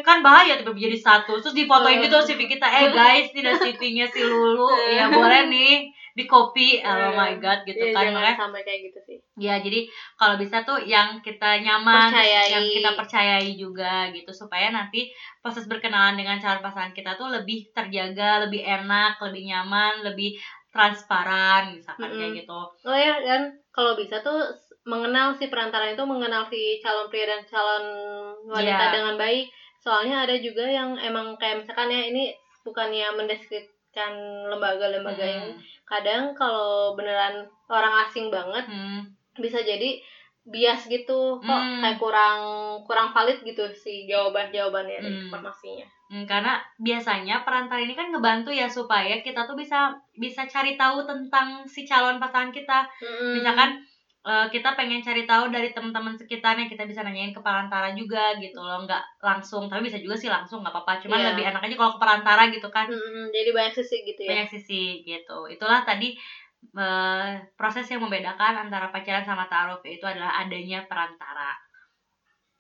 kan 0.08 0.20
bahaya 0.20 0.60
tiba 0.60 0.72
jadi 0.72 0.98
satu. 0.98 1.40
Terus 1.40 1.56
difotoin 1.56 1.98
Oh. 1.98 2.04
gitu 2.04 2.18
CV 2.28 2.46
kita. 2.46 2.68
Eh 2.68 2.92
guys, 2.92 3.32
tidak 3.32 3.56
CV-nya 3.58 4.06
si 4.06 4.20
Lulu. 4.22 4.68
ya 4.92 5.08
boleh 5.08 5.48
nih 5.48 5.88
di 6.12 6.24
copy. 6.26 6.84
Oh 6.84 7.12
my 7.14 7.36
god 7.38 7.64
gitu 7.64 7.80
Iya, 7.80 7.94
kan. 7.94 8.04
jangan 8.12 8.16
Makanya 8.20 8.36
sampai 8.38 8.62
kayak 8.64 8.80
gitu 8.92 9.00
sih. 9.08 9.18
ya 9.40 9.56
jadi 9.58 9.80
kalau 10.16 10.36
bisa 10.36 10.62
tuh 10.62 10.78
yang 10.84 11.20
kita 11.20 11.60
nyaman, 11.60 12.12
Percayai. 12.12 12.48
yang 12.52 12.66
kita 12.68 12.90
percayai 12.94 13.50
juga 13.56 14.12
gitu 14.12 14.32
supaya 14.32 14.70
nanti 14.70 15.08
proses 15.40 15.66
berkenalan 15.66 16.20
dengan 16.20 16.38
calon 16.38 16.60
pasangan 16.60 16.92
kita 16.92 17.16
tuh 17.16 17.32
lebih 17.32 17.72
terjaga, 17.72 18.44
lebih 18.44 18.62
enak, 18.62 19.18
lebih 19.24 19.44
nyaman, 19.48 20.04
lebih 20.04 20.36
transparan 20.72 21.76
misalkan 21.76 22.10
kayak 22.10 22.32
Mm-mm. 22.32 22.40
gitu. 22.44 22.60
Oh 22.88 22.96
ya 22.96 23.20
dan 23.20 23.42
kalau 23.72 23.96
bisa 23.96 24.20
tuh 24.20 24.52
mengenal 24.84 25.36
si 25.38 25.46
perantara 25.48 25.94
itu 25.94 26.04
mengenal 26.04 26.44
si 26.50 26.82
calon 26.82 27.06
pria 27.08 27.30
dan 27.30 27.42
calon 27.46 27.86
wanita 28.48 28.84
Iya. 28.90 28.94
dengan 28.98 29.16
baik. 29.16 29.46
Soalnya 29.82 30.26
ada 30.26 30.36
juga 30.38 30.66
yang 30.66 30.98
emang 30.98 31.38
kayak 31.38 31.64
misalkan 31.64 31.90
ya 31.90 32.02
ini 32.08 32.34
bukannya 32.62 33.08
mendeskripsikan 33.14 33.81
lembaga-lembaga 34.48 35.24
yang 35.24 35.52
Hmm. 35.52 35.60
kadang 35.84 36.32
kalau 36.32 36.96
beneran 36.96 37.44
orang 37.68 38.08
asing 38.08 38.32
banget 38.32 38.64
Hmm. 38.64 39.04
bisa 39.36 39.60
jadi 39.60 40.00
bias 40.42 40.90
gitu 40.90 41.38
kok 41.38 41.62
Hmm. 41.62 41.82
kayak 41.84 42.00
kurang 42.02 42.40
kurang 42.88 43.14
valid 43.14 43.44
gitu 43.44 43.68
sih 43.76 44.08
jawaban 44.08 44.50
jawabannya 44.50 45.00
Hmm. 45.04 45.30
informasinya 45.30 45.88
Hmm, 46.12 46.28
karena 46.28 46.60
biasanya 46.76 47.48
perantara 47.48 47.80
ini 47.80 47.96
kan 47.96 48.12
ngebantu 48.12 48.52
ya 48.52 48.68
supaya 48.68 49.24
kita 49.24 49.48
tuh 49.48 49.56
bisa 49.56 49.96
bisa 50.12 50.44
cari 50.44 50.76
tahu 50.76 51.08
tentang 51.08 51.64
si 51.64 51.88
calon 51.88 52.20
pasangan 52.20 52.52
kita. 52.52 52.84
Mm-mm. 53.00 53.40
Misalkan 53.40 53.80
eh, 54.22 54.46
kita 54.54 54.78
pengen 54.78 55.02
cari 55.02 55.26
tahu 55.26 55.50
dari 55.50 55.74
teman-teman 55.74 56.14
sekitarnya, 56.14 56.70
kita 56.70 56.86
bisa 56.86 57.02
nanyain 57.02 57.34
ke 57.34 57.42
perantara 57.42 57.90
juga 57.98 58.38
gitu 58.38 58.62
loh, 58.62 58.86
nggak 58.86 59.02
langsung, 59.26 59.66
tapi 59.66 59.90
bisa 59.90 59.98
juga 59.98 60.14
sih 60.14 60.30
langsung 60.30 60.62
nggak 60.62 60.74
apa-apa. 60.78 61.02
Cuman 61.02 61.18
Iya. 61.18 61.28
lebih 61.34 61.44
enak 61.50 61.62
aja 61.66 61.76
kalau 61.78 61.92
ke 61.98 62.00
perantara 62.02 62.44
gitu 62.54 62.68
kan, 62.70 62.86
Mm-mm, 62.86 63.34
jadi 63.34 63.50
banyak 63.50 63.74
sisi 63.74 63.96
gitu 64.06 64.22
ya 64.22 64.30
banyak 64.38 64.50
sisi 64.54 64.84
gitu. 65.02 65.50
Itulah 65.50 65.82
tadi 65.82 66.14
eh, 66.78 67.42
proses 67.58 67.90
yang 67.90 68.06
membedakan 68.06 68.70
antara 68.70 68.94
pacaran 68.94 69.26
sama 69.26 69.50
taruh 69.50 69.82
itu 69.82 70.06
adalah 70.06 70.46
adanya 70.46 70.86
perantara. 70.86 71.58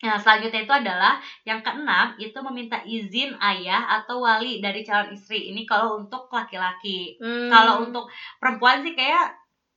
Nah, 0.01 0.18
selanjutnya 0.18 0.66
itu 0.66 0.74
adalah 0.74 1.22
yang 1.45 1.62
keenam 1.62 2.18
itu 2.18 2.34
meminta 2.41 2.82
izin 2.82 3.38
ayah 3.38 4.01
atau 4.01 4.26
wali 4.26 4.57
dari 4.57 4.82
calon 4.82 5.14
istri. 5.14 5.53
Ini 5.53 5.62
kalau 5.70 6.01
untuk 6.01 6.26
laki-laki. 6.34 7.22
Hmm. 7.22 7.53
Kalau 7.53 7.86
untuk 7.86 8.09
perempuan 8.41 8.82
sih 8.82 8.97
kayak 8.97 9.30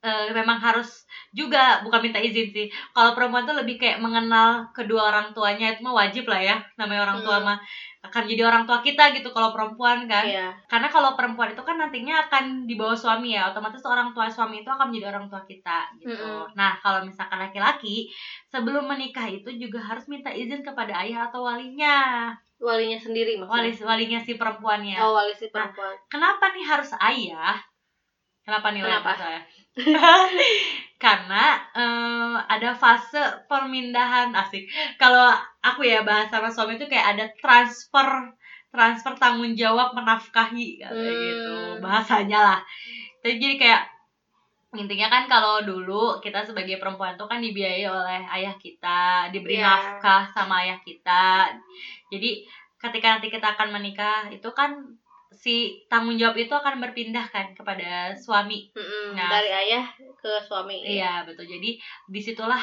eh, 0.04 0.28
memang 0.30 0.60
harus 0.60 1.08
juga 1.32 1.80
bukan 1.80 2.04
minta 2.04 2.20
izin 2.20 2.52
sih. 2.52 2.66
Kalau 2.92 3.16
perempuan 3.16 3.42
tuh 3.42 3.56
lebih 3.56 3.80
kayak 3.80 3.98
mengenal 3.98 4.68
kedua 4.70 5.08
orang 5.08 5.32
tuanya 5.32 5.72
itu 5.72 5.80
mah 5.80 5.96
wajib 5.96 6.28
lah 6.28 6.38
ya. 6.38 6.56
Namanya 6.76 7.08
orang 7.08 7.18
tua 7.24 7.36
Hmm. 7.40 7.46
mah 7.48 7.58
akan 8.04 8.28
jadi 8.28 8.44
orang 8.44 8.68
tua 8.68 8.84
kita 8.84 9.16
gitu 9.16 9.32
kalau 9.32 9.56
perempuan 9.56 10.04
kan. 10.04 10.28
Iya. 10.28 10.52
Karena 10.68 10.92
kalau 10.92 11.16
perempuan 11.16 11.56
itu 11.56 11.64
kan 11.64 11.80
nantinya 11.80 12.28
akan 12.28 12.68
dibawa 12.68 12.92
suami 12.92 13.32
ya, 13.32 13.48
otomatis 13.48 13.80
tuh 13.80 13.96
orang 13.96 14.12
tua 14.12 14.28
suami 14.28 14.60
itu 14.60 14.68
akan 14.68 14.92
menjadi 14.92 15.08
orang 15.16 15.26
tua 15.32 15.40
kita 15.42 15.88
gitu. 15.96 16.12
Mm-mm. 16.12 16.52
Nah, 16.52 16.76
kalau 16.78 17.00
misalkan 17.00 17.40
laki-laki 17.40 18.12
sebelum 18.46 18.84
menikah 18.84 19.24
itu 19.24 19.48
juga 19.56 19.80
harus 19.80 20.04
minta 20.04 20.28
izin 20.28 20.60
kepada 20.60 21.00
ayah 21.00 21.32
atau 21.32 21.48
walinya. 21.48 22.28
walinya 22.60 22.96
sendiri 22.96 23.36
Wali 23.36 23.68
maksudnya 23.72 23.84
walinya 23.84 24.18
si 24.22 24.38
perempuannya. 24.38 24.96
oh 24.96 25.12
wali 25.12 25.34
si 25.36 25.50
perempuan 25.50 25.96
Kenapa 26.06 26.54
nih 26.54 26.64
harus 26.64 26.92
ayah? 26.96 27.56
Kenapa 28.44 28.72
nih 28.72 28.80
Kenapa? 28.84 29.10
harus 29.10 29.24
ayah? 29.26 29.42
Karena 31.02 31.44
eh, 31.74 32.36
ada 32.48 32.70
fase 32.78 33.20
permindahan 33.50 34.30
asik. 34.32 34.64
Kalau 34.96 35.34
aku 35.60 35.84
ya 35.84 36.00
bahas 36.06 36.30
sama 36.30 36.48
suami 36.48 36.78
itu 36.78 36.86
kayak 36.88 37.18
ada 37.18 37.24
transfer 37.42 38.08
transfer 38.74 39.14
tanggung 39.18 39.54
jawab 39.54 39.94
menafkahi 39.94 40.82
kayak 40.82 40.90
Hmm. 40.90 41.22
gitu 41.30 41.56
bahasanya 41.84 42.38
lah. 42.42 42.60
Jadi 43.22 43.36
jadi 43.38 43.54
kayak 43.60 43.82
intinya 44.74 45.06
kan 45.06 45.30
kalau 45.30 45.62
dulu 45.62 46.18
kita 46.18 46.42
sebagai 46.42 46.82
perempuan 46.82 47.14
tuh 47.14 47.30
kan 47.30 47.38
dibiayai 47.38 47.86
oleh 47.86 48.22
ayah 48.26 48.54
kita, 48.58 49.30
diberi 49.30 49.62
Iya. 49.62 49.70
nafkah 49.70 50.26
sama 50.34 50.66
ayah 50.66 50.78
kita. 50.82 51.46
Jadi 52.10 52.42
ketika 52.82 53.06
nanti 53.18 53.30
kita 53.30 53.54
akan 53.54 53.70
menikah 53.70 54.26
itu 54.34 54.50
kan 54.50 54.74
si 55.34 55.56
tanggung 55.84 56.14
jawab 56.14 56.36
itu 56.36 56.50
akan 56.50 56.78
berpindah 56.78 57.26
kan 57.26 57.50
kepada 57.50 58.14
suami. 58.14 58.70
Mm-mm, 58.70 59.12
Nah. 59.12 59.28
dari 59.28 59.50
ayah 59.50 59.84
ke 60.16 60.30
suami 60.40 60.80
Iya 60.80 61.22
betul. 61.22 61.44
Jadi 61.44 61.74
di 62.06 62.20
situlah 62.20 62.62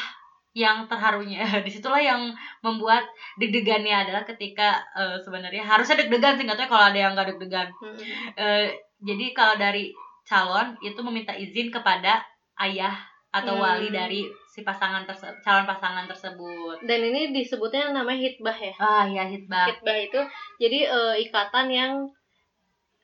yang 0.51 0.83
terharunya, 0.85 1.39
di 1.63 1.69
situlah 1.69 1.99
yang 1.99 2.31
membuat 2.59 3.03
deg-degannya 3.35 4.03
adalah 4.03 4.23
ketika 4.23 4.79
eh, 4.93 5.15
sebenarnya 5.17 5.61
harusnya 5.61 5.95
deg-degan 5.97 6.35
sih 6.35 6.43
nggak 6.43 6.57
tahu 6.57 6.65
ya 6.65 6.71
kalau 6.71 6.85
ada 6.87 6.99
yang 6.99 7.11
nggak 7.13 7.27
deg-degan. 7.29 7.67
Mm-mm. 7.77 8.07
Eh, 8.35 8.67
jadi 8.99 9.25
kalau 9.31 9.55
dari 9.55 9.91
calon 10.21 10.77
itu 10.79 10.99
meminta 11.01 11.33
izin 11.33 11.67
kepada 11.67 12.21
ayah 12.59 12.93
atau 13.31 13.55
Hmm. 13.55 13.63
wali 13.63 13.87
dari 13.89 14.21
si 14.45 14.59
pasangan 14.61 15.07
tersebut, 15.07 15.39
calon 15.39 15.63
pasangan 15.63 16.03
tersebut. 16.03 16.83
dan 16.83 16.99
ini 17.01 17.31
disebutnya 17.31 17.89
namanya 17.89 18.19
hitbah 18.21 18.51
ya 18.53 18.75
Ah 18.75 19.07
ya 19.07 19.23
hitbah. 19.23 19.71
hitbah 19.71 19.95
itu 19.97 20.19
jadi 20.59 20.79
eh, 20.85 21.15
ikatan 21.23 21.71
yang 21.71 21.91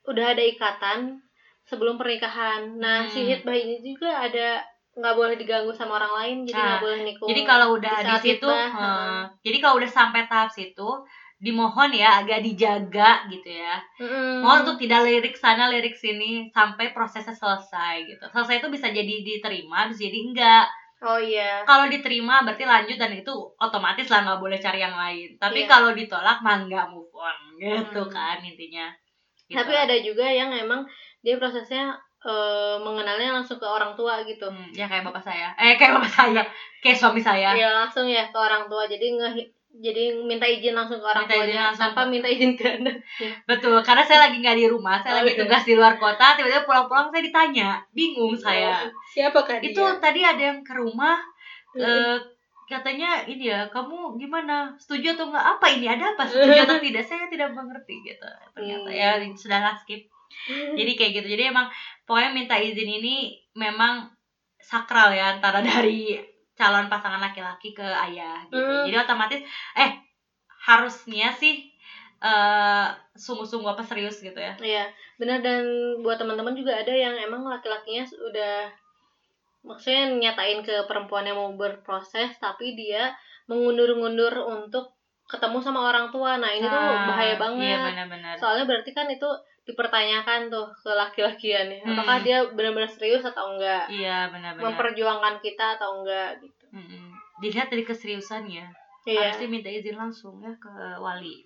udah 0.08 0.26
ada 0.32 0.42
ikatan 0.42 0.98
sebelum 1.62 2.00
pernikahan 2.00 2.80
nah 2.80 3.04
Hmm. 3.04 3.12
si 3.12 3.20
hitbah 3.22 3.52
ini 3.54 3.76
juga 3.78 4.24
ada 4.24 4.64
nggak 4.98 5.14
boleh 5.14 5.34
diganggu 5.36 5.70
sama 5.70 5.94
orang 5.96 6.12
lain 6.18 6.36
jadi 6.42 6.58
nggak 6.58 6.74
Nah, 6.74 6.82
boleh 6.82 7.00
nikung 7.06 7.28
Jadi 7.30 7.40
kalau 7.44 7.66
udah 7.76 7.96
di 8.00 8.06
di, 8.08 8.14
situ, 8.18 8.48
hitbah, 8.48 8.66
eh, 8.66 8.70
heeh. 8.74 9.20
jadi 9.44 9.56
kalau 9.62 9.74
udah 9.78 9.90
sampai 9.90 10.22
tahap 10.26 10.50
situ, 10.50 10.88
dimohon 11.38 11.94
ya 11.94 12.18
agak 12.18 12.42
dijaga 12.42 13.22
gitu 13.30 13.46
ya. 13.46 13.78
Mm-mm. 14.02 14.42
Mohon 14.42 14.58
untuk 14.66 14.76
tidak 14.82 15.06
lirik 15.06 15.36
sana 15.38 15.70
lirik 15.70 15.94
sini 15.94 16.50
sampai 16.50 16.90
prosesnya 16.90 17.30
selesai 17.32 18.10
gitu. 18.10 18.24
Selesai 18.26 18.58
itu 18.58 18.68
bisa 18.74 18.90
jadi 18.90 19.14
diterima, 19.22 19.86
bisa 19.86 20.02
jadi 20.02 20.18
enggak. 20.18 20.66
oh 20.98 21.14
iya 21.22 21.62
Kalau 21.62 21.86
diterima 21.86 22.42
berarti 22.42 22.66
lanjut 22.66 22.98
dan 22.98 23.14
itu 23.14 23.30
otomatis 23.54 24.10
lah 24.10 24.26
nggak 24.26 24.40
boleh 24.42 24.58
cari 24.58 24.82
yang 24.82 24.98
lain. 24.98 25.38
Tapi 25.38 25.62
Iya. 25.62 25.70
kalau 25.70 25.94
ditolak 25.94 26.42
mah 26.42 26.66
nggak 26.66 26.90
move 26.90 27.12
on 27.14 27.36
gitu 27.54 28.02
Hmm. 28.02 28.10
kan 28.10 28.42
intinya. 28.42 28.90
Gitu. 29.48 29.56
tapi 29.56 29.72
ada 29.72 29.96
juga 29.98 30.24
yang 30.24 30.52
emang 30.52 30.84
dia 31.18 31.34
prosesnya 31.34 31.96
eh, 32.20 32.76
mengenalnya 32.78 33.32
langsung 33.32 33.56
ke 33.56 33.64
orang 33.64 33.94
tua 33.94 34.20
gitu 34.22 34.44
Hmm, 34.44 34.68
ya 34.72 34.84
kayak 34.84 35.02
bapak 35.02 35.22
saya. 35.22 35.54
Eh 35.56 35.74
kayak 35.74 35.96
bapak 35.96 36.10
saya, 36.10 36.42
kayak 36.78 36.94
suami 36.94 37.18
saya. 37.18 37.54
ya 37.54 37.68
langsung 37.74 38.04
ya 38.04 38.28
ke 38.28 38.36
orang 38.36 38.66
tua 38.66 38.84
jadi 38.84 39.06
nge 39.10 39.28
jadi 39.78 40.10
minta 40.18 40.42
izin 40.44 40.74
langsung 40.74 40.98
ke 40.98 41.06
orang 41.06 41.22
Minta 41.22 41.32
izin 41.32 41.44
tuanya 41.46 41.60
langsung 41.64 41.82
tanpa 41.86 42.00
ke- 42.02 42.10
minta 42.10 42.28
izin 42.28 42.52
ke 42.52 42.66
anak 42.66 42.96
Betul, 43.48 43.76
karena 43.80 44.02
saya 44.02 44.18
lagi 44.26 44.36
nggak 44.38 44.58
di 44.58 44.66
rumah, 44.66 44.96
saya 44.98 45.12
Oh, 45.12 45.18
lagi 45.22 45.32
iya. 45.32 45.40
tugas 45.40 45.62
di 45.62 45.74
luar 45.74 45.94
kota, 45.96 46.26
tiba-tiba 46.34 46.62
pulang-pulang 46.64 47.08
saya 47.08 47.22
ditanya, 47.22 47.68
bingung 47.90 48.34
saya. 48.34 48.84
siapa 49.06 49.38
kan 49.40 49.62
Itu 49.62 49.80
tadi 49.98 50.20
ada 50.20 50.42
yang 50.42 50.60
ke 50.60 50.74
rumah, 50.74 51.16
eh, 51.74 52.16
katanya 52.68 53.24
ini 53.24 53.48
ya, 53.48 53.66
kamu 53.72 54.20
gimana? 54.20 54.76
Setuju 54.76 55.16
atau 55.16 55.32
enggak? 55.32 55.44
Apa 55.56 55.66
ini? 55.72 55.88
Ada 55.88 56.14
apa? 56.14 56.22
Setuju 56.28 56.58
atau 56.68 56.78
tidak? 56.84 57.04
Saya 57.08 57.26
tidak 57.32 57.56
mengerti 57.56 57.94
gitu. 58.04 58.28
Ternyata 58.54 58.88
Hmm. 58.88 58.94
ya 58.94 59.10
sudahlah 59.34 59.74
skip. 59.80 60.04
Jadi 60.48 60.92
kayak 60.94 61.12
gitu. 61.18 61.28
Jadi 61.34 61.50
emang 61.50 61.66
pokoknya 62.04 62.30
minta 62.36 62.54
izin 62.60 62.86
ini 63.00 63.40
memang 63.56 64.06
sakral 64.60 65.10
ya 65.16 65.40
antara 65.40 65.64
dari 65.64 66.20
calon 66.52 66.90
pasangan 66.92 67.22
laki-laki 67.22 67.72
ke 67.72 67.84
ayah 67.84 68.44
gitu. 68.46 68.60
Hmm. 68.60 68.84
Jadi 68.84 68.96
otomatis 69.00 69.40
eh 69.74 69.90
harusnya 70.68 71.32
sih 71.32 71.72
eh 72.18 72.88
sungguh-sungguh 73.14 73.72
apa 73.72 73.82
serius 73.82 74.18
gitu 74.20 74.36
ya. 74.36 74.52
Iya, 74.58 74.84
benar 75.16 75.38
dan 75.40 75.62
buat 76.02 76.18
teman-teman 76.18 76.52
juga 76.52 76.74
ada 76.74 76.90
yang 76.90 77.14
emang 77.14 77.46
laki-lakinya 77.46 78.02
udah 78.10 78.66
maksudnya 79.68 80.08
nyatain 80.10 80.64
ke 80.64 80.88
perempuan 80.88 81.22
yang 81.22 81.36
mau 81.36 81.52
berproses 81.52 82.32
tapi 82.38 82.72
dia 82.72 83.12
mengundur-ngundur 83.46 84.32
untuk 84.40 84.96
ketemu 85.24 85.60
sama 85.60 85.92
orang 85.92 86.08
tua. 86.08 86.40
Nah, 86.40 86.48
ini 86.48 86.64
tuh 86.64 86.72
Ah, 86.72 87.04
bahaya 87.04 87.28
Iya 87.28 87.36
banget. 87.36 87.78
benar-benar. 87.92 88.34
Soalnya 88.34 88.64
berarti 88.64 88.90
kan 88.90 89.04
itu 89.06 89.28
dipertanyakan 89.68 90.48
tuh 90.48 90.64
ke 90.74 90.88
laki-lakiannya. 90.88 91.84
Apakah 91.84 92.16
Hmm. 92.16 92.24
dia 92.24 92.38
benar-benar 92.48 92.88
serius 92.88 93.20
atau 93.20 93.52
enggak? 93.52 93.84
Iya 93.92 94.32
benar-benar. 94.32 94.64
Memperjuangkan 94.64 95.34
kita 95.38 95.76
atau 95.76 96.00
enggak 96.00 96.40
gitu. 96.40 96.64
Mm-mm. 96.72 97.12
Dilihat 97.38 97.68
dari 97.68 97.84
keseriusannya. 97.84 98.64
Iya. 99.04 99.32
Harusnya 99.32 99.48
minta 99.48 99.68
izin 99.68 99.96
langsung 99.96 100.40
ya 100.40 100.52
ke 100.56 100.72
wali. 101.00 101.44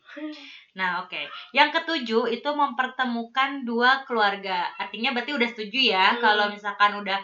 Nah, 0.74 1.02
oke. 1.02 1.18
Yang 1.50 1.78
ketujuh 1.78 2.30
itu 2.32 2.50
mempertemukan 2.52 3.62
dua 3.62 4.02
keluarga. 4.02 4.70
Artinya 4.78 5.10
berarti 5.10 5.34
udah 5.34 5.48
setuju 5.48 5.78
ya 5.90 6.06
Hmm. 6.14 6.22
kalau 6.22 6.46
misalkan 6.48 6.94
udah 6.94 7.18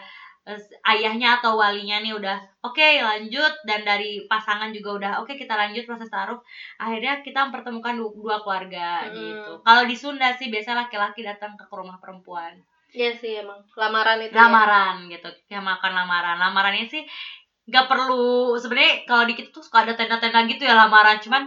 ayahnya 0.85 1.37
atau 1.37 1.53
walinya 1.55 1.99
nih 1.99 2.15
udah 2.15 2.37
oke 2.61 2.79
lanjut 2.79 3.53
dan 3.67 3.83
dari 3.83 4.23
pasangan 4.25 4.71
juga 4.71 4.89
udah 4.97 5.11
oke 5.21 5.33
kita 5.33 5.53
lanjut 5.53 5.83
proses 5.83 6.07
taruh. 6.07 6.39
Akhirnya 6.77 7.19
kita 7.19 7.45
mempertemukan 7.45 7.93
du- 7.93 8.15
dua 8.15 8.39
keluarga 8.39 9.05
Hmm. 9.05 9.13
gitu. 9.13 9.51
Kalau 9.61 9.83
di 9.83 9.95
Sunda 9.95 10.31
sih 10.33 10.47
biasanya 10.47 10.87
laki-laki 10.87 11.21
datang 11.21 11.53
ke 11.53 11.65
rumah 11.69 11.99
perempuan. 11.99 12.55
Iya 12.89 13.13
sih 13.13 13.37
emang. 13.37 13.61
Lamaran 13.77 14.17
itu. 14.17 14.33
ya. 14.33 14.49
lamaran 14.49 14.95
gitu 15.05 15.29
kayak 15.45 15.61
makan 15.61 15.91
lamaran 15.93 16.37
lamarannya 16.37 16.85
sih 16.85 17.03
nggak 17.69 17.85
perlu 17.85 18.57
sebenarnya 18.57 19.05
kalau 19.05 19.29
di 19.29 19.37
kita 19.37 19.53
tuh 19.53 19.61
suka 19.61 19.85
ada 19.85 19.93
tenda-tenda 19.93 20.41
gitu 20.49 20.65
ya 20.65 20.73
lamaran 20.73 21.21
cuman 21.21 21.45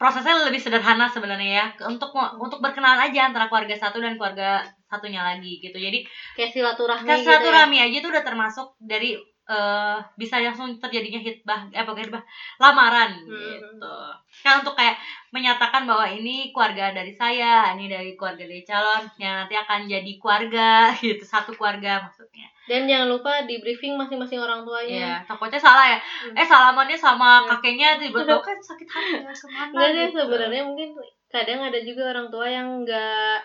prosesnya 0.00 0.46
lebih 0.46 0.56
sederhana 0.56 1.04
sebenarnya 1.10 1.50
ya 1.52 1.66
untuk 1.84 2.14
untuk 2.38 2.62
berkenalan 2.62 3.10
aja 3.10 3.28
antara 3.28 3.50
keluarga 3.50 3.74
satu 3.74 3.98
dan 3.98 4.14
keluarga 4.14 4.62
satunya 4.88 5.20
lagi 5.20 5.60
gitu 5.60 5.76
jadi 5.76 6.00
Kayak 6.32 6.50
silaturahmi 6.50 7.04
Kan 7.04 7.16
gitu 7.16 7.22
ya. 7.22 7.36
silaturahmi 7.36 7.76
aja 7.78 7.96
tuh 8.00 8.10
udah 8.10 8.24
termasuk 8.24 8.66
dari 8.78 9.14
eh, 9.44 9.96
bisa 10.14 10.36
langsung 10.38 10.76
terjadinya 10.76 11.16
hitbah 11.18 11.68
eh 11.70 11.80
pokoknya 11.80 12.04
hitbah 12.06 12.24
lamaran 12.58 13.16
Hmm. 13.18 13.32
gitu 13.56 13.94
kan 14.38 14.60
untuk 14.60 14.72
kayak 14.72 15.00
menyatakan 15.28 15.82
bahwa 15.82 16.04
ini 16.04 16.52
keluarga 16.52 16.92
dari 16.92 17.08
saya 17.10 17.72
ini 17.72 17.88
dari 17.88 18.12
keluarga 18.12 18.44
dari 18.44 18.60
calon 18.60 19.08
yang 19.16 19.40
nanti 19.40 19.56
akan 19.56 19.84
jadi 19.84 20.12
keluarga 20.16 20.68
gitu 21.00 21.20
satu 21.22 21.52
keluarga 21.52 22.00
maksudnya 22.02 22.44
Dan 22.68 22.84
jangan 22.84 23.08
lupa 23.08 23.32
di 23.42 23.56
briefing 23.58 23.96
masing-masing 23.96 24.36
orang 24.36 24.60
tuanya. 24.60 24.92
Iya, 24.92 25.14
takutnya 25.24 25.56
salah 25.56 25.88
ya. 25.88 25.96
Hmm. 25.96 26.36
Eh 26.36 26.44
salamannya 26.44 26.96
sama 26.96 27.40
Iya. 27.40 27.48
kakeknya 27.56 27.88
tiba-tiba 27.98 28.36
kan 28.38 28.58
sakit 28.60 28.84
hati 28.86 29.12
ya 29.18 29.32
ke 29.32 29.46
mana 29.48 29.72
gitu. 29.88 30.20
sebenarnya 30.20 30.62
mungkin 30.62 30.92
kadang 31.28 31.64
ada 31.64 31.80
juga 31.80 32.12
orang 32.12 32.28
tua 32.28 32.44
yang 32.46 32.84
nggak 32.84 33.40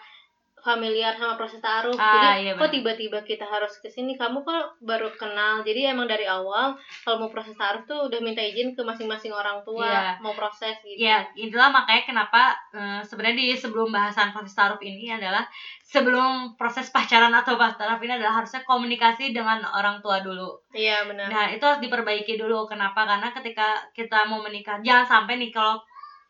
familiar 0.63 1.11
sama 1.19 1.35
proses 1.35 1.59
taruh 1.59 1.91
Ah, 1.99 2.07
jadi 2.15 2.27
iya 2.39 2.51
kok 2.55 2.71
tiba-tiba 2.71 3.19
kita 3.21 3.43
harus 3.43 3.75
ke 3.83 3.91
sini 3.91 4.15
kamu 4.15 4.41
kok 4.41 4.79
baru 4.79 5.11
kenal 5.13 5.59
jadi 5.61 5.91
emang 5.91 6.07
dari 6.07 6.23
awal 6.23 6.71
kalau 7.03 7.19
mau 7.19 7.29
proses 7.29 7.53
taruh 7.59 7.83
tuh 7.83 8.07
udah 8.07 8.19
minta 8.23 8.39
izin 8.39 8.71
ke 8.71 8.81
masing-masing 8.81 9.35
orang 9.35 9.59
tua 9.67 9.83
Iya. 9.83 10.01
mau 10.23 10.31
proses 10.31 10.79
gitu 10.81 10.95
Ya, 10.95 11.27
itulah 11.35 11.67
makanya 11.69 12.03
kenapa 12.07 12.55
eh, 12.71 13.03
sebenarnya 13.03 13.35
di 13.35 13.47
sebelum 13.53 13.91
bahasan 13.91 14.31
proses 14.31 14.55
taruh 14.55 14.79
ini 14.79 15.11
adalah 15.11 15.43
sebelum 15.83 16.55
proses 16.55 16.87
pacaran 16.89 17.35
atau 17.35 17.59
taruh 17.59 17.99
ini 17.99 18.15
adalah 18.17 18.39
harusnya 18.41 18.63
komunikasi 18.63 19.35
dengan 19.35 19.61
orang 19.67 19.99
tua 19.99 20.23
dulu. 20.23 20.55
iya 20.73 21.03
benar 21.03 21.27
Nah, 21.27 21.45
itu 21.51 21.63
harus 21.63 21.83
diperbaiki 21.83 22.39
dulu. 22.39 22.65
Kenapa? 22.65 23.03
Karena 23.05 23.29
ketika 23.35 23.83
kita 23.91 24.25
mau 24.25 24.39
menikah, 24.41 24.79
jangan 24.81 25.05
sampai 25.05 25.37
nih 25.37 25.51
kalau 25.51 25.77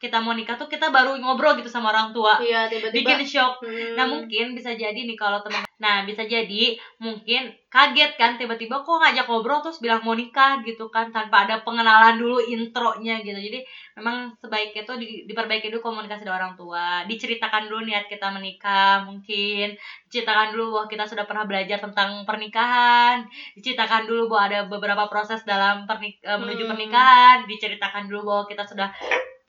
kita 0.03 0.19
mau 0.19 0.35
nikah 0.35 0.53
tuh 0.53 0.67
kita 0.67 0.91
baru 0.91 1.15
ngobrol 1.15 1.55
gitu 1.55 1.71
sama 1.71 1.89
orang 1.89 2.11
tua. 2.11 2.35
iya 2.37 2.67
tiba-tiba. 2.67 3.15
Bikin 3.15 3.23
shock. 3.23 3.63
Hmm, 3.63 3.95
Nah 3.95 4.05
mungkin 4.05 4.51
bisa 4.51 4.75
jadi 4.75 4.99
nih 4.99 5.15
kalau 5.15 5.39
teman 5.39 5.63
Nah 5.75 6.03
bisa 6.03 6.23
jadi 6.23 6.75
mungkin 6.97 7.51
kaget 7.67 8.11
kan 8.13 8.35
tiba-tiba 8.35 8.79
kok 8.79 8.99
ngajak 8.99 9.25
ngobrol 9.25 9.59
terus 9.59 9.79
bilang 9.79 9.99
mau 9.99 10.13
nikah 10.13 10.59
gitu 10.61 10.87
kan 10.87 11.09
tanpa 11.09 11.43
ada 11.43 11.59
pengenalan 11.59 12.15
dulu 12.15 12.39
intronya 12.39 13.19
gitu. 13.19 13.35
Jadi 13.35 13.59
memang 13.93 14.31
sebaiknya 14.37 14.83
tuh 14.83 14.95
di- 14.95 15.23
diperbaiki 15.23 15.67
dulu 15.67 15.83
komunikasi 15.85 16.23
dengan 16.23 16.37
orang 16.37 16.53
tua. 16.53 17.03
Diceritakan 17.03 17.67
dulu 17.67 17.83
niat 17.83 18.05
kita 18.05 18.27
menikah 18.29 19.03
mungkin. 19.03 19.75
Diceritakan 20.05 20.51
dulu 20.51 20.65
bahwa 20.73 20.85
kita 20.87 21.03
sudah 21.05 21.23
pernah 21.23 21.43
belajar 21.43 21.79
tentang 21.79 22.23
pernikahan. 22.23 23.23
Diceritakan 23.53 24.03
dulu 24.03 24.27
bahwa 24.27 24.43
ada 24.45 24.59
beberapa 24.65 25.03
proses 25.07 25.43
dalam 25.43 25.83
pernik 25.83 26.19
eh, 26.19 26.35
menuju 26.35 26.63
Hmm. 26.63 26.71
pernikahan. 26.71 27.37
Diceritakan 27.43 28.07
dulu 28.07 28.21
bahwa 28.25 28.43
kita 28.45 28.63
sudah 28.63 28.87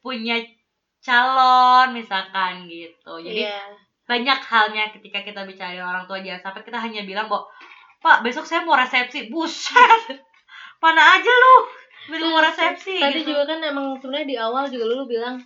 punya 0.05 0.37
calon 1.01 1.97
misalkan 1.97 2.69
gitu. 2.69 3.13
Jadi 3.25 3.49
iya. 3.49 3.73
banyak 4.05 4.41
halnya 4.45 4.93
ketika 4.93 5.25
kita 5.25 5.49
bicara 5.49 5.73
dengan 5.73 5.97
orang 5.97 6.05
tua 6.05 6.21
jangan 6.21 6.53
sampai 6.53 6.63
kita 6.69 6.77
hanya 6.77 7.09
bilang 7.09 7.25
bahwa 7.33 7.49
pak 8.05 8.21
besok 8.21 8.45
saya 8.45 8.69
mau 8.69 8.77
resepsi. 8.77 9.33
Buset. 9.33 10.21
Mana 10.85 11.17
aja 11.17 11.33
lu? 11.33 11.57
Belum 12.13 12.37
mau 12.37 12.45
resepsi 12.45 13.01
tadi 13.01 13.25
gitu. 13.25 13.33
juga 13.33 13.57
kan 13.57 13.65
emang 13.65 13.97
sebenarnya 13.97 14.29
di 14.29 14.37
awal 14.37 14.69
juga 14.69 14.85
lu 14.93 15.09
bilang 15.09 15.41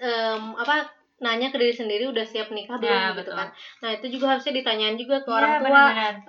em, 0.00 0.56
apa 0.56 0.88
nanya 1.20 1.52
ke 1.52 1.60
diri 1.60 1.70
sendiri 1.76 2.04
udah 2.08 2.24
siap 2.24 2.48
nikah 2.48 2.80
belum? 2.80 2.88
Ya, 2.88 3.12
gitu 3.12 3.28
betul. 3.28 3.34
kan. 3.36 3.48
Nah 3.84 3.90
itu 3.92 4.06
juga 4.16 4.24
harusnya 4.34 4.56
ditanyain 4.56 4.96
juga 4.96 5.20
ke 5.20 5.28
Iya, 5.28 5.36
orang 5.36 5.54
tua 5.60 5.82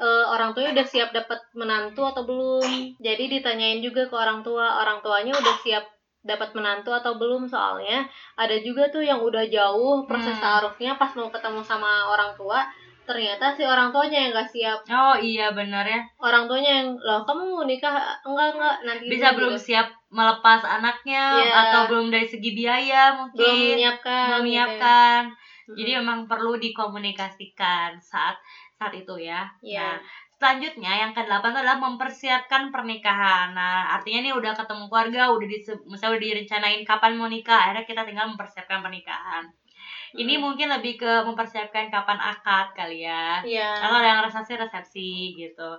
eh, 0.03 0.25
orang 0.27 0.49
tuanya 0.51 0.71
udah 0.75 0.87
siap 0.87 1.09
dapat 1.15 1.39
menantu 1.55 2.01
atau 2.03 2.23
belum? 2.27 2.69
Jadi 2.99 3.23
ditanyain 3.39 3.79
juga 3.79 4.11
ke 4.11 4.15
orang 4.15 4.43
tua 4.43 4.83
orang 4.83 4.99
tuanya 4.99 5.31
udah 5.31 5.55
siap 5.63 5.94
dapat 6.25 6.49
menantu 6.51 6.89
atau 6.89 7.15
belum 7.15 7.45
soalnya 7.45 8.01
ada 8.33 8.57
juga 8.57 8.89
tuh 8.89 8.99
yang 8.99 9.21
udah 9.21 9.45
jauh 9.45 10.03
proses 10.03 10.33
Hmm. 10.33 10.41
taarufnya 10.41 10.97
pas 10.97 11.13
mau 11.13 11.29
ketemu 11.29 11.61
sama 11.61 12.09
orang 12.09 12.33
tua 12.33 12.65
ternyata 13.05 13.53
si 13.53 13.61
orang 13.61 13.93
tuanya 13.93 14.17
yang 14.17 14.31
gak 14.33 14.49
siap 14.49 14.79
oh 14.83 15.13
iya 15.13 15.53
benar 15.53 15.85
ya 15.85 16.01
orang 16.17 16.49
tuanya 16.49 16.81
yang 16.81 16.89
loh 16.97 17.21
kamu 17.21 17.45
mau 17.45 17.61
nikah 17.63 18.01
enggak 18.25 18.57
enggak 18.57 18.75
nanti 18.81 19.05
bisa 19.05 19.29
dulu," 19.29 19.37
belum 19.37 19.53
gitu. 19.53 19.65
siap 19.69 19.87
melepas 20.09 20.61
anaknya 20.65 21.23
Iya. 21.37 21.53
atau 21.53 21.81
belum 21.85 22.09
dari 22.09 22.25
segi 22.25 22.51
biaya 22.51 23.13
mungkin 23.13 23.37
belum 23.37 23.57
menyiapkan 23.77 24.25
belum 24.25 24.25
gitu 24.25 24.33
ya. 24.33 24.41
menyiapkan 24.41 25.21
jadi 25.67 25.91
memang 26.01 26.25
perlu 26.25 26.57
dikomunikasikan 26.57 27.93
saat 27.99 28.37
saat 28.73 28.91
itu 28.91 29.13
ya 29.15 29.45
Iya. 29.61 29.85
Nah, 29.85 29.97
selanjutnya 30.35 30.91
yang 31.07 31.11
ke-8 31.15 31.55
adalah 31.55 31.79
mempersiapkan 31.79 32.67
pernikahan. 32.69 33.55
Nah, 33.55 33.95
artinya 33.95 34.19
nih 34.25 34.33
udah 34.35 34.51
ketemu 34.55 34.83
keluarga, 34.91 35.21
udah 35.31 35.47
di 35.47 35.57
misalnya 35.87 36.13
udah 36.19 36.23
direncanain 36.23 36.81
kapan 36.83 37.11
mau 37.15 37.27
nikah, 37.31 37.71
akhirnya 37.71 37.85
kita 37.87 38.01
tinggal 38.03 38.27
mempersiapkan 38.35 38.79
pernikahan. 38.83 39.43
Ini 40.15 40.39
Mm. 40.39 40.41
mungkin 40.41 40.67
lebih 40.71 40.95
ke 40.99 41.11
mempersiapkan 41.27 41.91
kapan 41.91 42.19
akad 42.19 42.71
kali 42.75 43.03
ya. 43.03 43.43
Iya. 43.43 43.69
Kalau 43.83 43.95
ada 43.99 44.07
yang 44.07 44.21
resepsi 44.23 44.53
resepsi 44.55 45.09
gitu. 45.35 45.69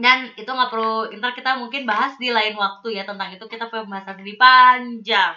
Dan 0.00 0.32
itu 0.32 0.48
nggak 0.48 0.72
perlu, 0.72 1.12
ntar 1.20 1.36
kita 1.36 1.60
mungkin 1.60 1.84
bahas 1.84 2.16
di 2.16 2.32
lain 2.32 2.56
waktu 2.56 2.96
ya 2.96 3.04
tentang 3.04 3.28
itu 3.36 3.44
kita 3.44 3.68
punya 3.68 3.84
pembahasan 3.84 4.16
lebih 4.16 4.40
panjang. 4.40 5.36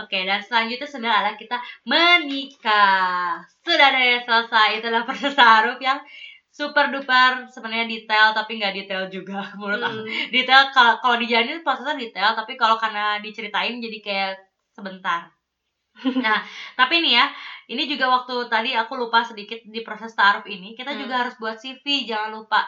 Oke, 0.00 0.24
dan 0.24 0.40
selanjutnya 0.40 0.88
sudah 0.88 1.12
adalah 1.20 1.36
kita 1.36 1.60
menikah. 1.84 3.36
Sudah 3.60 3.88
deh 3.92 4.16
selesai, 4.24 4.80
itulah 4.80 5.04
proses 5.04 5.36
taruh 5.36 5.76
yang 5.76 6.00
super 6.58 6.90
duper 6.90 7.46
sebenarnya 7.54 7.86
detail 7.86 8.34
tapi 8.34 8.58
nggak 8.58 8.74
detail 8.78 9.02
juga 9.06 9.38
menurut 9.58 9.78
aku. 9.78 10.00
Hmm. 10.02 10.10
Detail 10.34 10.62
kalau 10.74 10.94
kalau 11.02 11.16
dijalanin 11.22 11.62
prosesnya 11.62 11.94
detail 11.94 12.30
tapi 12.34 12.52
kalau 12.58 12.74
karena 12.82 13.22
diceritain 13.22 13.78
jadi 13.78 13.98
kayak 14.06 14.32
sebentar. 14.74 15.30
Nah, 16.24 16.38
tapi 16.78 17.02
nih 17.02 17.12
ya, 17.18 17.26
ini 17.66 17.82
juga 17.90 18.06
waktu 18.06 18.34
tadi 18.46 18.70
aku 18.70 18.94
lupa 18.94 19.18
sedikit 19.26 19.58
di 19.66 19.82
proses 19.82 20.14
taruh 20.14 20.46
ini, 20.46 20.74
kita 20.78 20.94
Hmm. 20.94 21.00
juga 21.02 21.14
harus 21.26 21.34
buat 21.42 21.58
CV, 21.58 22.06
jangan 22.06 22.30
lupa. 22.38 22.62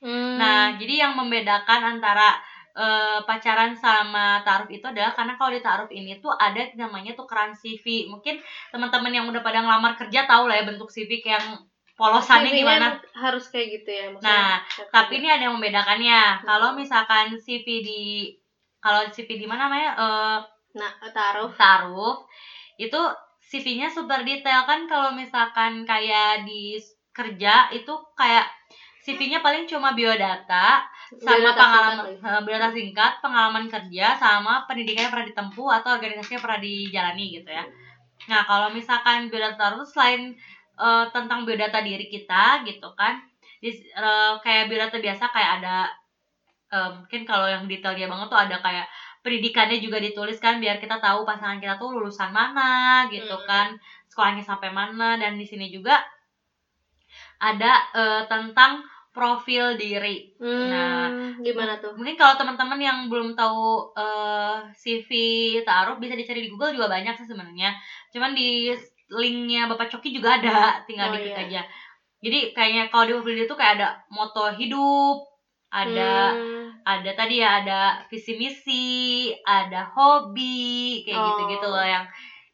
Hmm. 0.00 0.40
Nah, 0.40 0.80
jadi 0.80 1.04
yang 1.08 1.12
membedakan 1.18 1.80
antara 1.98 2.40
eh, 2.70 3.18
pacaran 3.28 3.74
sama 3.74 4.40
taruh 4.46 4.70
itu 4.70 4.86
adalah 4.86 5.10
karena 5.12 5.34
kalau 5.36 5.50
di 5.52 5.60
taruh 5.60 5.90
ini 5.90 6.22
tuh 6.24 6.30
ada 6.38 6.62
namanya 6.78 7.12
tukeran 7.18 7.50
CV. 7.52 8.06
Mungkin 8.08 8.38
teman-teman 8.72 9.12
yang 9.12 9.26
udah 9.28 9.42
pada 9.42 9.60
ngelamar 9.60 9.98
kerja 9.98 10.24
tahu 10.30 10.46
lah 10.48 10.56
ya 10.62 10.64
bentuk 10.70 10.88
CV 10.88 11.18
kayak 11.20 11.42
yang 11.42 11.46
polosannya 12.00 12.52
gimana. 12.56 12.96
harus 13.12 13.52
kayak 13.52 13.68
gitu 13.76 13.90
ya 13.92 14.04
maksudnya. 14.08 14.32
Nah, 14.32 14.88
Tapi 14.88 15.20
ini 15.20 15.28
ada 15.28 15.42
yang 15.44 15.54
membedakannya. 15.60 16.40
Kalau 16.40 16.72
misalkan 16.72 17.36
CV 17.36 17.66
di 17.84 18.02
kalau 18.80 19.04
CV 19.12 19.36
di 19.36 19.44
mana 19.44 19.68
namanya? 19.68 19.90
Eh, 20.00 20.38
nah 20.80 20.92
taruh 21.12 21.52
taruh 21.52 22.24
itu 22.80 22.96
CV-nya 23.50 23.90
super 23.90 24.22
detail 24.22 24.62
kan 24.64 24.86
kalau 24.86 25.12
misalkan 25.12 25.82
kayak 25.84 26.46
di 26.46 26.78
kerja 27.10 27.68
itu 27.74 27.92
kayak 28.14 28.46
CV-nya 29.02 29.42
paling 29.42 29.66
cuma 29.66 29.92
biodata 29.92 30.86
sama 31.18 31.42
Biodata 31.42 31.58
pengalaman 31.58 31.98
singkat 32.06 32.30
eh, 32.30 32.40
biodata 32.46 32.70
singkat, 32.70 33.12
pengalaman 33.18 33.66
kerja 33.66 34.06
sama 34.14 34.62
pendidikan 34.70 35.10
yang 35.10 35.12
pernah 35.12 35.28
ditempuh 35.34 35.68
atau 35.82 35.90
organisasi 35.98 36.38
yang 36.38 36.44
pernah 36.46 36.60
dijalani 36.62 37.24
gitu 37.34 37.50
ya. 37.50 37.64
Nah, 38.30 38.46
kalau 38.46 38.70
misalkan 38.70 39.26
biodata 39.26 39.58
taruh 39.58 39.82
selain 39.82 40.38
eh, 40.86 41.04
tentang 41.14 41.40
biodata 41.46 41.78
diri 41.88 42.06
kita 42.14 42.64
gitu 42.68 42.88
kan, 43.00 43.14
di, 43.62 43.68
eh, 43.72 44.32
kayak 44.44 44.64
biodata 44.70 44.96
biasa 45.06 45.24
kayak 45.34 45.50
ada 45.62 45.76
eh, 46.74 46.88
mungkin 46.96 47.20
kalau 47.30 47.46
yang 47.50 47.64
detailnya 47.70 48.06
banget 48.12 48.26
tuh 48.32 48.40
ada 48.44 48.56
kayak 48.64 48.86
pendidikannya 49.24 49.76
juga 49.84 49.98
ditulis 50.06 50.38
kan 50.44 50.54
biar 50.62 50.76
kita 50.82 50.96
tahu 51.04 51.20
pasangan 51.28 51.58
kita 51.62 51.74
tuh 51.82 51.88
lulusan 51.96 52.30
mana 52.32 53.04
gitu 53.12 53.34
Hmm. 53.36 53.46
kan 53.48 53.68
sekolahnya 54.10 54.42
sampai 54.50 54.70
mana 54.72 55.08
dan 55.20 55.32
di 55.40 55.44
sini 55.50 55.66
juga 55.76 56.00
ada 57.40 57.72
eh, 57.96 58.22
tentang 58.30 58.84
profil 59.10 59.74
diri 59.74 60.30
Hmm, 60.40 60.70
Nah, 60.70 61.10
gimana 61.44 61.72
tuh? 61.82 61.92
mungkin 61.96 62.16
kalau 62.20 62.34
teman-teman 62.40 62.80
yang 62.80 62.98
belum 63.12 63.36
tahu 63.36 63.92
eh, 63.96 64.56
CV 64.76 65.10
taruh 65.68 65.96
bisa 66.02 66.14
dicari 66.16 66.40
di 66.44 66.48
Google 66.52 66.72
juga 66.76 66.88
banyak 66.88 67.12
sih 67.18 67.26
sebenarnya 67.28 67.76
cuman 68.12 68.30
di 68.36 68.72
linknya 69.10 69.66
Bapak 69.66 69.90
Coki 69.90 70.14
juga 70.14 70.38
ada 70.38 70.80
tinggal 70.86 71.10
Oh, 71.10 71.14
diklik 71.14 71.34
iya. 71.34 71.44
aja 71.46 71.62
jadi 72.20 72.52
kayaknya 72.52 72.82
kalau 72.88 73.04
di 73.04 73.12
profil 73.16 73.36
itu 73.38 73.54
kayak 73.54 73.74
ada 73.76 73.88
moto 74.08 74.46
hidup 74.50 75.18
ada 75.70 76.34
Hmm, 76.34 76.66
ada 76.82 77.10
tadi 77.14 77.38
ya 77.38 77.62
ada 77.62 77.80
visi 78.06 78.34
misi 78.34 78.86
ada 79.42 79.86
hobi 79.86 81.02
kayak 81.02 81.14
Oh. 81.16 81.26
gitu 81.28 81.42
gitu 81.52 81.66
loh 81.68 81.82
yang 81.82 82.04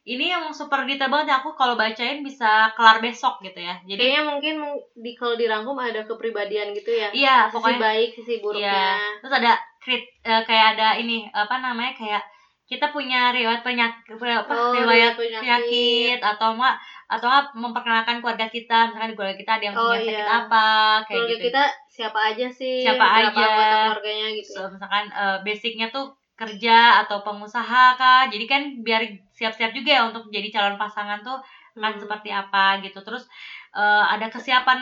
ini 0.07 0.31
yang 0.31 0.47
super 0.49 0.87
detail 0.87 1.11
banget 1.11 1.35
aku 1.35 1.51
kalau 1.53 1.75
bacain 1.75 2.23
bisa 2.23 2.71
kelar 2.73 3.03
besok 3.03 3.43
gitu 3.43 3.59
ya 3.59 3.75
jadi 3.83 3.99
kayaknya 3.99 4.23
mungkin 4.23 4.55
di 4.95 5.11
kalau 5.13 5.35
dirangkum 5.35 5.75
ada 5.75 5.99
kepribadian 6.05 6.71
gitu 6.71 6.95
ya. 6.95 7.11
iya 7.11 7.37
Sisi 7.45 7.53
pokoknya 7.59 7.79
baik, 7.81 8.09
sisi 8.15 8.33
buruknya. 8.39 8.71
Iya. 8.71 8.87
Terus 9.19 9.33
ada 9.35 9.51
krit 9.83 10.03
eh, 10.23 10.41
kayak 10.47 10.67
ada 10.79 10.87
ini 10.95 11.27
apa 11.27 11.59
namanya 11.59 11.91
kayak 11.91 12.23
kita 12.67 12.91
punya 12.91 13.31
riwayat 13.31 13.63
penyakit 13.63 14.11
apa 14.11 14.51
Oh, 14.51 14.75
riwayat 14.75 15.15
riwayat 15.15 15.39
penyakit. 15.39 16.19
atau 16.19 16.51
enggak 16.53 16.75
atau 17.07 17.25
enggak 17.25 17.45
memperkenalkan 17.55 18.19
keluarga 18.19 18.47
kita 18.47 18.91
misalkan 18.91 19.09
di 19.09 19.15
keluarga 19.15 19.37
kita 19.39 19.51
ada 19.55 19.63
yang 19.63 19.75
Oh, 19.75 19.87
punya 19.87 19.99
sakit 20.03 20.19
iya. 20.19 20.27
apa 20.27 20.65
kayak 20.99 21.07
Keluarga 21.07 21.31
gitu. 21.31 21.45
kita 21.47 21.63
siapa 21.87 22.19
aja 22.27 22.47
sih? 22.51 22.77
Siapa 22.83 23.05
aja. 23.07 23.47
keluarganya 23.95 24.27
gitu. 24.35 24.51
So, 24.51 24.61
misalkan 24.67 25.05
eh, 25.07 25.37
basicnya 25.41 25.87
tuh 25.89 26.05
kerja 26.37 26.77
atau 27.01 27.23
pengusaha 27.23 27.97
kah 27.97 28.29
jadi 28.29 28.45
kan 28.45 28.61
biar 28.83 29.01
siap-siap 29.31 29.73
juga 29.73 29.89
ya 29.89 30.01
untuk 30.05 30.29
jadi 30.29 30.53
calon 30.53 30.77
pasangan 30.77 31.25
tuh 31.25 31.39
kan 31.73 31.93
Hmm. 31.93 32.01
seperti 32.03 32.29
apa 32.29 32.77
gitu 32.83 32.99
terus 33.01 33.25
eh, 33.73 34.03
ada 34.05 34.27
kesiapan 34.27 34.79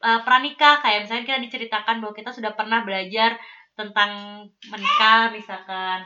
eh, 0.00 0.20
pranikah 0.24 0.78
kayak 0.78 1.04
misalnya 1.04 1.24
kita 1.26 1.38
diceritakan 1.44 2.00
bahwa 2.00 2.10
kita 2.10 2.30
sudah 2.32 2.54
pernah 2.54 2.82
belajar 2.82 3.36
tentang 3.74 4.42
menikah 4.66 5.30
misalkan 5.30 6.02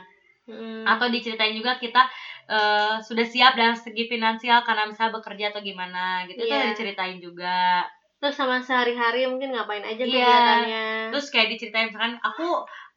Hmm. 0.47 0.83
atau 0.83 1.07
diceritain 1.07 1.55
juga 1.55 1.79
kita 1.79 2.03
eh, 2.51 2.99
sudah 2.99 3.23
siap 3.23 3.55
dalam 3.55 3.79
segi 3.79 4.11
finansial 4.11 4.59
karena 4.67 4.83
misalnya 4.91 5.15
bekerja 5.15 5.45
atau 5.55 5.61
gimana 5.63 6.27
gitu 6.27 6.43
itu 6.43 6.51
Iya. 6.51 6.75
diceritain 6.75 7.17
juga 7.23 7.87
Terus 8.19 8.35
sama 8.39 8.59
sehari-hari 8.59 9.23
mungkin 9.27 9.51
ngapain 9.55 9.83
aja 9.83 10.03
Iya. 10.03 10.07
kegiatannya. 10.07 10.83
terus 11.15 11.27
kayak 11.31 11.47
diceritain 11.55 11.87
misalkan 11.87 12.15
aku 12.19 12.47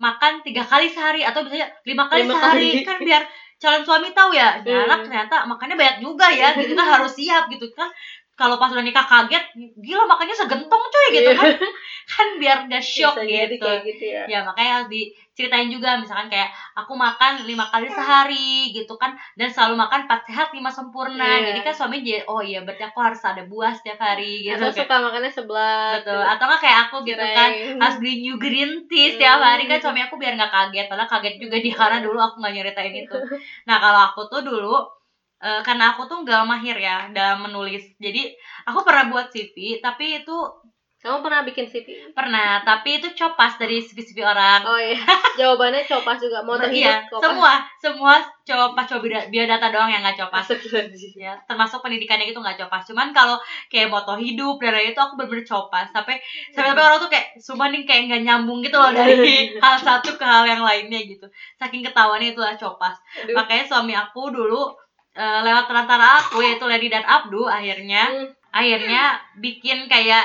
makan 0.03 0.43
tiga 0.43 0.63
kali 0.67 0.87
sehari 0.91 1.23
atau 1.23 1.47
misalnya 1.47 1.71
lima 1.87 2.05
kali 2.11 2.21
Lima 2.27 2.35
sehari 2.35 2.67
kali. 2.75 2.87
kan 2.87 2.97
biar 3.03 3.23
calon 3.63 3.83
suami 3.87 4.09
tahu 4.11 4.31
ya 4.35 4.59
"Ini 4.59 4.67
Hmm. 4.67 4.85
anak 4.91 4.99
ternyata 5.07 5.37
makannya 5.47 5.77
banyak 5.79 5.97
juga 6.03 6.27
ya 6.35 6.49
gitu 6.59 6.75
kan 6.75 6.87
harus 6.99 7.13
siap 7.15 7.47
gitu 7.51 7.67
kan 7.79 7.87
kalau 8.37 8.59
pas 8.61 8.69
udah 8.75 8.83
nikah 8.85 9.07
kaget 9.07 9.45
gila 9.81 10.03
makanya 10.11 10.35
segentong 10.35 10.85
coy 10.93 11.07
gitu 11.15 11.31
kan 11.39 11.47
kan 12.17 12.41
biar 12.41 12.65
gak 12.65 12.81
shock 12.81 13.21
Bisa 13.21 13.53
gitu. 13.53 13.61
kayak 13.61 13.81
gitu 13.85 14.05
ya. 14.09 14.25
Ya 14.25 14.39
makanya 14.41 14.81
harus 14.81 14.89
diceritain 14.89 15.69
juga 15.69 16.01
misalkan 16.01 16.33
kayak 16.33 16.49
aku 16.73 16.97
makan 16.97 17.45
lima 17.45 17.69
kali 17.69 17.93
sehari 17.93 18.73
gitu 18.73 18.97
kan. 18.97 19.13
Dan 19.37 19.53
selalu 19.53 19.77
makan 19.77 20.09
empat 20.09 20.25
sehat 20.25 20.49
lima 20.57 20.73
sempurna. 20.73 21.37
Iya. 21.37 21.53
jadi 21.53 21.61
kan 21.61 21.75
suami 21.77 22.01
jadi 22.01 22.25
oh 22.25 22.41
iya 22.41 22.65
berarti 22.65 22.89
aku 22.89 22.99
harus 23.05 23.21
ada 23.21 23.45
buah 23.45 23.77
setiap 23.77 24.01
hari 24.01 24.49
gitu. 24.49 24.57
Atau 24.57 24.81
suka 24.81 24.97
makannya 24.97 25.29
sebelah 25.29 26.01
betul. 26.01 26.23
Atau 26.25 26.45
nggak 26.49 26.61
kayak 26.65 26.79
aku 26.89 26.97
gitu 27.05 27.25
kan 27.37 27.51
harus 27.53 27.97
beli 28.01 28.15
new 28.25 28.37
green 28.41 28.89
tea 28.89 29.13
setiap 29.13 29.37
hari. 29.37 29.69
Kan 29.69 29.79
suami 29.85 30.01
aku 30.01 30.17
biar 30.17 30.41
nggak 30.41 30.53
kaget 30.53 30.87
padahal 30.89 31.11
kaget 31.13 31.37
juga 31.37 31.57
dia 31.61 31.75
karena 31.77 31.99
dulu 32.01 32.17
aku 32.17 32.41
nggak 32.41 32.55
nyeritain 32.57 32.95
itu. 32.97 33.17
Nah 33.69 33.77
kalau 33.77 34.01
aku 34.09 34.21
tuh 34.33 34.41
dulu 34.41 34.89
eh, 35.45 35.61
karena 35.61 35.93
aku 35.93 36.09
tuh 36.09 36.25
nggak 36.25 36.49
mahir 36.49 36.81
ya 36.81 37.13
dalam 37.13 37.45
menulis. 37.45 37.85
Jadi 38.01 38.33
aku 38.65 38.81
pernah 38.81 39.13
buat 39.13 39.29
CV 39.29 39.85
tapi 39.85 40.25
itu 40.25 40.37
kamu 40.97 41.23
pernah 41.23 41.45
bikin 41.45 41.69
CV 41.69 41.87
pernah 42.11 42.65
tapi 42.65 42.99
itu 42.99 43.13
copas 43.13 43.61
dari 43.61 43.79
CV-CV 43.79 44.27
orang. 44.27 44.65
Oh 44.65 44.81
iya 44.81 44.97
jawabannya 45.37 45.85
copas 45.85 46.19
juga. 46.19 46.41
Mau 46.43 46.57
hidup 46.57 46.73
iya 46.73 47.05
copas. 47.07 47.23
semua 47.23 47.53
semua 47.79 48.15
copas 48.43 48.85
coba 48.89 49.01
bioda- 49.05 49.29
biodata 49.29 49.69
doang 49.71 49.93
yang 49.93 50.01
nggak 50.03 50.19
copas. 50.25 50.49
Ya 51.15 51.37
termasuk 51.45 51.85
pendidikannya 51.85 52.33
itu 52.33 52.41
nggak 52.41 52.59
copas. 52.65 52.83
Cuman 52.89 53.13
kalau 53.13 53.37
kayak 53.69 53.93
moto 53.93 54.17
hidup 54.17 54.57
dan 54.59 54.83
itu 54.83 54.97
aku 54.97 55.15
bener-bener 55.15 55.45
copas. 55.45 55.87
Sampai 55.93 56.17
sampai 56.51 56.75
sampai 56.75 56.83
orang 56.83 56.99
tuh 56.99 57.11
kayak 57.13 57.27
sumpah 57.39 57.69
nih 57.71 57.85
kayak 57.85 58.03
nggak 58.11 58.23
nyambung 58.27 58.59
gitu 58.65 58.75
loh 58.75 58.91
dari 58.91 59.53
hal 59.63 59.77
satu 59.79 60.17
ke 60.17 60.25
hal 60.25 60.43
yang 60.43 60.65
lainnya 60.65 60.99
gitu. 61.05 61.29
Saking 61.55 61.85
ketawanya 61.85 62.33
itulah 62.33 62.57
copas. 62.57 62.97
Aduh. 63.23 63.37
makanya 63.37 63.69
suami 63.69 63.93
aku 63.93 64.33
dulu 64.33 64.73
eh, 65.13 65.41
lewat 65.45 65.69
perantara 65.69 66.19
aku 66.19 66.41
yaitu 66.41 66.65
Lady 66.65 66.89
dan 66.89 67.05
Abdu 67.05 67.45
akhirnya 67.47 68.09
Hmm. 68.09 68.65
akhirnya 68.65 69.21
bikin 69.37 69.85
kayak 69.85 70.25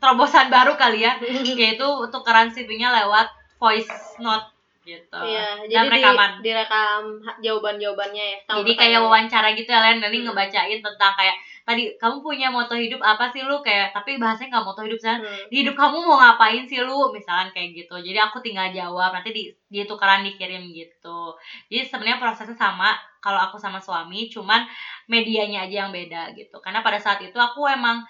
terobosan 0.00 0.48
baru 0.48 0.74
kali 0.74 1.04
ya. 1.04 1.12
Yaitu 1.60 1.86
tukeran 2.08 2.48
CV-nya 2.48 2.88
lewat 3.04 3.28
voice 3.60 3.92
note 4.18 4.48
gitu. 4.80 5.12
Iya, 5.12 5.60
dan 5.68 5.86
jadi 5.86 5.86
di, 5.86 5.94
rekaman. 6.00 6.30
direkam 6.40 7.02
ha- 7.20 7.36
jawaban-jawabannya 7.38 8.24
ya. 8.24 8.38
sama 8.48 8.64
jadi 8.64 8.72
kayak 8.74 9.00
wawancara 9.04 9.48
gitu 9.52 9.68
ya 9.68 9.80
Len. 9.84 10.00
Nanti 10.00 10.16
Hmm. 10.18 10.32
ngebacain 10.32 10.80
tentang 10.80 11.12
kayak 11.12 11.36
tadi 11.68 11.82
kamu 12.00 12.24
punya 12.24 12.48
moto 12.48 12.72
hidup 12.72 12.96
apa 13.04 13.28
sih 13.28 13.44
lu? 13.44 13.60
Kayak 13.60 13.92
tapi 13.92 14.16
bahasanya 14.16 14.56
nggak 14.56 14.66
moto 14.66 14.80
hidup 14.80 14.96
kan 14.98 15.20
Hmm. 15.20 15.46
di 15.52 15.60
hidup 15.60 15.76
kamu 15.76 16.00
mau 16.00 16.16
ngapain 16.16 16.64
sih 16.64 16.80
lu? 16.80 17.12
Misalkan 17.12 17.52
kayak 17.52 17.76
gitu. 17.76 18.00
Jadi 18.00 18.16
aku 18.16 18.40
tinggal 18.40 18.72
jawab 18.72 19.12
nanti 19.12 19.30
di 19.36 19.42
di 19.68 19.84
tukeran 19.84 20.24
dikirim 20.24 20.64
gitu. 20.72 21.36
Jadi 21.68 21.84
sebenarnya 21.84 22.16
prosesnya 22.16 22.56
sama 22.56 22.96
kalau 23.20 23.36
aku 23.36 23.60
sama 23.60 23.76
suami 23.76 24.32
cuman 24.32 24.64
medianya 25.06 25.68
aja 25.68 25.84
yang 25.86 25.92
beda 25.92 26.32
gitu. 26.32 26.56
Karena 26.64 26.80
pada 26.80 26.96
saat 26.96 27.20
itu 27.20 27.36
aku 27.36 27.68
emang 27.68 28.00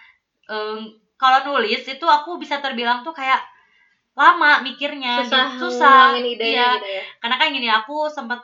em, 0.47 0.87
kalau 1.21 1.39
nulis 1.45 1.85
itu 1.85 2.07
aku 2.09 2.41
bisa 2.41 2.65
terbilang 2.65 3.05
tuh 3.05 3.13
kayak 3.13 3.45
lama 4.17 4.65
mikirnya 4.67 5.23
susah 5.23 5.47
gitu. 5.55 5.61
susah 5.69 6.17
idenya 6.19 6.41
iya 6.43 6.69
gitu 6.81 6.89
ya. 6.89 7.03
karena 7.23 7.37
kan 7.39 7.47
gini 7.55 7.69
aku 7.71 8.09
sempat 8.11 8.41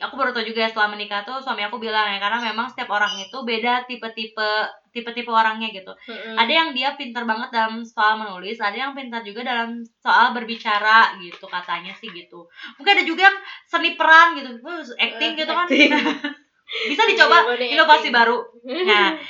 aku 0.00 0.16
baru 0.16 0.32
tau 0.32 0.40
juga 0.40 0.64
ya 0.64 0.68
setelah 0.72 0.88
menikah 0.96 1.20
tuh 1.28 1.36
suami 1.44 1.60
aku 1.60 1.76
bilang 1.76 2.08
ya 2.08 2.16
karena 2.16 2.40
memang 2.40 2.72
setiap 2.72 2.88
orang 2.88 3.12
itu 3.20 3.36
beda 3.44 3.84
tipe-tipe 3.84 4.50
tipe-tipe 4.90 5.28
orangnya 5.28 5.68
gitu 5.70 5.92
Mm-mm. 6.08 6.40
ada 6.40 6.48
yang 6.48 6.68
dia 6.72 6.96
pintar 6.96 7.28
banget 7.28 7.52
dalam 7.52 7.84
soal 7.84 8.16
menulis 8.16 8.56
ada 8.64 8.74
yang 8.74 8.96
pintar 8.96 9.20
juga 9.20 9.44
dalam 9.44 9.84
soal 10.00 10.32
berbicara 10.32 11.20
gitu 11.20 11.44
katanya 11.46 11.92
sih 12.00 12.08
gitu 12.16 12.48
mungkin 12.80 12.92
ada 12.96 13.04
juga 13.04 13.28
yang 13.28 13.38
seni 13.68 13.94
peran 14.00 14.40
gitu 14.40 14.50
uh, 14.64 14.82
acting 14.98 15.36
Eh, 15.36 15.38
gitu 15.44 15.52
kan 15.52 15.66
acting. 15.68 15.92
bisa 16.86 17.02
dicoba 17.06 17.42
Jawabannya 17.44 17.66
inovasi 17.74 18.08
baru 18.14 18.38
nah 18.86 19.14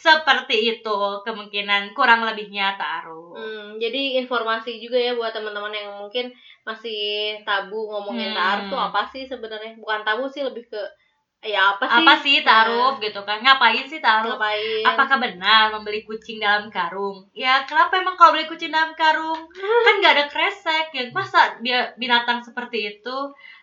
seperti 0.00 0.56
itu 0.78 0.98
kemungkinan 1.26 1.92
kurang 1.92 2.24
lebihnya 2.24 2.76
taruh 2.80 3.30
Hmm, 3.30 3.78
jadi 3.78 4.18
informasi 4.26 4.82
juga 4.82 4.98
ya 4.98 5.14
buat 5.14 5.30
teman-teman 5.30 5.70
yang 5.70 5.94
mungkin 5.94 6.34
masih 6.66 7.38
tabu 7.46 7.86
ngomongin 7.86 8.34
Hmm. 8.34 8.36
taaruf 8.36 8.66
tuh 8.66 8.80
apa 8.80 9.06
sih 9.06 9.22
sebenarnya? 9.22 9.78
Bukan 9.78 10.02
tabu 10.02 10.26
sih 10.26 10.42
lebih 10.42 10.66
ke 10.66 10.82
ya 11.40 11.72
apa 11.72 11.88
sih? 11.88 12.04
apa 12.04 12.12
sih 12.20 12.36
taruh 12.44 12.98
Nah, 12.98 13.00
gitu 13.00 13.20
kan 13.24 13.38
ngapain 13.40 13.86
sih 13.86 14.02
taruh 14.02 14.34
ngapain? 14.36 14.82
Apakah 14.82 15.16
benar 15.22 15.72
membeli 15.72 16.02
kucing 16.04 16.36
dalam 16.42 16.68
karung? 16.68 17.22
Ya 17.32 17.64
kenapa 17.64 18.02
emang 18.02 18.18
kalau 18.18 18.34
beli 18.34 18.44
kucing 18.50 18.74
dalam 18.74 18.92
karung 18.98 19.40
kan 19.86 19.94
nggak 20.02 20.14
ada 20.18 20.26
kresek 20.28 20.90
ya 20.92 21.06
masa 21.14 21.54
binatang 21.96 22.42
seperti 22.42 22.98
itu 22.98 23.16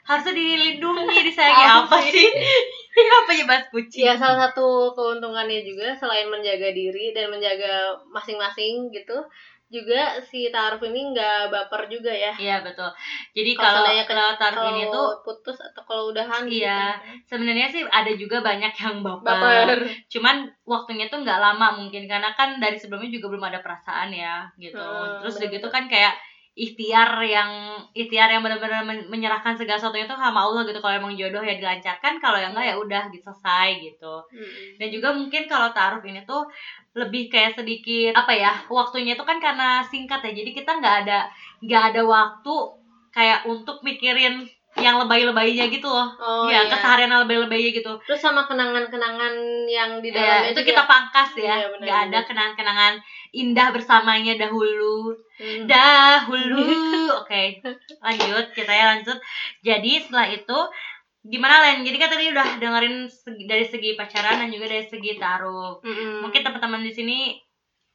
harusnya 0.08 0.34
dilindungi 0.34 1.18
disayangi 1.28 1.66
Apa 1.84 1.98
sih? 2.00 2.28
apa 3.22 3.32
ya 3.36 3.44
bahas 3.46 3.66
kucing? 3.70 4.08
Ya 4.10 4.14
salah 4.18 4.50
satu 4.50 4.90
keuntungannya 4.98 5.62
juga 5.62 5.94
selain 5.94 6.26
menjaga 6.32 6.74
diri 6.74 7.14
dan 7.14 7.30
menjaga 7.30 7.94
masing-masing 8.10 8.90
gitu, 8.90 9.22
juga 9.68 10.18
si 10.24 10.48
taaruf 10.48 10.80
ini 10.82 11.12
nggak 11.12 11.52
baper 11.52 11.92
juga 11.92 12.10
ya. 12.10 12.32
Iya 12.40 12.64
betul. 12.64 12.88
Jadi 13.36 13.52
Kalau 13.54 13.84
kalau 13.84 14.02
kalau 14.08 14.34
taruh 14.40 14.66
ini 14.72 14.88
tuh 14.88 15.08
putus 15.22 15.60
atau 15.60 15.84
kalau 15.84 16.10
udahan 16.10 16.48
Iya. 16.48 16.96
sebenarnya 17.28 17.68
sih 17.68 17.84
ada 17.84 18.10
juga 18.16 18.40
banyak 18.40 18.72
yang 18.74 19.04
gitu. 19.04 19.06
baper. 19.06 19.36
baper. 19.68 19.80
Cuman 20.08 20.36
waktunya 20.64 21.12
tuh 21.12 21.20
nggak 21.22 21.38
lama 21.38 21.78
mungkin 21.78 22.08
karena 22.08 22.32
kan 22.34 22.58
dari 22.64 22.80
sebelumnya 22.80 23.12
juga 23.12 23.36
belum 23.36 23.46
ada 23.52 23.60
perasaan 23.60 24.10
ya 24.16 24.48
gitu. 24.56 24.80
Hmm, 24.80 25.20
Terus 25.22 25.36
udah 25.38 25.50
bener. 25.52 25.56
gitu 25.60 25.68
kan 25.70 25.84
kayak 25.92 26.16
ikhtiar 26.58 27.22
yang 27.22 27.78
ikhtiar 27.94 28.34
yang 28.34 28.42
benar-benar 28.42 28.82
men- 28.82 29.06
menyerahkan 29.14 29.54
segala 29.54 29.78
sesuatunya 29.78 30.10
tuh 30.10 30.18
sama 30.18 30.42
Allah 30.42 30.66
gitu. 30.66 30.82
Kalau 30.82 30.98
emang 30.98 31.14
jodoh 31.14 31.46
ya 31.46 31.54
dilancarkan 31.54 32.18
kalau 32.18 32.42
yang 32.42 32.52
enggak 32.58 32.74
ya 32.74 32.76
udah 32.82 33.04
gitu 33.14 33.30
selesai 33.30 33.70
gitu. 33.86 34.14
Mm-mm. 34.34 34.82
dan 34.82 34.88
juga 34.90 35.10
mungkin 35.14 35.46
kalau 35.46 35.70
taruh 35.70 36.02
ini 36.02 36.26
tuh 36.26 36.42
lebih 36.98 37.30
kayak 37.30 37.54
sedikit 37.54 38.18
apa 38.18 38.34
ya 38.34 38.52
waktunya 38.74 39.14
itu 39.14 39.22
kan 39.22 39.38
karena 39.38 39.86
singkat 39.86 40.18
ya. 40.26 40.32
Jadi 40.34 40.50
kita 40.58 40.82
nggak 40.82 40.96
ada 41.06 41.30
nggak 41.62 41.84
ada 41.94 42.02
waktu 42.02 42.54
kayak 43.14 43.46
untuk 43.46 43.78
mikirin 43.86 44.42
yang 44.78 45.02
lebay-lebaynya 45.02 45.74
gitu 45.74 45.90
loh. 45.90 46.10
Oh 46.22 46.46
ya 46.50 46.62
iya. 46.62 46.70
keseharian 46.70 47.10
lebay-lebaynya 47.10 47.70
gitu. 47.74 47.94
Terus 48.06 48.22
sama 48.22 48.46
kenangan-kenangan 48.46 49.34
yang 49.66 49.98
di 50.02 50.10
Ya, 50.14 50.46
dalamnya 50.46 50.54
itu 50.54 50.62
kita 50.74 50.84
pangkas 50.86 51.34
ya. 51.34 51.66
Iya, 51.66 51.68
benar, 51.74 51.82
nggak 51.86 51.98
ada 51.98 52.10
benar. 52.10 52.24
kenangan-kenangan 52.30 52.94
indah 53.34 53.72
bersamanya 53.72 54.38
dahulu. 54.38 55.16
Hmm. 55.38 55.70
dahulu. 55.70 56.66
Oke 57.22 57.62
lanjut 58.02 58.46
ceritanya 58.58 58.98
lanjut. 58.98 59.18
Jadi 59.62 59.92
setelah 60.02 60.28
itu 60.34 60.58
gimana 61.28 61.62
Len? 61.62 61.86
Jadi 61.86 61.98
kan 62.00 62.10
tadi 62.10 62.26
udah 62.34 62.48
dengerin 62.58 63.06
segi- 63.06 63.46
dari 63.46 63.66
segi 63.68 63.94
pacaran 63.94 64.42
dan 64.42 64.50
juga 64.50 64.72
dari 64.72 64.86
segi 64.88 65.20
taruh. 65.20 65.78
Mm-mm. 65.86 66.26
mungkin 66.26 66.42
teman-teman 66.42 66.82
di 66.82 66.94
sini 66.94 67.18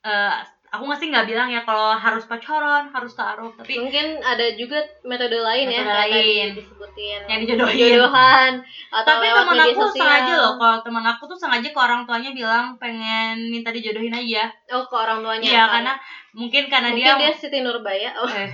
eh 0.03 0.35
aku 0.73 0.89
nggak 0.89 0.99
sih 0.99 1.09
nggak 1.13 1.29
bilang 1.29 1.49
ya 1.49 1.61
kalau 1.63 1.93
harus 1.93 2.25
pacaran 2.25 2.89
harus 2.89 3.13
taruh 3.13 3.53
tapi 3.53 3.77
mungkin 3.77 4.17
ada 4.19 4.57
juga 4.57 4.81
metode 5.05 5.37
lain 5.37 5.69
ya 5.69 5.85
Metode 5.85 5.93
tadi 6.01 6.17
lain. 6.17 6.49
disebutin 6.57 7.21
yang 7.29 7.39
dijodohin 7.45 7.77
jodohan 7.93 8.53
atau 8.89 9.05
tapi 9.13 9.27
teman 9.29 9.61
aku 9.61 9.81
sosial. 9.85 9.93
sengaja 10.01 10.35
loh 10.35 10.55
kalau 10.57 10.79
teman 10.81 11.05
aku 11.05 11.23
tuh 11.29 11.37
sengaja 11.37 11.69
ke 11.69 11.77
orang 11.77 12.03
tuanya 12.03 12.33
bilang 12.33 12.67
pengen 12.81 13.53
minta 13.53 13.69
dijodohin 13.69 14.11
aja 14.11 14.49
oh 14.73 14.89
ke 14.89 14.97
orang 14.97 15.21
tuanya 15.21 15.45
iya 15.45 15.63
apa? 15.63 15.73
karena 15.77 15.93
mungkin 16.33 16.63
karena 16.73 16.89
mungkin 16.89 17.05
dia, 17.05 17.21
dia, 17.21 17.33
Siti 17.37 17.61
Nurbaya 17.61 18.11
oh 18.17 18.29
eh, 18.33 18.49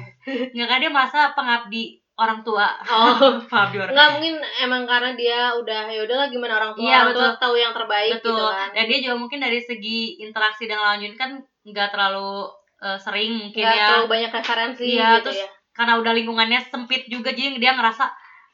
nggak 0.50 0.66
karena 0.66 0.82
dia 0.82 0.90
merasa 0.90 1.30
pengabdi 1.32 2.02
orang 2.18 2.42
tua 2.42 2.66
Oh. 2.90 3.38
pengabdi 3.46 3.78
orang 3.78 3.94
Enggak 3.94 4.08
mungkin 4.18 4.34
emang 4.58 4.82
karena 4.90 5.10
dia 5.14 5.38
udah 5.54 5.86
ya 5.86 6.02
udahlah 6.02 6.26
gimana 6.26 6.58
orang 6.58 6.72
tua 6.74 6.82
Iya, 6.82 6.96
orang 6.98 7.14
tua 7.14 7.28
betul. 7.30 7.38
tahu 7.38 7.54
yang 7.54 7.70
terbaik 7.70 8.12
betul 8.18 8.34
gitu 8.34 8.42
kan 8.50 8.68
dan 8.74 8.84
dia 8.90 8.98
juga 9.06 9.14
mungkin 9.14 9.38
dari 9.38 9.60
segi 9.62 10.00
interaksi 10.18 10.66
dengan 10.66 10.82
lawan 10.82 10.98
jenis 10.98 11.14
kan 11.14 11.30
nggak 11.70 11.88
terlalu 11.92 12.48
eh, 12.78 12.98
sering 12.98 13.32
mungkin 13.48 13.62
nggak 13.64 13.76
ya. 13.76 13.86
terlalu 13.90 14.06
banyak 14.08 14.30
referensi 14.32 14.84
Iya, 14.86 15.08
gitu 15.18 15.24
terus 15.30 15.40
ya. 15.42 15.48
karena 15.74 15.92
udah 15.98 16.12
lingkungannya 16.14 16.60
sempit 16.62 17.06
juga 17.06 17.30
jadi 17.30 17.58
dia 17.58 17.72
ngerasa 17.74 18.06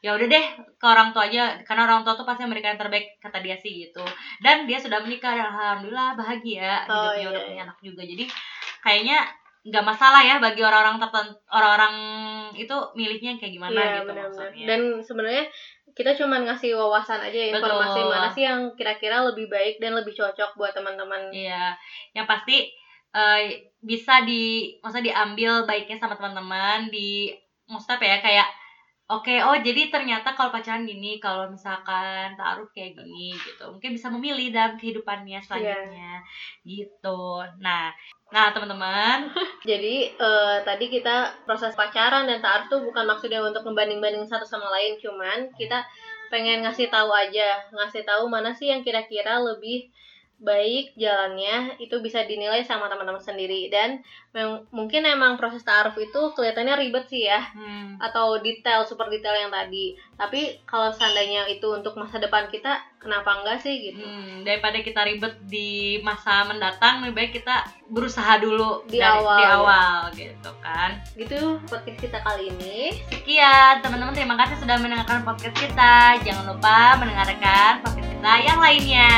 ya 0.05 0.13
udah 0.13 0.27
deh 0.29 0.45
ke 0.77 0.85
orang 0.85 1.09
tua 1.17 1.25
aja. 1.25 1.57
Karena 1.65 1.89
orang 1.89 2.05
tua 2.05 2.13
tuh 2.13 2.21
pasti 2.21 2.45
memberikan 2.45 2.77
yang 2.77 2.81
terbaik 2.85 3.17
kata 3.17 3.41
dia 3.41 3.57
sih 3.57 3.89
gitu. 3.89 4.05
Dan 4.37 4.69
dia 4.69 4.77
sudah 4.77 5.01
menikah 5.01 5.33
dan 5.33 5.49
alhamdulillah 5.49 6.13
bahagia 6.13 6.85
Oh, 6.85 7.09
hidupnya 7.09 7.17
iya, 7.17 7.27
udah 7.33 7.41
iya. 7.41 7.49
punya 7.49 7.61
anak 7.65 7.77
juga. 7.81 8.01
Jadi 8.05 8.23
kayaknya 8.85 9.17
nggak 9.65 9.81
masalah 9.81 10.21
ya 10.21 10.37
bagi 10.37 10.61
orang-orang 10.61 11.01
tertentu 11.01 11.33
orang-orang 11.49 11.93
itu 12.53 12.75
milihnya 12.93 13.33
kayak 13.41 13.53
gimana 13.57 13.73
Iya, 13.73 13.81
gitu 13.81 14.05
benar-benar. 14.05 14.29
maksudnya. 14.29 14.65
Dan 14.69 14.81
sebenarnya 15.01 15.43
kita 15.95 16.11
cuma 16.13 16.35
ngasih 16.37 16.71
wawasan 16.77 17.19
aja 17.25 17.39
ya, 17.41 17.47
informasi 17.49 17.99
Betul. 18.05 18.11
mana 18.13 18.29
sih 18.29 18.43
yang 18.45 18.59
kira-kira 18.77 19.25
lebih 19.25 19.49
baik 19.49 19.81
dan 19.81 19.97
lebih 19.97 20.13
cocok 20.13 20.53
buat 20.53 20.69
teman-teman. 20.77 21.33
Iya, 21.33 21.73
yang 22.13 22.29
pasti 22.29 22.69
eh, 23.15 23.71
bisa 23.79 24.27
di, 24.27 24.75
maksudnya 24.83 25.15
diambil 25.15 25.63
baiknya 25.63 25.97
sama 25.97 26.19
teman-teman 26.19 26.91
di, 26.91 27.31
maksudnya 27.71 27.95
apa 27.97 28.05
ya 28.05 28.17
kayak, 28.19 28.47
oke, 29.05 29.35
oh 29.45 29.57
jadi 29.61 29.93
ternyata 29.93 30.33
kalau 30.33 30.49
pacaran 30.49 30.83
gini, 30.83 31.21
kalau 31.21 31.47
misalkan 31.47 32.33
taruh 32.35 32.65
kayak 32.73 32.97
gini 32.97 33.37
gitu, 33.37 33.71
mungkin 33.71 33.93
bisa 33.93 34.09
memilih 34.09 34.49
dalam 34.49 34.75
kehidupannya 34.75 35.39
selanjutnya, 35.45 36.25
gitu. 36.65 37.45
Nah, 37.61 37.93
nah 38.33 38.49
teman-teman, 38.51 39.29
Jadi 39.69 40.11
eh, 40.13 40.57
tadi 40.65 40.85
kita 40.89 41.45
proses 41.45 41.77
pacaran 41.77 42.25
dan 42.25 42.41
taaruf 42.41 42.67
tuh 42.67 42.81
bukan 42.81 43.05
maksudnya 43.05 43.41
untuk 43.45 43.61
membanding-banding 43.63 44.25
satu 44.25 44.43
sama 44.43 44.67
lain, 44.73 44.97
cuman 44.97 45.53
kita 45.53 45.85
pengen 46.33 46.65
ngasih 46.65 46.89
tahu 46.89 47.13
aja, 47.13 47.61
ngasih 47.69 48.01
tahu 48.01 48.25
mana 48.25 48.51
sih 48.51 48.73
yang 48.73 48.81
kira-kira 48.81 49.37
lebih 49.37 49.93
baik 50.39 50.95
jalannya 50.99 51.79
itu 51.79 51.95
bisa 52.03 52.23
dinilai 52.27 52.61
sama 52.67 52.91
teman-teman 52.91 53.23
sendiri. 53.23 53.71
Dan 53.71 54.03
mungkin 54.69 55.01
emang 55.01 55.35
proses 55.35 55.63
ta'aruf 55.63 55.95
itu 55.95 56.21
kelihatannya 56.33 56.75
ribet 56.77 57.07
sih 57.07 57.23
ya. 57.23 57.39
Hmm. 57.55 57.95
atau 57.95 58.35
detail 58.37 58.83
super 58.83 59.07
detail 59.07 59.31
yang 59.37 59.47
tadi. 59.47 59.95
Tapi 60.13 60.59
kalau 60.63 60.91
seandainya 60.91 61.47
itu 61.47 61.63
untuk 61.69 61.95
masa 61.95 62.19
depan 62.19 62.51
kita 62.51 62.75
kenapa 62.99 63.39
enggak 63.39 63.63
sih 63.63 63.71
gitu? 63.81 64.03
Hmm, 64.03 64.43
daripada 64.43 64.79
kita 64.79 65.01
ribet 65.01 65.39
di 65.41 65.71
masa 66.01 66.43
mendatang 66.43 66.99
lebih 67.01 67.15
baik 67.15 67.31
kita 67.33 67.63
berusaha 67.87 68.35
dulu 68.37 68.83
Di 68.85 68.99
dari- 68.99 69.15
awal, 69.15 69.37
di 69.37 69.43
ya. 69.43 69.51
awal 69.55 69.95
gitu 70.11 70.51
kan. 70.59 70.89
Gitu 71.15 71.39
podcast 71.65 71.99
kita 72.01 72.19
kali 72.19 72.51
ini. 72.51 72.99
Sekian 73.07 73.79
teman-teman. 73.79 74.11
Terima 74.11 74.35
kasih 74.35 74.59
sudah 74.59 74.75
mendengarkan 74.75 75.23
podcast 75.23 75.55
kita. 75.55 76.19
Jangan 76.21 76.51
lupa 76.51 76.99
mendengarkan 76.99 77.79
podcast 77.79 78.09
kita 78.11 78.31
yang 78.43 78.59
lainnya. 78.59 79.11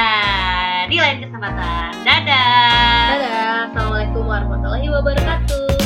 Di 0.85 0.97
lain 0.97 1.17
kesempatan. 1.19 1.91
Dadah. 2.05 3.09
Dadah. 3.09 3.57
Assalamualaikum 3.73 4.23
warahmatullahi 4.23 4.85
wabarakatuh. 5.07 5.76